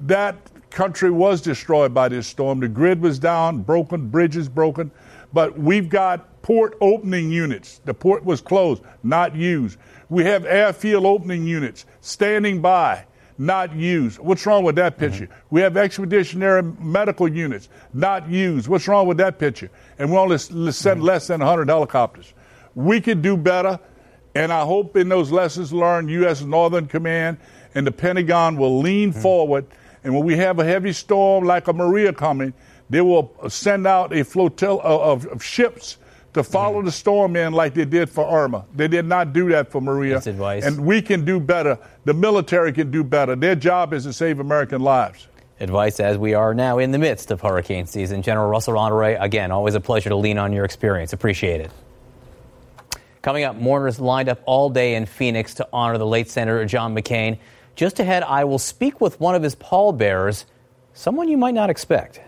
that 0.00 0.36
country 0.70 1.10
was 1.10 1.40
destroyed 1.40 1.92
by 1.92 2.08
this 2.08 2.28
storm. 2.28 2.60
The 2.60 2.68
grid 2.68 3.00
was 3.00 3.18
down, 3.18 3.62
broken, 3.62 4.08
bridges 4.08 4.48
broken. 4.48 4.92
But 5.32 5.58
we've 5.58 5.88
got 5.88 6.42
port 6.42 6.76
opening 6.80 7.32
units. 7.32 7.80
The 7.84 7.94
port 7.94 8.24
was 8.24 8.40
closed, 8.40 8.82
not 9.02 9.34
used. 9.34 9.78
We 10.08 10.24
have 10.24 10.44
airfield 10.46 11.04
opening 11.04 11.46
units 11.46 11.84
standing 12.00 12.60
by, 12.60 13.04
not 13.36 13.74
used. 13.74 14.18
What's 14.18 14.44
wrong 14.46 14.64
with 14.64 14.76
that 14.76 14.98
picture? 14.98 15.26
Mm-hmm. 15.26 15.54
We 15.54 15.60
have 15.60 15.76
expeditionary 15.76 16.62
medical 16.62 17.28
units, 17.28 17.68
not 17.92 18.28
used. 18.28 18.68
What's 18.68 18.88
wrong 18.88 19.06
with 19.06 19.18
that 19.18 19.38
picture? 19.38 19.70
And 19.98 20.10
we 20.10 20.16
only 20.16 20.38
send 20.38 20.62
mm-hmm. 20.62 21.00
less 21.02 21.26
than 21.26 21.40
100 21.40 21.68
helicopters. 21.68 22.32
We 22.74 23.00
could 23.00 23.22
do 23.22 23.36
better, 23.36 23.78
and 24.34 24.52
I 24.52 24.64
hope 24.64 24.96
in 24.96 25.08
those 25.08 25.30
lessons 25.30 25.72
learned, 25.72 26.10
U.S. 26.10 26.42
Northern 26.42 26.86
Command 26.86 27.38
and 27.74 27.86
the 27.86 27.92
Pentagon 27.92 28.56
will 28.56 28.78
lean 28.80 29.10
mm-hmm. 29.10 29.20
forward. 29.20 29.66
And 30.04 30.14
when 30.14 30.24
we 30.24 30.36
have 30.36 30.58
a 30.58 30.64
heavy 30.64 30.92
storm 30.92 31.44
like 31.44 31.68
a 31.68 31.72
Maria 31.72 32.12
coming, 32.12 32.54
they 32.88 33.00
will 33.00 33.34
send 33.48 33.86
out 33.86 34.16
a 34.16 34.24
flotilla 34.24 34.80
of, 34.80 35.26
of 35.26 35.42
ships 35.44 35.98
to 36.38 36.44
follow 36.44 36.82
mm. 36.82 36.86
the 36.86 36.92
storm 36.92 37.36
in 37.36 37.52
like 37.52 37.74
they 37.74 37.84
did 37.84 38.08
for 38.08 38.28
Irma. 38.28 38.64
They 38.74 38.88
did 38.88 39.04
not 39.04 39.32
do 39.32 39.48
that 39.50 39.70
for 39.70 39.80
Maria. 39.80 40.14
That's 40.14 40.26
advice. 40.26 40.64
And 40.64 40.84
we 40.84 41.02
can 41.02 41.24
do 41.24 41.38
better. 41.38 41.78
The 42.04 42.14
military 42.14 42.72
can 42.72 42.90
do 42.90 43.04
better. 43.04 43.36
Their 43.36 43.54
job 43.54 43.92
is 43.92 44.04
to 44.04 44.12
save 44.12 44.40
American 44.40 44.80
lives. 44.80 45.28
Advice 45.60 46.00
as 46.00 46.16
we 46.16 46.34
are 46.34 46.54
now 46.54 46.78
in 46.78 46.92
the 46.92 46.98
midst 46.98 47.30
of 47.30 47.40
hurricane 47.40 47.86
season. 47.86 48.22
General 48.22 48.48
Russell 48.48 48.78
Honore, 48.78 49.16
again, 49.20 49.50
always 49.50 49.74
a 49.74 49.80
pleasure 49.80 50.08
to 50.08 50.16
lean 50.16 50.38
on 50.38 50.52
your 50.52 50.64
experience. 50.64 51.12
Appreciate 51.12 51.60
it. 51.60 51.70
Coming 53.22 53.44
up, 53.44 53.56
mourners 53.56 53.98
lined 53.98 54.28
up 54.28 54.40
all 54.46 54.70
day 54.70 54.94
in 54.94 55.04
Phoenix 55.04 55.54
to 55.54 55.68
honor 55.72 55.98
the 55.98 56.06
late 56.06 56.30
Senator 56.30 56.64
John 56.64 56.94
McCain. 56.94 57.38
Just 57.74 57.98
ahead, 57.98 58.22
I 58.22 58.44
will 58.44 58.58
speak 58.58 59.00
with 59.00 59.20
one 59.20 59.34
of 59.34 59.42
his 59.42 59.56
pallbearers, 59.56 60.46
someone 60.94 61.28
you 61.28 61.36
might 61.36 61.54
not 61.54 61.70
expect. 61.70 62.20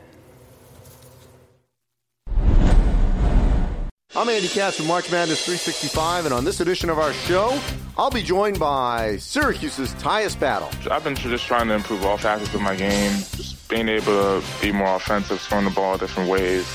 I'm 4.13 4.29
Andy 4.29 4.49
Katz 4.49 4.77
from 4.77 4.89
March 4.89 5.09
Madness 5.13 5.45
365, 5.45 6.25
and 6.25 6.35
on 6.35 6.45
this 6.45 6.59
edition 6.59 6.91
of 6.91 6.99
our 6.99 7.13
show, 7.13 7.57
I'll 7.97 8.11
be 8.11 8.25
joined 8.25 8.59
by 8.59 9.19
Syracuse's 9.19 9.95
Tyus 10.03 10.39
Battle. 10.39 10.69
I've 10.91 11.05
been 11.05 11.15
just 11.15 11.47
trying 11.47 11.69
to 11.69 11.75
improve 11.75 12.05
all 12.05 12.17
facets 12.17 12.53
of 12.53 12.61
my 12.61 12.75
game, 12.75 13.13
just 13.37 13.69
being 13.69 13.89
able 13.89 14.07
to 14.41 14.45
be 14.61 14.73
more 14.73 14.97
offensive, 14.97 15.41
throwing 15.41 15.65
the 15.65 15.71
ball 15.71 15.97
different 15.97 16.29
ways, 16.29 16.67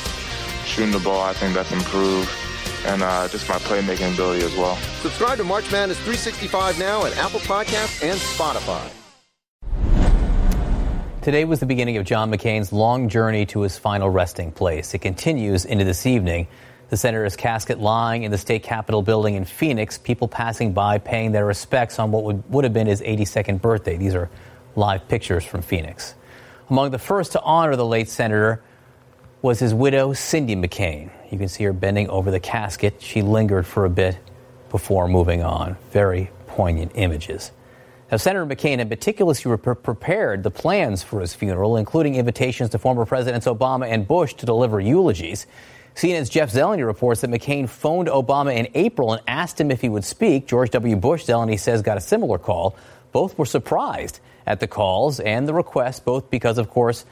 shooting 0.63 0.91
the 0.91 0.99
ball, 0.99 1.23
I 1.23 1.33
think 1.33 1.53
that's 1.53 1.73
improved, 1.73 2.31
and 2.85 3.03
uh, 3.03 3.27
just 3.27 3.49
my 3.49 3.55
playmaking 3.55 4.13
ability 4.13 4.45
as 4.45 4.55
well. 4.55 4.77
Subscribe 5.01 5.37
to 5.37 5.43
March 5.43 5.69
Madness 5.73 5.97
365 5.97 6.79
now 6.79 7.03
at 7.05 7.17
Apple 7.17 7.41
Podcasts 7.41 8.01
and 8.01 8.17
Spotify. 8.17 8.89
Today 11.21 11.43
was 11.43 11.59
the 11.59 11.65
beginning 11.65 11.97
of 11.97 12.05
John 12.05 12.31
McCain's 12.31 12.71
long 12.71 13.09
journey 13.09 13.45
to 13.47 13.61
his 13.61 13.77
final 13.77 14.09
resting 14.09 14.53
place. 14.53 14.93
It 14.93 14.99
continues 14.99 15.65
into 15.65 15.83
this 15.83 16.05
evening. 16.05 16.47
The 16.89 16.97
senator's 16.97 17.35
casket 17.35 17.79
lying 17.79 18.23
in 18.23 18.31
the 18.31 18.37
state 18.37 18.63
capitol 18.63 19.01
building 19.01 19.35
in 19.35 19.45
Phoenix, 19.45 19.97
people 19.97 20.27
passing 20.27 20.73
by 20.73 20.99
paying 20.99 21.31
their 21.31 21.45
respects 21.45 21.97
on 21.97 22.11
what 22.11 22.23
would, 22.23 22.43
would 22.51 22.63
have 22.63 22.73
been 22.73 22.87
his 22.87 23.01
82nd 23.01 23.61
birthday. 23.61 23.97
These 23.97 24.13
are 24.13 24.29
live 24.75 25.07
pictures 25.07 25.43
from 25.43 25.61
Phoenix. 25.61 26.13
Among 26.69 26.91
the 26.91 26.99
first 26.99 27.31
to 27.33 27.41
honor 27.41 27.75
the 27.75 27.85
late 27.85 28.09
senator 28.09 28.61
was 29.41 29.59
his 29.59 29.73
widow, 29.73 30.13
Cindy 30.13 30.55
McCain. 30.55 31.11
You 31.31 31.37
can 31.37 31.47
see 31.47 31.63
her 31.63 31.73
bending 31.73 32.09
over 32.09 32.31
the 32.31 32.39
casket. 32.39 33.01
She 33.01 33.21
lingered 33.21 33.65
for 33.65 33.85
a 33.85 33.89
bit 33.89 34.17
before 34.69 35.07
moving 35.07 35.43
on. 35.43 35.77
Very 35.91 36.31
poignant 36.47 36.91
images. 36.95 37.51
Now, 38.11 38.17
Senator 38.17 38.45
McCain 38.45 38.77
had 38.77 38.89
meticulously 38.89 39.55
prepared 39.57 40.43
the 40.43 40.51
plans 40.51 41.01
for 41.01 41.21
his 41.21 41.33
funeral, 41.33 41.77
including 41.77 42.15
invitations 42.15 42.69
to 42.71 42.77
former 42.77 43.05
Presidents 43.05 43.47
Obama 43.47 43.87
and 43.87 44.07
Bush 44.07 44.35
to 44.35 44.45
deliver 44.45 44.79
eulogies. 44.79 45.47
CNN's 45.95 46.27
Jeff 46.27 46.51
Zeleny 46.51 46.85
reports 46.85 47.21
that 47.21 47.29
McCain 47.29 47.69
phoned 47.69 48.09
Obama 48.09 48.53
in 48.53 48.67
April 48.73 49.13
and 49.13 49.21
asked 49.27 49.59
him 49.59 49.71
if 49.71 49.79
he 49.79 49.87
would 49.87 50.03
speak. 50.03 50.45
George 50.45 50.69
W. 50.71 50.97
Bush, 50.97 51.25
Zeleny 51.25 51.57
says, 51.57 51.81
got 51.81 51.97
a 51.97 52.01
similar 52.01 52.37
call. 52.37 52.75
Both 53.13 53.37
were 53.37 53.45
surprised 53.45 54.19
at 54.45 54.59
the 54.59 54.67
calls 54.67 55.21
and 55.21 55.47
the 55.47 55.53
request, 55.53 56.03
both 56.03 56.29
because, 56.29 56.57
of 56.57 56.69
course, 56.69 57.05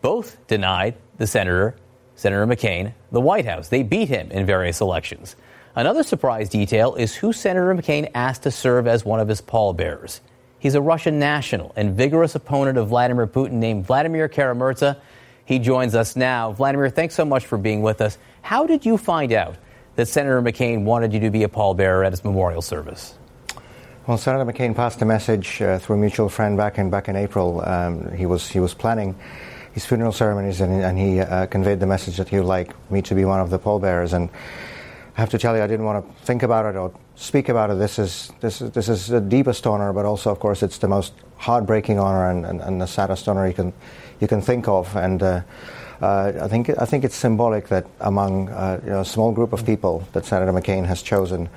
both 0.00 0.46
denied 0.46 0.94
the 1.18 1.26
senator, 1.26 1.74
Senator 2.14 2.46
McCain, 2.46 2.92
the 3.10 3.20
White 3.20 3.46
House. 3.46 3.68
They 3.68 3.82
beat 3.82 4.08
him 4.08 4.30
in 4.30 4.46
various 4.46 4.80
elections. 4.80 5.34
Another 5.74 6.04
surprise 6.04 6.48
detail 6.48 6.94
is 6.94 7.16
who 7.16 7.32
Senator 7.32 7.74
McCain 7.74 8.10
asked 8.14 8.44
to 8.44 8.52
serve 8.52 8.86
as 8.86 9.04
one 9.04 9.18
of 9.18 9.26
his 9.26 9.40
pallbearers. 9.40 10.20
He's 10.60 10.74
a 10.74 10.80
Russian 10.80 11.18
national 11.18 11.72
and 11.74 11.96
vigorous 11.96 12.36
opponent 12.36 12.78
of 12.78 12.88
Vladimir 12.88 13.26
Putin 13.26 13.52
named 13.52 13.86
Vladimir 13.86 14.28
Kara-Murza. 14.28 14.98
He 15.50 15.58
joins 15.58 15.96
us 15.96 16.14
now. 16.14 16.52
Vladimir, 16.52 16.90
thanks 16.90 17.16
so 17.16 17.24
much 17.24 17.44
for 17.44 17.58
being 17.58 17.82
with 17.82 18.00
us. 18.00 18.18
How 18.40 18.68
did 18.68 18.86
you 18.86 18.96
find 18.96 19.32
out 19.32 19.56
that 19.96 20.06
Senator 20.06 20.40
McCain 20.40 20.84
wanted 20.84 21.12
you 21.12 21.18
to 21.18 21.30
be 21.30 21.42
a 21.42 21.48
pallbearer 21.48 22.06
at 22.06 22.12
his 22.12 22.22
memorial 22.22 22.62
service? 22.62 23.18
Well, 24.06 24.16
Senator 24.16 24.44
McCain 24.44 24.76
passed 24.76 25.02
a 25.02 25.04
message 25.04 25.60
uh, 25.60 25.80
through 25.80 25.96
a 25.96 25.98
mutual 25.98 26.28
friend 26.28 26.56
back 26.56 26.78
in 26.78 26.88
back 26.88 27.08
in 27.08 27.16
April. 27.16 27.68
Um, 27.68 28.12
he 28.12 28.26
was 28.26 28.48
he 28.48 28.60
was 28.60 28.74
planning 28.74 29.18
his 29.72 29.84
funeral 29.84 30.12
ceremonies, 30.12 30.60
and, 30.60 30.84
and 30.84 30.96
he 30.96 31.18
uh, 31.18 31.46
conveyed 31.46 31.80
the 31.80 31.86
message 31.86 32.18
that 32.18 32.28
he 32.28 32.36
would 32.36 32.46
like 32.46 32.72
me 32.88 33.02
to 33.02 33.16
be 33.16 33.24
one 33.24 33.40
of 33.40 33.50
the 33.50 33.58
pallbearers. 33.58 34.12
And 34.12 34.30
I 35.16 35.20
have 35.20 35.30
to 35.30 35.38
tell 35.38 35.56
you, 35.56 35.64
I 35.64 35.66
didn't 35.66 35.84
want 35.84 36.06
to 36.06 36.24
think 36.24 36.44
about 36.44 36.64
it 36.66 36.78
or 36.78 36.92
speak 37.16 37.48
about 37.48 37.70
it. 37.70 37.78
This 37.80 37.98
is 37.98 38.30
this 38.38 38.62
is 38.62 38.70
this 38.70 38.88
is 38.88 39.08
the 39.08 39.20
deepest 39.20 39.66
honor, 39.66 39.92
but 39.92 40.04
also, 40.04 40.30
of 40.30 40.38
course, 40.38 40.62
it's 40.62 40.78
the 40.78 40.86
most 40.86 41.12
heartbreaking 41.38 41.98
honor 41.98 42.30
and, 42.30 42.46
and, 42.46 42.60
and 42.60 42.80
the 42.80 42.86
saddest 42.86 43.26
honor 43.26 43.48
you 43.48 43.54
can 43.54 43.72
you 44.20 44.28
can 44.28 44.40
think 44.40 44.68
of. 44.68 44.94
And 44.96 45.22
uh, 45.22 45.42
uh, 46.00 46.32
I 46.42 46.48
think 46.48 46.70
I 46.78 46.84
think 46.84 47.04
it's 47.04 47.16
symbolic 47.16 47.68
that 47.68 47.86
among 48.00 48.48
uh, 48.48 48.80
you 48.84 48.90
know, 48.90 49.00
a 49.00 49.04
small 49.04 49.32
group 49.32 49.52
of 49.52 49.66
people 49.66 50.06
that 50.12 50.24
Senator 50.24 50.52
McCain 50.52 50.86
has 50.86 51.02
chosen. 51.02 51.48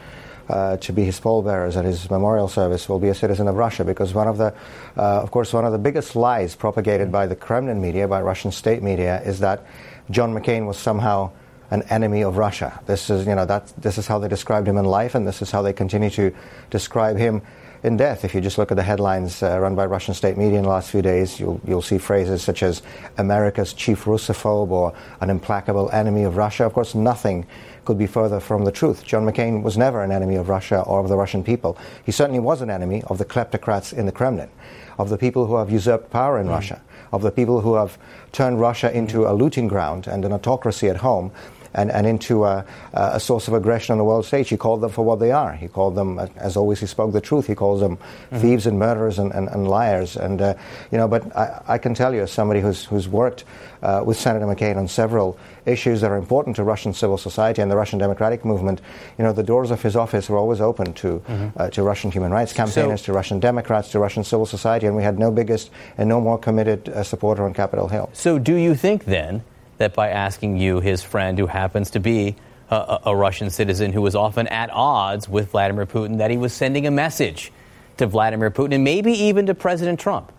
Uh, 0.49 0.75
to 0.75 0.91
be 0.91 1.05
his 1.05 1.21
pallbearers 1.21 1.77
at 1.77 1.85
his 1.85 2.11
memorial 2.11 2.49
service 2.49 2.89
will 2.89 2.99
be 2.99 3.07
a 3.07 3.15
citizen 3.15 3.47
of 3.47 3.55
Russia 3.55 3.85
because 3.85 4.13
one 4.13 4.27
of 4.27 4.37
the, 4.37 4.53
uh, 4.97 5.21
of 5.21 5.31
course, 5.31 5.53
one 5.53 5.63
of 5.63 5.71
the 5.71 5.77
biggest 5.77 6.17
lies 6.17 6.53
propagated 6.53 7.09
by 7.09 7.25
the 7.25 7.35
Kremlin 7.35 7.79
media, 7.79 8.09
by 8.09 8.21
Russian 8.21 8.51
state 8.51 8.83
media, 8.83 9.21
is 9.21 9.39
that 9.39 9.65
John 10.11 10.33
McCain 10.33 10.67
was 10.67 10.77
somehow 10.77 11.31
an 11.71 11.83
enemy 11.83 12.25
of 12.25 12.35
Russia. 12.35 12.77
This 12.85 13.09
is, 13.09 13.25
you 13.25 13.35
know, 13.35 13.45
that 13.45 13.67
this 13.77 13.97
is 13.97 14.05
how 14.05 14.19
they 14.19 14.27
described 14.27 14.67
him 14.67 14.77
in 14.77 14.83
life, 14.83 15.15
and 15.15 15.25
this 15.25 15.41
is 15.41 15.49
how 15.49 15.61
they 15.61 15.71
continue 15.71 16.09
to 16.09 16.35
describe 16.69 17.15
him 17.15 17.41
in 17.83 17.97
death. 17.97 18.23
If 18.23 18.33
you 18.33 18.39
just 18.39 18.57
look 18.57 18.71
at 18.71 18.77
the 18.77 18.83
headlines 18.83 19.43
uh, 19.43 19.59
run 19.59 19.75
by 19.75 19.85
Russian 19.85 20.13
state 20.13 20.37
media 20.37 20.57
in 20.57 20.63
the 20.63 20.69
last 20.69 20.89
few 20.89 21.01
days, 21.01 21.39
you'll, 21.39 21.59
you'll 21.67 21.81
see 21.81 21.97
phrases 21.97 22.41
such 22.41 22.63
as 22.63 22.81
America's 23.17 23.73
chief 23.73 24.05
Russophobe 24.05 24.69
or 24.69 24.93
an 25.19 25.29
implacable 25.29 25.89
enemy 25.91 26.23
of 26.23 26.37
Russia. 26.37 26.65
Of 26.65 26.73
course, 26.73 26.95
nothing 26.95 27.45
could 27.83 27.97
be 27.97 28.07
further 28.07 28.39
from 28.39 28.63
the 28.63 28.71
truth. 28.71 29.03
John 29.03 29.25
McCain 29.25 29.61
was 29.61 29.77
never 29.77 30.01
an 30.01 30.11
enemy 30.11 30.35
of 30.35 30.47
Russia 30.47 30.81
or 30.81 31.01
of 31.01 31.09
the 31.09 31.17
Russian 31.17 31.43
people. 31.43 31.77
He 32.05 32.13
certainly 32.13 32.39
was 32.39 32.61
an 32.61 32.69
enemy 32.69 33.03
of 33.07 33.17
the 33.17 33.25
kleptocrats 33.25 33.91
in 33.91 34.05
the 34.05 34.13
Kremlin, 34.13 34.49
of 34.97 35.09
the 35.09 35.17
people 35.17 35.45
who 35.45 35.57
have 35.57 35.69
usurped 35.69 36.09
power 36.09 36.39
in 36.39 36.47
mm. 36.47 36.51
Russia, 36.51 36.81
of 37.11 37.21
the 37.21 37.31
people 37.31 37.59
who 37.59 37.75
have 37.75 37.97
turned 38.31 38.61
Russia 38.61 38.95
into 38.95 39.27
a 39.29 39.33
looting 39.33 39.67
ground 39.67 40.07
and 40.07 40.23
an 40.23 40.31
autocracy 40.31 40.87
at 40.87 40.97
home 40.97 41.31
and, 41.73 41.91
and 41.91 42.05
into 42.05 42.45
a, 42.45 42.65
a, 42.93 43.19
source 43.19 43.47
of 43.47 43.53
aggression 43.53 43.93
on 43.93 43.97
the 43.97 44.03
world 44.03 44.25
stage. 44.25 44.49
He 44.49 44.57
called 44.57 44.81
them 44.81 44.91
for 44.91 45.03
what 45.03 45.19
they 45.19 45.31
are. 45.31 45.53
He 45.53 45.67
called 45.67 45.95
them, 45.95 46.19
as 46.37 46.55
always, 46.55 46.79
he 46.79 46.85
spoke 46.85 47.13
the 47.13 47.21
truth. 47.21 47.47
He 47.47 47.55
calls 47.55 47.79
them 47.79 47.97
mm-hmm. 47.97 48.37
thieves 48.37 48.67
and 48.67 48.77
murderers 48.77 49.19
and, 49.19 49.31
and, 49.31 49.47
and 49.49 49.67
liars. 49.67 50.15
And 50.15 50.41
uh, 50.41 50.53
you 50.91 50.97
know, 50.97 51.07
but 51.07 51.35
I, 51.35 51.61
I, 51.67 51.77
can 51.77 51.93
tell 51.93 52.13
you, 52.13 52.21
as 52.21 52.31
somebody 52.31 52.59
who's 52.59 52.85
who's 52.85 53.07
worked 53.07 53.43
uh, 53.81 54.03
with 54.05 54.17
Senator 54.17 54.45
McCain 54.45 54.77
on 54.77 54.87
several 54.87 55.37
issues 55.65 56.01
that 56.01 56.11
are 56.11 56.17
important 56.17 56.55
to 56.57 56.63
Russian 56.63 56.93
civil 56.93 57.17
society 57.17 57.61
and 57.61 57.71
the 57.71 57.75
Russian 57.75 57.99
democratic 57.99 58.45
movement, 58.45 58.81
you 59.17 59.23
know, 59.23 59.33
the 59.33 59.43
doors 59.43 59.71
of 59.71 59.81
his 59.81 59.95
office 59.95 60.29
were 60.29 60.37
always 60.37 60.61
open 60.61 60.93
to 60.93 61.19
mm-hmm. 61.19 61.47
uh, 61.57 61.69
to 61.69 61.83
Russian 61.83 62.11
human 62.11 62.31
rights 62.31 62.53
campaigners, 62.53 63.01
so, 63.01 63.05
to 63.07 63.13
Russian 63.13 63.39
Democrats, 63.39 63.89
to 63.91 63.99
Russian 63.99 64.23
civil 64.23 64.45
society, 64.45 64.85
and 64.85 64.95
we 64.95 65.03
had 65.03 65.17
no 65.17 65.31
biggest 65.31 65.71
and 65.97 66.07
no 66.09 66.21
more 66.21 66.37
committed 66.37 66.89
uh, 66.89 67.03
supporter 67.03 67.43
on 67.43 67.53
Capitol 67.53 67.87
Hill. 67.87 68.09
So, 68.13 68.37
do 68.37 68.55
you 68.55 68.75
think 68.75 69.05
then 69.05 69.43
that 69.77 69.93
by 69.93 70.09
asking 70.09 70.57
you, 70.57 70.79
his 70.79 71.01
friend, 71.01 71.37
who 71.37 71.47
happens 71.47 71.91
to 71.91 71.99
be 71.99 72.35
a, 72.69 72.99
a 73.07 73.15
Russian 73.15 73.49
citizen 73.49 73.93
who 73.93 74.01
was 74.01 74.15
often 74.15 74.47
at 74.47 74.69
odds 74.71 75.27
with 75.27 75.51
Vladimir 75.51 75.85
Putin, 75.85 76.17
that 76.17 76.31
he 76.31 76.37
was 76.37 76.53
sending 76.53 76.87
a 76.87 76.91
message 76.91 77.51
to 77.97 78.07
Vladimir 78.07 78.51
Putin 78.51 78.75
and 78.75 78.83
maybe 78.83 79.11
even 79.11 79.45
to 79.45 79.53
President 79.53 79.99
Trump? 79.99 80.31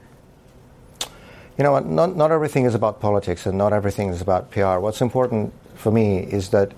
You 1.56 1.62
know 1.62 1.72
what? 1.72 1.86
Not, 1.86 2.16
not 2.16 2.32
everything 2.32 2.64
is 2.64 2.74
about 2.74 3.00
politics 3.00 3.46
and 3.46 3.56
not 3.56 3.72
everything 3.72 4.08
is 4.08 4.20
about 4.20 4.50
PR. 4.50 4.78
What's 4.78 5.00
important 5.00 5.52
for 5.76 5.92
me 5.92 6.18
is 6.18 6.48
that, 6.48 6.72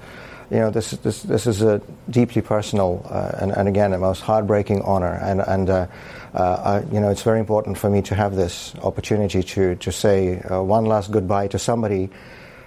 you 0.51 0.59
know, 0.59 0.71
this, 0.71 0.91
this, 0.91 1.23
this 1.23 1.47
is 1.47 1.63
a 1.63 1.81
deeply 2.11 2.43
personal 2.43 3.07
uh, 3.09 3.33
and, 3.41 3.53
and, 3.53 3.69
again, 3.69 3.95
a 3.95 3.99
most 3.99 4.21
heartbreaking 4.21 4.83
honor. 4.83 5.15
And, 5.15 5.41
and 5.41 5.71
uh, 5.71 5.87
uh, 6.35 6.83
I, 6.85 6.93
you 6.93 7.01
know, 7.01 7.09
it's 7.09 7.23
very 7.23 7.41
important 7.41 7.79
for 7.79 7.89
me 7.89 8.03
to 8.03 8.15
have 8.15 8.37
this 8.37 8.75
opportunity 8.83 9.43
to, 9.43 9.77
to 9.77 9.91
say 9.91 10.41
uh, 10.41 10.63
one 10.63 10.85
last 10.85 11.11
goodbye 11.11 11.49
to 11.49 11.59
somebody 11.59 12.11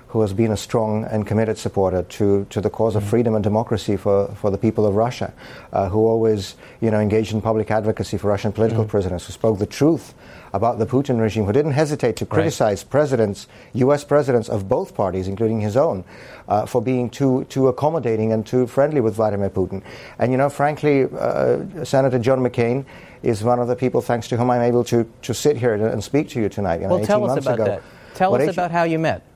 who 0.09 0.21
has 0.21 0.33
been 0.33 0.51
a 0.51 0.57
strong 0.57 1.05
and 1.05 1.27
committed 1.27 1.55
supporter 1.55 2.01
to, 2.01 2.45
to 2.49 2.59
the 2.59 2.69
cause 2.69 2.95
of 2.95 3.03
mm-hmm. 3.03 3.11
freedom 3.11 3.35
and 3.35 3.43
democracy 3.43 3.95
for, 3.95 4.27
for 4.35 4.49
the 4.49 4.57
people 4.57 4.87
of 4.87 4.95
Russia, 4.95 5.31
uh, 5.71 5.87
who 5.87 5.99
always 5.99 6.55
you 6.81 6.89
know, 6.89 6.99
engaged 6.99 7.31
in 7.31 7.39
public 7.41 7.69
advocacy 7.69 8.17
for 8.17 8.27
Russian 8.27 8.51
political 8.51 8.83
mm-hmm. 8.83 8.89
prisoners, 8.89 9.27
who 9.27 9.33
spoke 9.33 9.59
the 9.59 9.67
truth 9.67 10.15
about 10.51 10.79
the 10.79 10.87
Putin 10.87 11.21
regime, 11.21 11.45
who 11.45 11.53
didn't 11.53 11.73
hesitate 11.73 12.15
to 12.15 12.25
criticize 12.25 12.83
right. 12.83 12.89
presidents, 12.89 13.47
U.S. 13.73 14.03
presidents 14.03 14.49
of 14.49 14.67
both 14.67 14.95
parties, 14.95 15.27
including 15.27 15.61
his 15.61 15.77
own, 15.77 16.03
uh, 16.47 16.65
for 16.65 16.81
being 16.81 17.11
too, 17.11 17.43
too 17.45 17.67
accommodating 17.67 18.33
and 18.33 18.47
too 18.47 18.65
friendly 18.65 19.01
with 19.01 19.13
Vladimir 19.13 19.51
Putin. 19.51 19.83
And, 20.17 20.31
you 20.31 20.39
know, 20.39 20.49
frankly, 20.49 21.03
uh, 21.03 21.85
Senator 21.85 22.17
John 22.17 22.39
McCain 22.39 22.83
is 23.21 23.43
one 23.43 23.59
of 23.59 23.67
the 23.67 23.75
people 23.75 24.01
thanks 24.01 24.27
to 24.29 24.37
whom 24.37 24.49
I'm 24.49 24.63
able 24.63 24.83
to, 24.85 25.07
to 25.21 25.33
sit 25.35 25.55
here 25.55 25.75
and 25.75 26.03
speak 26.03 26.29
to 26.29 26.41
you 26.41 26.49
tonight. 26.49 26.81
You 26.81 26.87
know, 26.87 26.97
well, 26.97 27.05
tell 27.05 27.29
us 27.29 27.45
about 27.45 27.53
ago, 27.53 27.65
that. 27.65 27.83
Tell 28.15 28.33
us 28.33 28.49
about 28.49 28.71
how 28.71 28.83
you 28.83 28.97
met. 28.97 29.28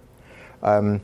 Um, 0.63 1.01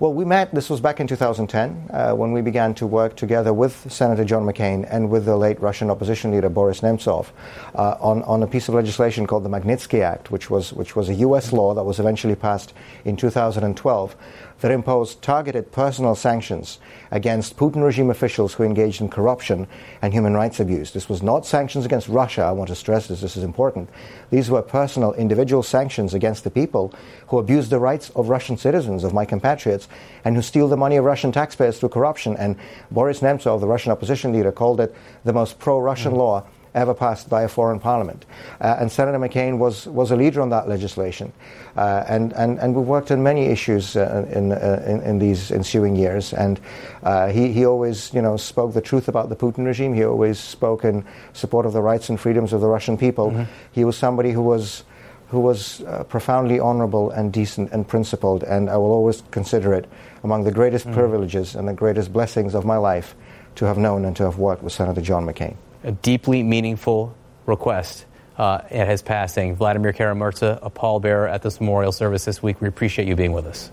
well, 0.00 0.14
we 0.14 0.24
met, 0.24 0.54
this 0.54 0.70
was 0.70 0.80
back 0.80 1.00
in 1.00 1.08
2010, 1.08 1.90
uh, 1.90 2.14
when 2.14 2.30
we 2.30 2.40
began 2.40 2.72
to 2.74 2.86
work 2.86 3.16
together 3.16 3.52
with 3.52 3.90
Senator 3.90 4.24
John 4.24 4.44
McCain 4.44 4.86
and 4.88 5.10
with 5.10 5.24
the 5.24 5.36
late 5.36 5.60
Russian 5.60 5.90
opposition 5.90 6.30
leader 6.30 6.48
Boris 6.48 6.82
Nemtsov 6.82 7.30
uh, 7.74 7.96
on, 7.98 8.22
on 8.22 8.44
a 8.44 8.46
piece 8.46 8.68
of 8.68 8.76
legislation 8.76 9.26
called 9.26 9.42
the 9.42 9.48
Magnitsky 9.48 10.00
Act, 10.02 10.30
which 10.30 10.50
was, 10.50 10.72
which 10.72 10.94
was 10.94 11.08
a 11.08 11.14
U.S. 11.14 11.52
law 11.52 11.74
that 11.74 11.82
was 11.82 11.98
eventually 11.98 12.36
passed 12.36 12.74
in 13.04 13.16
2012, 13.16 14.14
that 14.60 14.70
imposed 14.70 15.22
targeted 15.22 15.70
personal 15.70 16.14
sanctions 16.14 16.78
against 17.10 17.56
Putin 17.56 17.82
regime 17.82 18.10
officials 18.10 18.54
who 18.54 18.64
engaged 18.64 19.00
in 19.00 19.08
corruption 19.08 19.66
and 20.02 20.12
human 20.12 20.34
rights 20.34 20.58
abuse. 20.60 20.90
This 20.90 21.08
was 21.08 21.22
not 21.22 21.46
sanctions 21.46 21.84
against 21.84 22.08
Russia. 22.08 22.42
I 22.42 22.52
want 22.52 22.68
to 22.68 22.74
stress 22.74 23.06
this, 23.06 23.20
this 23.20 23.36
is 23.36 23.44
important. 23.44 23.88
These 24.30 24.50
were 24.50 24.62
personal, 24.62 25.12
individual 25.14 25.62
sanctions 25.62 26.12
against 26.12 26.44
the 26.44 26.50
people 26.50 26.92
who 27.28 27.38
abuse 27.38 27.68
the 27.68 27.78
rights 27.78 28.10
of 28.10 28.28
Russian 28.28 28.56
citizens, 28.56 29.04
of 29.04 29.14
my 29.14 29.24
compatriots, 29.24 29.88
and 30.24 30.34
who 30.34 30.42
steal 30.42 30.68
the 30.68 30.76
money 30.76 30.96
of 30.96 31.04
Russian 31.04 31.32
taxpayers 31.32 31.78
through 31.78 31.90
corruption. 31.90 32.36
And 32.36 32.56
Boris 32.90 33.20
Nemtsov, 33.20 33.60
the 33.60 33.66
Russian 33.66 33.92
opposition 33.92 34.32
leader, 34.32 34.52
called 34.52 34.80
it 34.80 34.94
the 35.24 35.32
most 35.32 35.58
pro 35.58 35.78
Russian 35.78 36.12
mm. 36.12 36.18
law 36.18 36.46
ever 36.74 36.94
passed 36.94 37.28
by 37.28 37.42
a 37.42 37.48
foreign 37.48 37.80
parliament. 37.80 38.24
Uh, 38.60 38.76
and 38.80 38.90
Senator 38.90 39.18
McCain 39.18 39.58
was, 39.58 39.86
was 39.86 40.10
a 40.10 40.16
leader 40.16 40.40
on 40.40 40.50
that 40.50 40.68
legislation. 40.68 41.32
Uh, 41.76 42.04
and, 42.08 42.32
and, 42.32 42.58
and 42.58 42.74
we 42.74 42.82
worked 42.82 43.10
on 43.10 43.22
many 43.22 43.46
issues 43.46 43.96
uh, 43.96 44.26
in, 44.32 44.52
uh, 44.52 44.82
in, 44.86 45.00
in, 45.02 45.18
these 45.18 45.52
ensuing 45.52 45.96
years. 45.96 46.32
And 46.32 46.60
uh, 47.02 47.28
he, 47.28 47.52
he 47.52 47.64
always 47.64 48.12
you 48.12 48.22
know, 48.22 48.36
spoke 48.36 48.74
the 48.74 48.80
truth 48.80 49.08
about 49.08 49.28
the 49.28 49.36
Putin 49.36 49.64
regime. 49.64 49.94
He 49.94 50.04
always 50.04 50.38
spoke 50.38 50.84
in 50.84 51.04
support 51.32 51.66
of 51.66 51.72
the 51.72 51.82
rights 51.82 52.08
and 52.08 52.18
freedoms 52.18 52.52
of 52.52 52.60
the 52.60 52.68
Russian 52.68 52.98
people. 52.98 53.30
Mm-hmm. 53.30 53.52
He 53.72 53.84
was 53.84 53.96
somebody 53.96 54.32
who 54.32 54.42
was 54.42 54.84
who 55.28 55.40
was 55.40 55.82
uh, 55.82 56.04
profoundly 56.04 56.58
honorable 56.58 57.10
and 57.10 57.30
decent 57.30 57.70
and 57.70 57.86
principled, 57.86 58.42
and 58.44 58.70
I 58.70 58.78
will 58.78 58.92
always 58.92 59.22
consider 59.30 59.74
it 59.74 59.86
among 60.24 60.44
the 60.44 60.50
greatest 60.50 60.86
mm. 60.86 60.94
privileges 60.94 61.54
and 61.54 61.68
the 61.68 61.74
greatest 61.74 62.14
blessings 62.14 62.54
of 62.54 62.64
my 62.64 62.78
life 62.78 63.14
to 63.56 63.66
have 63.66 63.76
known 63.76 64.06
and 64.06 64.16
to 64.16 64.22
have 64.22 64.38
worked 64.38 64.62
with 64.62 64.72
Senator 64.72 65.02
John 65.02 65.26
McCain 65.26 65.56
a 65.84 65.92
deeply 65.92 66.42
meaningful 66.42 67.14
request 67.46 68.04
uh, 68.36 68.60
at 68.70 68.88
his 68.88 69.02
passing. 69.02 69.56
Vladimir 69.56 69.92
Kara-Murza, 69.92 70.58
a 70.62 70.70
pallbearer 70.70 71.30
at 71.30 71.42
this 71.42 71.60
memorial 71.60 71.92
service 71.92 72.24
this 72.24 72.42
week. 72.42 72.60
We 72.60 72.68
appreciate 72.68 73.08
you 73.08 73.16
being 73.16 73.32
with 73.32 73.46
us. 73.46 73.70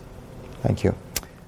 Thank 0.62 0.84
you. 0.84 0.96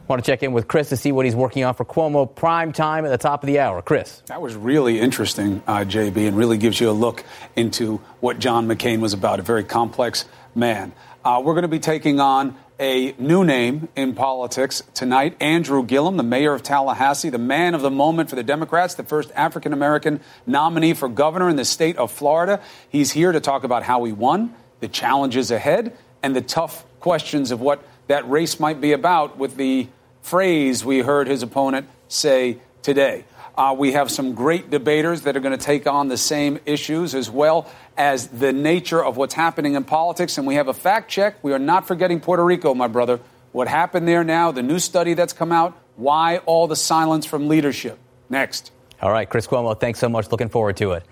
Want 0.07 0.23
to 0.23 0.31
check 0.31 0.41
in 0.41 0.53
with 0.53 0.69
Chris 0.69 0.89
to 0.89 0.97
see 0.97 1.11
what 1.11 1.25
he's 1.25 1.35
working 1.35 1.65
on 1.65 1.73
for 1.73 1.83
Cuomo 1.83 2.33
prime 2.33 2.71
time 2.71 3.03
at 3.03 3.09
the 3.09 3.17
top 3.17 3.43
of 3.43 3.47
the 3.47 3.59
hour. 3.59 3.81
Chris. 3.81 4.21
That 4.27 4.41
was 4.41 4.55
really 4.55 5.01
interesting, 5.01 5.61
uh, 5.67 5.79
JB, 5.79 6.29
and 6.29 6.37
really 6.37 6.57
gives 6.57 6.79
you 6.79 6.89
a 6.89 6.91
look 6.91 7.25
into 7.57 7.97
what 8.21 8.39
John 8.39 8.67
McCain 8.67 9.01
was 9.01 9.11
about, 9.11 9.39
a 9.39 9.43
very 9.43 9.65
complex 9.65 10.23
man. 10.55 10.93
Uh, 11.25 11.41
we're 11.43 11.53
going 11.53 11.63
to 11.63 11.67
be 11.67 11.79
taking 11.79 12.21
on 12.21 12.55
a 12.79 13.15
new 13.17 13.43
name 13.43 13.87
in 13.95 14.13
politics 14.13 14.83
tonight 14.93 15.35
Andrew 15.41 15.83
Gillum, 15.83 16.17
the 16.17 16.23
mayor 16.23 16.53
of 16.53 16.61
Tallahassee, 16.61 17.29
the 17.29 17.37
man 17.37 17.73
of 17.73 17.81
the 17.81 17.89
moment 17.89 18.29
for 18.29 18.35
the 18.35 18.43
Democrats, 18.43 18.95
the 18.95 19.03
first 19.03 19.31
African 19.35 19.73
American 19.73 20.19
nominee 20.45 20.93
for 20.93 21.09
governor 21.09 21.49
in 21.49 21.55
the 21.55 21.65
state 21.65 21.97
of 21.97 22.11
Florida. 22.11 22.61
He's 22.89 23.11
here 23.11 23.31
to 23.31 23.39
talk 23.39 23.63
about 23.63 23.83
how 23.83 24.03
he 24.03 24.13
won, 24.13 24.53
the 24.79 24.87
challenges 24.87 25.49
ahead, 25.49 25.97
and 26.21 26.35
the 26.35 26.41
tough 26.41 26.85
questions 26.99 27.51
of 27.51 27.61
what 27.61 27.83
that 28.07 28.29
race 28.29 28.59
might 28.59 28.79
be 28.79 28.91
about 28.91 29.37
with 29.37 29.55
the 29.57 29.87
phrase 30.21 30.85
we 30.85 30.99
heard 30.99 31.27
his 31.27 31.41
opponent 31.41 31.87
say 32.07 32.57
today. 32.83 33.25
Uh, 33.57 33.75
we 33.75 33.93
have 33.93 34.11
some 34.11 34.35
great 34.35 34.69
debaters 34.69 35.21
that 35.21 35.35
are 35.35 35.39
going 35.39 35.57
to 35.57 35.65
take 35.65 35.87
on 35.87 36.09
the 36.09 36.17
same 36.17 36.59
issues 36.67 37.15
as 37.15 37.27
well 37.27 37.67
as 37.97 38.27
the 38.27 38.53
nature 38.53 39.03
of 39.03 39.17
what's 39.17 39.33
happening 39.33 39.73
in 39.73 39.83
politics. 39.83 40.37
And 40.37 40.45
we 40.45 40.55
have 40.55 40.67
a 40.67 40.75
fact 40.75 41.09
check. 41.09 41.43
We 41.43 41.53
are 41.53 41.59
not 41.59 41.87
forgetting 41.87 42.19
Puerto 42.19 42.45
Rico, 42.45 42.75
my 42.75 42.87
brother. 42.87 43.19
What 43.53 43.67
happened 43.67 44.07
there 44.07 44.23
now, 44.23 44.51
the 44.51 44.61
new 44.61 44.77
study 44.77 45.15
that's 45.15 45.33
come 45.33 45.51
out, 45.51 45.75
why 45.95 46.37
all 46.45 46.67
the 46.67 46.75
silence 46.75 47.25
from 47.25 47.47
leadership. 47.47 47.97
Next. 48.29 48.71
All 49.01 49.11
right, 49.11 49.27
Chris 49.27 49.47
Cuomo, 49.47 49.79
thanks 49.79 49.97
so 49.97 50.07
much. 50.07 50.31
Looking 50.31 50.49
forward 50.49 50.77
to 50.77 50.91
it. 50.91 51.03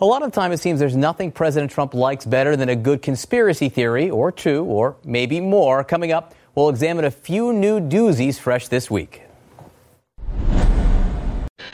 A 0.00 0.04
lot 0.04 0.22
of 0.22 0.32
the 0.32 0.34
time, 0.38 0.52
it 0.52 0.58
seems 0.58 0.80
there's 0.80 0.96
nothing 0.96 1.32
President 1.32 1.72
Trump 1.72 1.94
likes 1.94 2.26
better 2.26 2.56
than 2.56 2.68
a 2.68 2.76
good 2.76 3.00
conspiracy 3.00 3.70
theory, 3.70 4.10
or 4.10 4.30
two, 4.32 4.64
or 4.64 4.96
maybe 5.04 5.40
more. 5.40 5.82
Coming 5.84 6.12
up, 6.12 6.34
we'll 6.54 6.68
examine 6.68 7.06
a 7.06 7.10
few 7.10 7.52
new 7.52 7.80
doozies 7.80 8.38
fresh 8.38 8.68
this 8.68 8.90
week. 8.90 9.22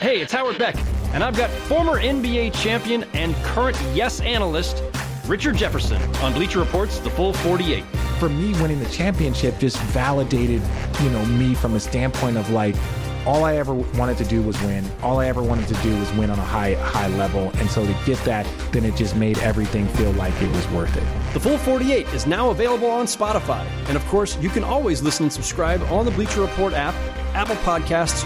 Hey, 0.01 0.19
it's 0.19 0.33
Howard 0.33 0.57
Beck, 0.57 0.75
and 1.13 1.23
I've 1.23 1.37
got 1.37 1.51
former 1.51 1.99
NBA 2.01 2.53
champion 2.59 3.03
and 3.13 3.35
current 3.43 3.79
Yes 3.93 4.19
analyst 4.21 4.83
Richard 5.27 5.57
Jefferson 5.57 6.01
on 6.17 6.33
Bleacher 6.33 6.57
Report's 6.57 6.97
The 6.99 7.11
Full 7.11 7.33
48. 7.33 7.83
For 8.19 8.27
me, 8.27 8.53
winning 8.61 8.79
the 8.79 8.89
championship 8.89 9.59
just 9.59 9.77
validated, 9.77 10.63
you 11.03 11.09
know, 11.11 11.23
me 11.27 11.53
from 11.53 11.75
a 11.75 11.79
standpoint 11.79 12.37
of 12.37 12.49
like, 12.49 12.75
all 13.27 13.43
I 13.43 13.57
ever 13.57 13.75
wanted 13.75 14.17
to 14.17 14.23
do 14.25 14.41
was 14.41 14.59
win. 14.63 14.83
All 15.03 15.19
I 15.19 15.27
ever 15.27 15.43
wanted 15.43 15.67
to 15.67 15.75
do 15.83 15.95
was 15.99 16.11
win 16.13 16.31
on 16.31 16.39
a 16.39 16.43
high 16.43 16.73
high 16.73 17.09
level. 17.09 17.51
And 17.57 17.69
so 17.69 17.85
to 17.85 17.95
get 18.03 18.17
that, 18.25 18.47
then 18.71 18.85
it 18.85 18.95
just 18.95 19.15
made 19.15 19.37
everything 19.37 19.87
feel 19.89 20.11
like 20.13 20.33
it 20.41 20.49
was 20.49 20.67
worth 20.69 20.97
it. 20.97 21.33
The 21.33 21.39
Full 21.39 21.59
48 21.59 22.07
is 22.07 22.25
now 22.25 22.49
available 22.49 22.89
on 22.89 23.05
Spotify. 23.05 23.63
And 23.87 23.95
of 23.95 24.03
course, 24.07 24.35
you 24.39 24.49
can 24.49 24.63
always 24.63 25.03
listen 25.03 25.25
and 25.25 25.33
subscribe 25.33 25.83
on 25.83 26.05
the 26.05 26.11
Bleacher 26.11 26.41
Report 26.41 26.73
app, 26.73 26.95
Apple 27.35 27.55
Podcasts, 27.57 28.25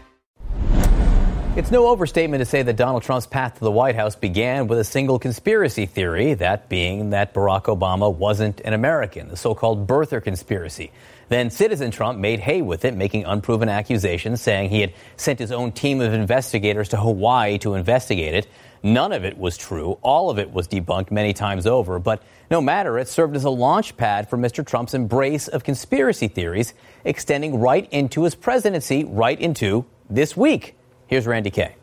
It's 1.53 1.69
no 1.69 1.89
overstatement 1.89 2.39
to 2.39 2.45
say 2.45 2.63
that 2.63 2.77
Donald 2.77 3.03
Trump's 3.03 3.27
path 3.27 3.55
to 3.55 3.59
the 3.59 3.71
White 3.71 3.97
House 3.97 4.15
began 4.15 4.67
with 4.67 4.79
a 4.79 4.85
single 4.85 5.19
conspiracy 5.19 5.85
theory, 5.85 6.33
that 6.35 6.69
being 6.69 7.09
that 7.09 7.33
Barack 7.33 7.63
Obama 7.63 8.15
wasn't 8.15 8.61
an 8.61 8.71
American, 8.71 9.27
the 9.27 9.35
so 9.35 9.53
called 9.53 9.85
birther 9.85 10.23
conspiracy. 10.23 10.93
Then 11.27 11.49
Citizen 11.49 11.91
Trump 11.91 12.17
made 12.17 12.39
hay 12.39 12.61
with 12.61 12.85
it, 12.85 12.95
making 12.95 13.25
unproven 13.25 13.67
accusations, 13.67 14.41
saying 14.41 14.69
he 14.69 14.79
had 14.79 14.93
sent 15.17 15.39
his 15.39 15.51
own 15.51 15.73
team 15.73 15.99
of 15.99 16.13
investigators 16.13 16.87
to 16.89 16.97
Hawaii 16.97 17.57
to 17.57 17.73
investigate 17.73 18.33
it. 18.33 18.47
None 18.81 19.11
of 19.11 19.25
it 19.25 19.37
was 19.37 19.57
true. 19.57 19.99
All 20.01 20.29
of 20.29 20.39
it 20.39 20.53
was 20.53 20.69
debunked 20.69 21.11
many 21.11 21.33
times 21.33 21.67
over. 21.67 21.99
But 21.99 22.23
no 22.49 22.61
matter, 22.61 22.97
it 22.97 23.09
served 23.09 23.35
as 23.35 23.43
a 23.43 23.49
launch 23.49 23.97
pad 23.97 24.29
for 24.29 24.37
Mr. 24.37 24.65
Trump's 24.65 24.93
embrace 24.93 25.49
of 25.49 25.65
conspiracy 25.65 26.29
theories, 26.29 26.73
extending 27.03 27.59
right 27.59 27.89
into 27.91 28.23
his 28.23 28.35
presidency, 28.35 29.03
right 29.03 29.39
into 29.39 29.83
this 30.09 30.37
week. 30.37 30.77
Here's 31.11 31.27
Randi 31.27 31.51
Kaye. 31.51 31.75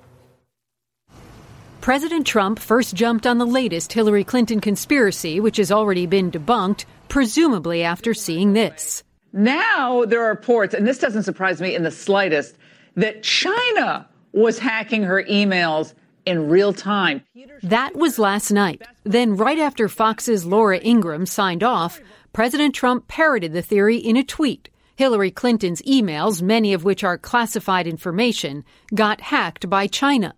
President 1.82 2.26
Trump 2.26 2.58
first 2.58 2.94
jumped 2.94 3.26
on 3.26 3.36
the 3.36 3.44
latest 3.44 3.92
Hillary 3.92 4.24
Clinton 4.24 4.58
conspiracy, 4.58 5.38
which 5.38 5.58
has 5.58 5.70
already 5.70 6.06
been 6.06 6.30
debunked, 6.30 6.86
presumably 7.08 7.82
after 7.82 8.14
seeing 8.14 8.54
this. 8.54 9.02
Now 9.34 10.06
there 10.06 10.24
are 10.24 10.30
reports, 10.30 10.72
and 10.72 10.86
this 10.86 10.98
doesn't 10.98 11.24
surprise 11.24 11.60
me 11.60 11.74
in 11.74 11.82
the 11.82 11.90
slightest, 11.90 12.56
that 12.94 13.22
China 13.22 14.08
was 14.32 14.58
hacking 14.58 15.02
her 15.02 15.22
emails 15.24 15.92
in 16.24 16.48
real 16.48 16.72
time. 16.72 17.22
That 17.62 17.96
was 17.96 18.18
last 18.18 18.50
night. 18.50 18.80
Then, 19.04 19.36
right 19.36 19.58
after 19.58 19.90
Fox's 19.90 20.46
Laura 20.46 20.78
Ingraham 20.78 21.26
signed 21.26 21.62
off, 21.62 22.00
President 22.32 22.74
Trump 22.74 23.08
parroted 23.08 23.52
the 23.52 23.60
theory 23.60 23.98
in 23.98 24.16
a 24.16 24.24
tweet. 24.24 24.70
Hillary 24.98 25.30
Clinton's 25.30 25.80
emails, 25.82 26.42
many 26.42 26.72
of 26.72 26.82
which 26.82 27.04
are 27.04 27.16
classified 27.16 27.86
information, 27.86 28.64
got 28.92 29.20
hacked 29.20 29.70
by 29.70 29.86
China. 29.86 30.34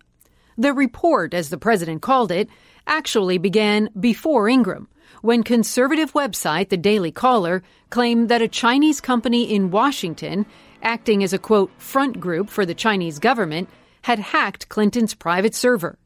The 0.59 0.75
report, 0.75 1.33
as 1.33 1.49
the 1.49 1.57
president 1.57 2.03
called 2.03 2.31
it, 2.31 2.47
actually 2.87 3.39
began 3.39 3.89
before 3.99 4.51
Ingraham, 4.51 4.87
when 5.23 5.45
conservative 5.45 6.13
website 6.13 6.69
The 6.69 6.77
Daily 6.77 7.11
Caller 7.11 7.63
claimed 7.89 8.29
that 8.29 8.43
a 8.43 8.49
Chinese 8.49 9.01
company 9.01 9.45
in 9.45 9.71
Washington, 9.71 10.45
acting 10.83 11.23
as 11.23 11.33
a 11.33 11.39
quote 11.39 11.71
front 11.79 12.21
group 12.21 12.51
for 12.51 12.67
the 12.67 12.75
Chinese 12.75 13.19
government, 13.19 13.71
had 14.03 14.19
hacked 14.19 14.69
Clinton's 14.69 15.15
private 15.15 15.55
server. 15.55 15.99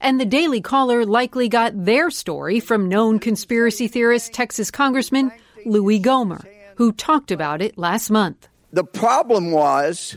And 0.00 0.18
the 0.18 0.26
Daily 0.26 0.60
Caller 0.60 1.06
likely 1.06 1.48
got 1.48 1.84
their 1.84 2.10
story 2.10 2.58
from 2.58 2.88
known 2.88 3.20
conspiracy 3.20 3.86
theorist 3.86 4.32
Texas 4.32 4.72
Congressman 4.72 5.30
Louie 5.64 6.00
Gohmert, 6.00 6.59
who 6.80 6.92
talked 6.92 7.30
about 7.30 7.60
it 7.60 7.76
last 7.76 8.10
month. 8.10 8.48
The 8.72 8.84
problem 8.84 9.50
was 9.50 10.16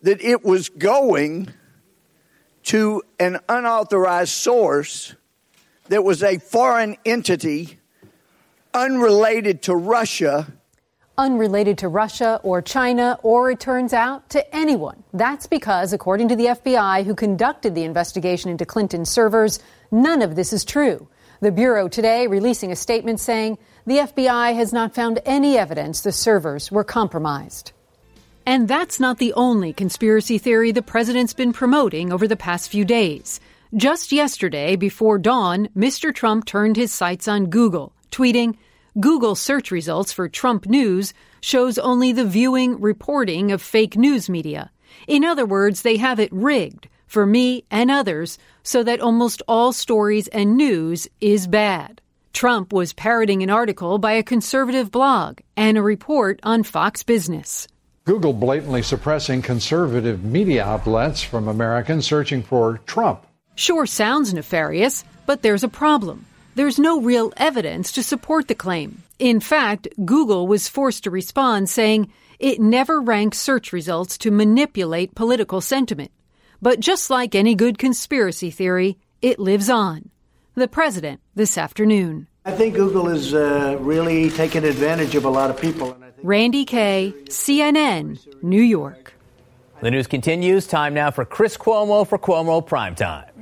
that 0.00 0.20
it 0.20 0.44
was 0.44 0.68
going 0.68 1.48
to 2.64 3.04
an 3.20 3.38
unauthorized 3.48 4.32
source 4.32 5.14
that 5.90 6.02
was 6.02 6.24
a 6.24 6.38
foreign 6.38 6.96
entity 7.06 7.78
unrelated 8.74 9.62
to 9.62 9.76
Russia 9.76 10.52
unrelated 11.18 11.78
to 11.78 11.86
Russia 11.88 12.40
or 12.42 12.62
China, 12.62 13.18
or 13.22 13.50
it 13.50 13.60
turns 13.60 13.92
out 13.92 14.28
to 14.30 14.56
anyone. 14.56 15.04
That's 15.12 15.46
because, 15.46 15.92
according 15.92 16.28
to 16.30 16.36
the 16.36 16.46
FBI, 16.46 17.04
who 17.04 17.14
conducted 17.14 17.76
the 17.76 17.84
investigation 17.84 18.50
into 18.50 18.64
Clinton's 18.64 19.10
servers, 19.10 19.60
none 19.92 20.22
of 20.22 20.34
this 20.34 20.52
is 20.52 20.64
true. 20.64 21.06
The 21.40 21.52
Bureau 21.52 21.86
today 21.86 22.26
releasing 22.26 22.72
a 22.72 22.76
statement 22.76 23.20
saying 23.20 23.58
the 23.84 23.98
FBI 23.98 24.54
has 24.54 24.72
not 24.72 24.94
found 24.94 25.20
any 25.24 25.58
evidence 25.58 26.00
the 26.00 26.12
servers 26.12 26.70
were 26.70 26.84
compromised. 26.84 27.72
And 28.44 28.68
that's 28.68 29.00
not 29.00 29.18
the 29.18 29.32
only 29.34 29.72
conspiracy 29.72 30.38
theory 30.38 30.72
the 30.72 30.82
president's 30.82 31.32
been 31.32 31.52
promoting 31.52 32.12
over 32.12 32.28
the 32.28 32.36
past 32.36 32.70
few 32.70 32.84
days. 32.84 33.40
Just 33.74 34.12
yesterday, 34.12 34.76
before 34.76 35.18
dawn, 35.18 35.68
Mr. 35.76 36.14
Trump 36.14 36.44
turned 36.44 36.76
his 36.76 36.92
sights 36.92 37.26
on 37.26 37.46
Google, 37.46 37.94
tweeting, 38.10 38.56
Google 39.00 39.34
search 39.34 39.70
results 39.70 40.12
for 40.12 40.28
Trump 40.28 40.66
news 40.66 41.14
shows 41.40 41.78
only 41.78 42.12
the 42.12 42.26
viewing, 42.26 42.78
reporting 42.80 43.50
of 43.50 43.62
fake 43.62 43.96
news 43.96 44.28
media. 44.28 44.70
In 45.08 45.24
other 45.24 45.46
words, 45.46 45.80
they 45.82 45.96
have 45.96 46.20
it 46.20 46.30
rigged 46.30 46.88
for 47.06 47.24
me 47.24 47.64
and 47.70 47.90
others 47.90 48.38
so 48.62 48.82
that 48.82 49.00
almost 49.00 49.40
all 49.48 49.72
stories 49.72 50.28
and 50.28 50.56
news 50.56 51.08
is 51.22 51.46
bad. 51.46 52.01
Trump 52.32 52.72
was 52.72 52.92
parroting 52.92 53.42
an 53.42 53.50
article 53.50 53.98
by 53.98 54.12
a 54.12 54.22
conservative 54.22 54.90
blog 54.90 55.40
and 55.56 55.76
a 55.76 55.82
report 55.82 56.40
on 56.42 56.62
Fox 56.62 57.02
Business. 57.02 57.68
Google 58.04 58.32
blatantly 58.32 58.82
suppressing 58.82 59.42
conservative 59.42 60.24
media 60.24 60.64
outlets 60.64 61.22
from 61.22 61.46
Americans 61.46 62.04
searching 62.04 62.42
for 62.42 62.80
Trump. 62.86 63.26
Sure 63.54 63.86
sounds 63.86 64.34
nefarious, 64.34 65.04
but 65.26 65.42
there's 65.42 65.62
a 65.62 65.68
problem. 65.68 66.26
There's 66.54 66.78
no 66.78 67.00
real 67.00 67.32
evidence 67.36 67.92
to 67.92 68.02
support 68.02 68.48
the 68.48 68.54
claim. 68.54 69.02
In 69.18 69.38
fact, 69.38 69.88
Google 70.04 70.46
was 70.46 70.68
forced 70.68 71.04
to 71.04 71.10
respond 71.10 71.70
saying 71.70 72.12
it 72.38 72.60
never 72.60 73.00
ranks 73.00 73.38
search 73.38 73.72
results 73.72 74.18
to 74.18 74.30
manipulate 74.30 75.14
political 75.14 75.60
sentiment. 75.60 76.10
But 76.60 76.80
just 76.80 77.08
like 77.08 77.34
any 77.34 77.54
good 77.54 77.78
conspiracy 77.78 78.50
theory, 78.50 78.98
it 79.20 79.38
lives 79.38 79.70
on. 79.70 80.10
The 80.54 80.68
president 80.68 81.20
this 81.34 81.56
afternoon. 81.56 82.26
I 82.44 82.52
think 82.52 82.74
Google 82.74 83.08
is 83.08 83.32
uh, 83.32 83.78
really 83.80 84.28
taking 84.28 84.64
advantage 84.64 85.14
of 85.14 85.24
a 85.24 85.30
lot 85.30 85.48
of 85.48 85.58
people. 85.58 85.96
Randi 86.22 86.66
Kaye, 86.66 87.14
CNN, 87.28 88.18
New 88.42 88.60
York. 88.60 89.14
The 89.80 89.90
news 89.90 90.06
continues. 90.06 90.66
Time 90.66 90.92
now 90.92 91.10
for 91.10 91.24
Chris 91.24 91.56
Cuomo 91.56 92.06
for 92.06 92.18
Cuomo 92.18 92.66
Primetime. 92.66 93.41